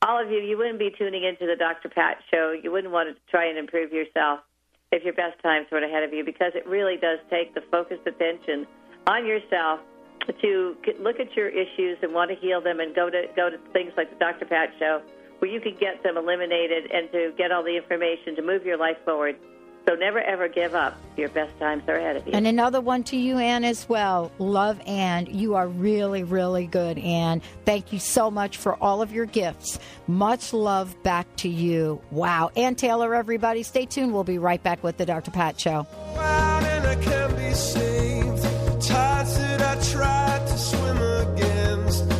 All 0.07 0.23
of 0.23 0.31
you, 0.31 0.39
you 0.39 0.57
wouldn't 0.57 0.79
be 0.79 0.91
tuning 0.97 1.25
into 1.25 1.47
the 1.47 1.57
Dr. 1.57 1.91
Pat 1.91 2.17
show. 2.33 2.57
You 2.57 2.73
wouldn't 2.73 2.93
want 2.93 3.15
to 3.15 3.31
try 3.31 3.49
and 3.49 3.59
improve 3.59 3.93
yourself 3.93 4.41
if 4.91 5.05
your 5.05 5.13
best 5.13 5.41
times 5.43 5.67
weren't 5.71 5.85
ahead 5.85 6.03
of 6.03 6.13
you, 6.13 6.25
because 6.25 6.53
it 6.55 6.67
really 6.67 6.97
does 6.97 7.19
take 7.29 7.55
the 7.55 7.61
focused 7.71 8.07
attention 8.07 8.67
on 9.07 9.27
yourself 9.27 9.81
to 10.43 10.77
look 11.01 11.21
at 11.21 11.35
your 11.37 11.49
issues 11.49 11.99
and 12.03 12.13
want 12.13 12.31
to 12.31 12.37
heal 12.37 12.61
them 12.61 12.81
and 12.81 12.95
go 12.95 13.11
to 13.11 13.25
go 13.37 13.51
to 13.51 13.59
things 13.73 13.93
like 13.97 14.11
the 14.11 14.17
Dr. 14.17 14.47
Pat 14.47 14.71
Show, 14.79 15.03
where 15.39 15.51
you 15.51 15.61
can 15.61 15.77
get 15.79 16.03
them 16.03 16.17
eliminated 16.17 16.91
and 16.91 17.11
to 17.13 17.33
get 17.37 17.53
all 17.53 17.63
the 17.63 17.77
information 17.77 18.37
to 18.37 18.43
move 18.43 18.65
your 18.65 18.79
life 18.79 18.97
forward. 19.05 19.37
So 19.91 19.97
never 19.97 20.21
ever 20.21 20.47
give 20.47 20.77
up. 20.77 20.97
Your 21.17 21.31
best 21.31 21.59
times 21.59 21.83
are 21.89 21.97
ahead 21.97 22.15
of 22.15 22.25
you. 22.25 22.33
And 22.33 22.47
another 22.47 22.81
one 22.81 23.03
to 23.05 23.17
you, 23.17 23.39
Ann, 23.39 23.65
as 23.65 23.89
well. 23.89 24.31
Love 24.39 24.81
Ann. 24.87 25.27
You 25.27 25.57
are 25.57 25.67
really, 25.67 26.23
really 26.23 26.67
good, 26.69 26.97
Ann. 26.97 27.43
Thank 27.65 27.93
you 27.93 27.99
so 27.99 28.31
much 28.31 28.57
for 28.57 28.77
all 28.81 29.03
of 29.03 29.11
your 29.11 29.27
gifts. 29.27 29.81
Much 30.07 30.53
love 30.53 30.95
back 31.03 31.27
to 31.39 31.49
you. 31.49 32.01
Wow. 32.13 32.53
Ann 32.55 32.77
Taylor, 32.77 33.17
everybody. 33.17 33.65
Stay 33.65 33.85
tuned. 33.85 34.15
We'll 34.15 34.23
be 34.23 34.39
right 34.39 34.63
back 34.63 34.85
with 34.85 34.97
the 34.97 35.07
Dr. 35.07 35.33
Pat 35.33 35.59
Show. 35.59 35.89
and 41.91 42.20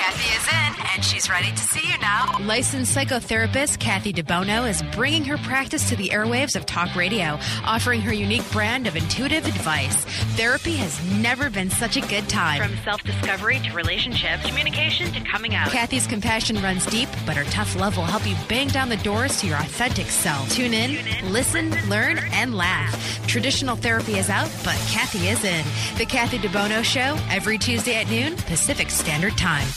Kathy 0.00 0.34
is 0.34 0.48
in, 0.48 0.86
and 0.94 1.04
she's 1.04 1.28
ready 1.28 1.50
to 1.50 1.58
see 1.58 1.86
you 1.86 1.98
now. 1.98 2.34
Licensed 2.40 2.96
psychotherapist 2.96 3.78
Kathy 3.80 4.14
DeBono 4.14 4.66
is 4.66 4.82
bringing 4.96 5.26
her 5.26 5.36
practice 5.36 5.90
to 5.90 5.96
the 5.96 6.08
airwaves 6.08 6.56
of 6.56 6.64
talk 6.64 6.96
radio, 6.96 7.38
offering 7.64 8.00
her 8.00 8.12
unique 8.14 8.50
brand 8.50 8.86
of 8.86 8.96
intuitive 8.96 9.46
advice. 9.46 9.94
Therapy 10.36 10.76
has 10.76 10.98
never 11.20 11.50
been 11.50 11.68
such 11.68 11.98
a 11.98 12.00
good 12.00 12.26
time. 12.30 12.62
From 12.62 12.78
self 12.82 13.02
discovery 13.02 13.58
to 13.58 13.74
relationships, 13.74 14.42
communication 14.46 15.12
to 15.12 15.20
coming 15.20 15.54
out. 15.54 15.70
Kathy's 15.70 16.06
compassion 16.06 16.56
runs 16.62 16.86
deep, 16.86 17.10
but 17.26 17.36
her 17.36 17.44
tough 17.50 17.76
love 17.76 17.98
will 17.98 18.04
help 18.04 18.26
you 18.26 18.34
bang 18.48 18.68
down 18.68 18.88
the 18.88 18.96
doors 18.98 19.38
to 19.42 19.48
your 19.48 19.58
authentic 19.58 20.06
self. 20.06 20.50
Tune 20.50 20.72
in, 20.72 21.30
listen, 21.30 21.72
learn, 21.90 22.18
and 22.32 22.54
laugh. 22.54 23.26
Traditional 23.26 23.76
therapy 23.76 24.16
is 24.16 24.30
out, 24.30 24.50
but 24.64 24.76
Kathy 24.88 25.28
is 25.28 25.44
in. 25.44 25.64
The 25.98 26.06
Kathy 26.06 26.38
DeBono 26.38 26.82
Show, 26.82 27.18
every 27.28 27.58
Tuesday 27.58 27.96
at 27.96 28.08
noon, 28.08 28.34
Pacific 28.38 28.90
Standard 28.90 29.36
Time. 29.36 29.68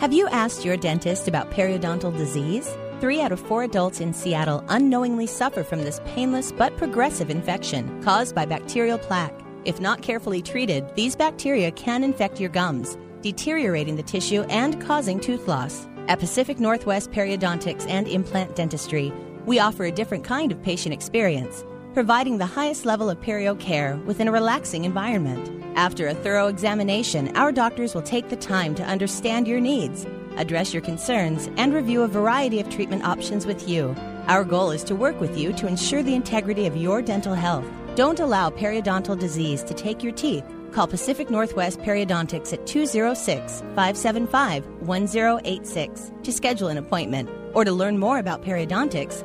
Have 0.00 0.14
you 0.14 0.28
asked 0.28 0.64
your 0.64 0.78
dentist 0.78 1.28
about 1.28 1.50
periodontal 1.50 2.16
disease? 2.16 2.74
Three 3.00 3.20
out 3.20 3.32
of 3.32 3.38
four 3.38 3.64
adults 3.64 4.00
in 4.00 4.14
Seattle 4.14 4.64
unknowingly 4.70 5.26
suffer 5.26 5.62
from 5.62 5.82
this 5.82 6.00
painless 6.06 6.52
but 6.52 6.74
progressive 6.78 7.28
infection 7.28 8.02
caused 8.02 8.34
by 8.34 8.46
bacterial 8.46 8.96
plaque. 8.96 9.38
If 9.66 9.78
not 9.78 10.00
carefully 10.00 10.40
treated, 10.40 10.88
these 10.94 11.14
bacteria 11.14 11.70
can 11.72 12.02
infect 12.02 12.40
your 12.40 12.48
gums, 12.48 12.96
deteriorating 13.20 13.96
the 13.96 14.02
tissue 14.02 14.40
and 14.44 14.80
causing 14.80 15.20
tooth 15.20 15.46
loss. 15.46 15.86
At 16.08 16.18
Pacific 16.18 16.58
Northwest 16.58 17.10
Periodontics 17.10 17.86
and 17.86 18.08
Implant 18.08 18.56
Dentistry, 18.56 19.12
we 19.44 19.58
offer 19.58 19.84
a 19.84 19.92
different 19.92 20.24
kind 20.24 20.50
of 20.50 20.62
patient 20.62 20.94
experience, 20.94 21.62
providing 21.94 22.38
the 22.38 22.46
highest 22.46 22.86
level 22.86 23.10
of 23.10 23.20
perio 23.20 23.58
care 23.58 23.96
within 24.06 24.28
a 24.28 24.32
relaxing 24.32 24.84
environment. 24.84 25.50
After 25.76 26.06
a 26.06 26.14
thorough 26.14 26.48
examination, 26.48 27.36
our 27.36 27.52
doctors 27.52 27.94
will 27.94 28.02
take 28.02 28.28
the 28.28 28.36
time 28.36 28.74
to 28.76 28.84
understand 28.84 29.48
your 29.48 29.60
needs, 29.60 30.06
address 30.36 30.72
your 30.72 30.82
concerns, 30.82 31.48
and 31.56 31.74
review 31.74 32.02
a 32.02 32.08
variety 32.08 32.60
of 32.60 32.68
treatment 32.70 33.04
options 33.04 33.46
with 33.46 33.68
you. 33.68 33.94
Our 34.26 34.44
goal 34.44 34.70
is 34.70 34.84
to 34.84 34.94
work 34.94 35.20
with 35.20 35.36
you 35.36 35.52
to 35.54 35.66
ensure 35.66 36.02
the 36.02 36.14
integrity 36.14 36.66
of 36.66 36.76
your 36.76 37.02
dental 37.02 37.34
health. 37.34 37.64
Don't 37.96 38.20
allow 38.20 38.50
periodontal 38.50 39.18
disease 39.18 39.62
to 39.64 39.74
take 39.74 40.02
your 40.02 40.12
teeth. 40.12 40.44
Call 40.72 40.86
Pacific 40.86 41.30
Northwest 41.30 41.80
Periodontics 41.80 42.52
at 42.52 42.64
206 42.66 43.60
575 43.60 44.66
1086 44.80 46.12
to 46.22 46.32
schedule 46.32 46.68
an 46.68 46.78
appointment. 46.78 47.28
Or 47.54 47.64
to 47.64 47.72
learn 47.72 47.98
more 47.98 48.18
about 48.18 48.42
periodontics, 48.42 49.24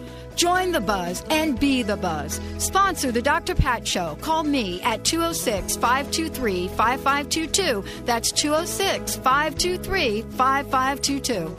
Join 0.41 0.71
the 0.71 0.81
buzz 0.81 1.23
and 1.29 1.59
be 1.59 1.83
the 1.83 1.97
buzz. 1.97 2.41
Sponsor 2.57 3.11
the 3.11 3.21
Dr. 3.21 3.53
Pat 3.53 3.87
Show. 3.87 4.17
Call 4.21 4.43
me 4.43 4.81
at 4.81 5.05
206 5.05 5.75
523 5.75 6.67
5522. 6.69 7.83
That's 8.05 8.31
206 8.31 9.17
523 9.17 10.23
5522. 10.23 11.55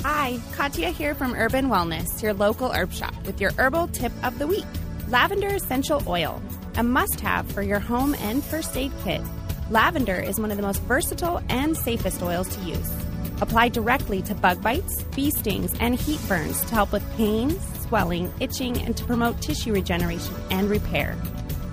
Hi, 0.00 0.38
Katya 0.52 0.88
here 0.88 1.14
from 1.14 1.34
Urban 1.34 1.68
Wellness, 1.68 2.22
your 2.22 2.32
local 2.32 2.72
herb 2.72 2.90
shop, 2.90 3.14
with 3.26 3.38
your 3.38 3.52
herbal 3.58 3.88
tip 3.88 4.12
of 4.24 4.38
the 4.38 4.46
week 4.46 4.64
lavender 5.10 5.48
essential 5.48 6.02
oil, 6.06 6.42
a 6.78 6.82
must 6.82 7.20
have 7.20 7.50
for 7.52 7.60
your 7.60 7.80
home 7.80 8.14
and 8.20 8.42
first 8.42 8.78
aid 8.78 8.92
kit. 9.04 9.20
Lavender 9.68 10.18
is 10.18 10.40
one 10.40 10.50
of 10.50 10.56
the 10.56 10.62
most 10.62 10.80
versatile 10.84 11.42
and 11.50 11.76
safest 11.76 12.22
oils 12.22 12.48
to 12.48 12.64
use. 12.64 13.07
Apply 13.40 13.68
directly 13.68 14.22
to 14.22 14.34
bug 14.34 14.62
bites, 14.62 15.02
bee 15.14 15.30
stings, 15.30 15.72
and 15.80 15.94
heat 15.94 16.20
burns 16.28 16.60
to 16.62 16.74
help 16.74 16.92
with 16.92 17.08
pain, 17.16 17.58
swelling, 17.80 18.32
itching, 18.40 18.80
and 18.82 18.96
to 18.96 19.04
promote 19.04 19.40
tissue 19.40 19.72
regeneration 19.72 20.34
and 20.50 20.68
repair. 20.68 21.16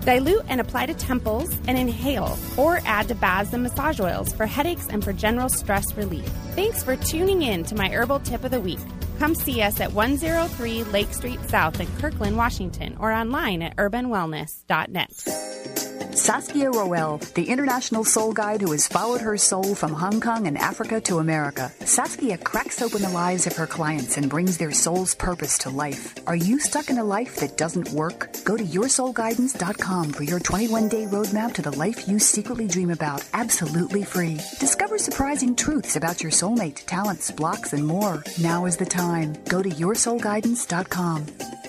Dilute 0.01 0.45
and 0.47 0.61
apply 0.61 0.86
to 0.86 0.93
temples 0.93 1.49
and 1.68 1.78
inhale, 1.78 2.38
or 2.57 2.80
add 2.86 3.07
to 3.07 3.16
baths 3.16 3.53
and 3.53 3.63
massage 3.63 3.99
oils 3.99 4.32
for 4.34 4.45
headaches 4.45 4.88
and 4.88 5.03
for 5.03 5.13
general 5.13 5.49
stress 5.49 5.95
relief. 5.97 6.28
Thanks 6.53 6.84
for 6.84 6.95
tuning 6.95 7.41
in 7.41 7.63
to 7.63 7.76
my 7.76 7.89
herbal 7.89 8.20
tip 8.20 8.43
of 8.43 8.51
the 8.51 8.61
week. 8.61 8.80
Come 9.20 9.36
see 9.36 9.61
us 9.61 9.80
at 9.80 9.93
103 9.93 10.84
Lake 10.86 11.13
Street 11.13 11.39
South 11.49 11.80
in 11.80 11.88
Kirkland, 11.97 12.38
Washington, 12.38 12.97
or 12.99 13.11
online 13.11 13.61
at 13.61 13.76
urbanwellness.net. 13.78 15.45
Saskia 16.16 16.72
Roel, 16.72 17.18
the 17.36 17.49
international 17.49 18.05
soul 18.05 18.32
guide 18.32 18.61
who 18.61 18.72
has 18.72 18.88
followed 18.88 19.20
her 19.20 19.36
soul 19.36 19.76
from 19.76 19.91
Hong 19.91 20.22
Kong 20.22 20.47
and 20.47 20.57
Africa 20.57 21.01
to 21.01 21.18
America. 21.18 21.70
Saskia 21.82 22.38
cracks 22.38 22.82
open 22.82 23.01
the 23.01 23.09
lives 23.09 23.45
of 23.47 23.55
her 23.57 23.68
clients 23.68 24.16
and 24.16 24.30
brings 24.30 24.57
their 24.57 24.72
soul's 24.72 25.13
purpose 25.13 25.57
to 25.59 25.70
life. 25.70 26.16
Are 26.26 26.36
you 26.36 26.57
stuck 26.57 26.89
in 26.89 26.99
a 26.99 27.03
life 27.03 27.36
that 27.38 27.57
doesn't 27.57 27.89
work? 27.89 28.30
Go 28.45 28.55
to 28.55 28.63
yoursoulguidance.com 28.63 30.13
for 30.13 30.24
your 30.24 30.39
21 30.39 30.88
day 30.88 31.05
roadmap 31.05 31.53
to 31.55 31.61
the 31.61 31.78
life 31.78 32.07
you 32.07 32.18
secretly 32.18 32.68
dream 32.68 32.91
about, 32.91 33.22
absolutely 33.34 34.05
free. 34.05 34.36
Discover 34.59 34.99
surprising 34.99 35.53
truths 35.53 35.97
about 35.97 36.24
your 36.24 36.32
soulmate, 36.32 36.86
talents, 36.86 37.30
blocks, 37.30 37.74
and 37.74 37.86
more. 37.86 38.24
Now 38.41 38.66
is 38.66 38.78
the 38.78 38.86
time. 39.06 39.34
Go 39.49 39.62
to 39.62 39.70
yoursoulguidance.com. 39.70 41.64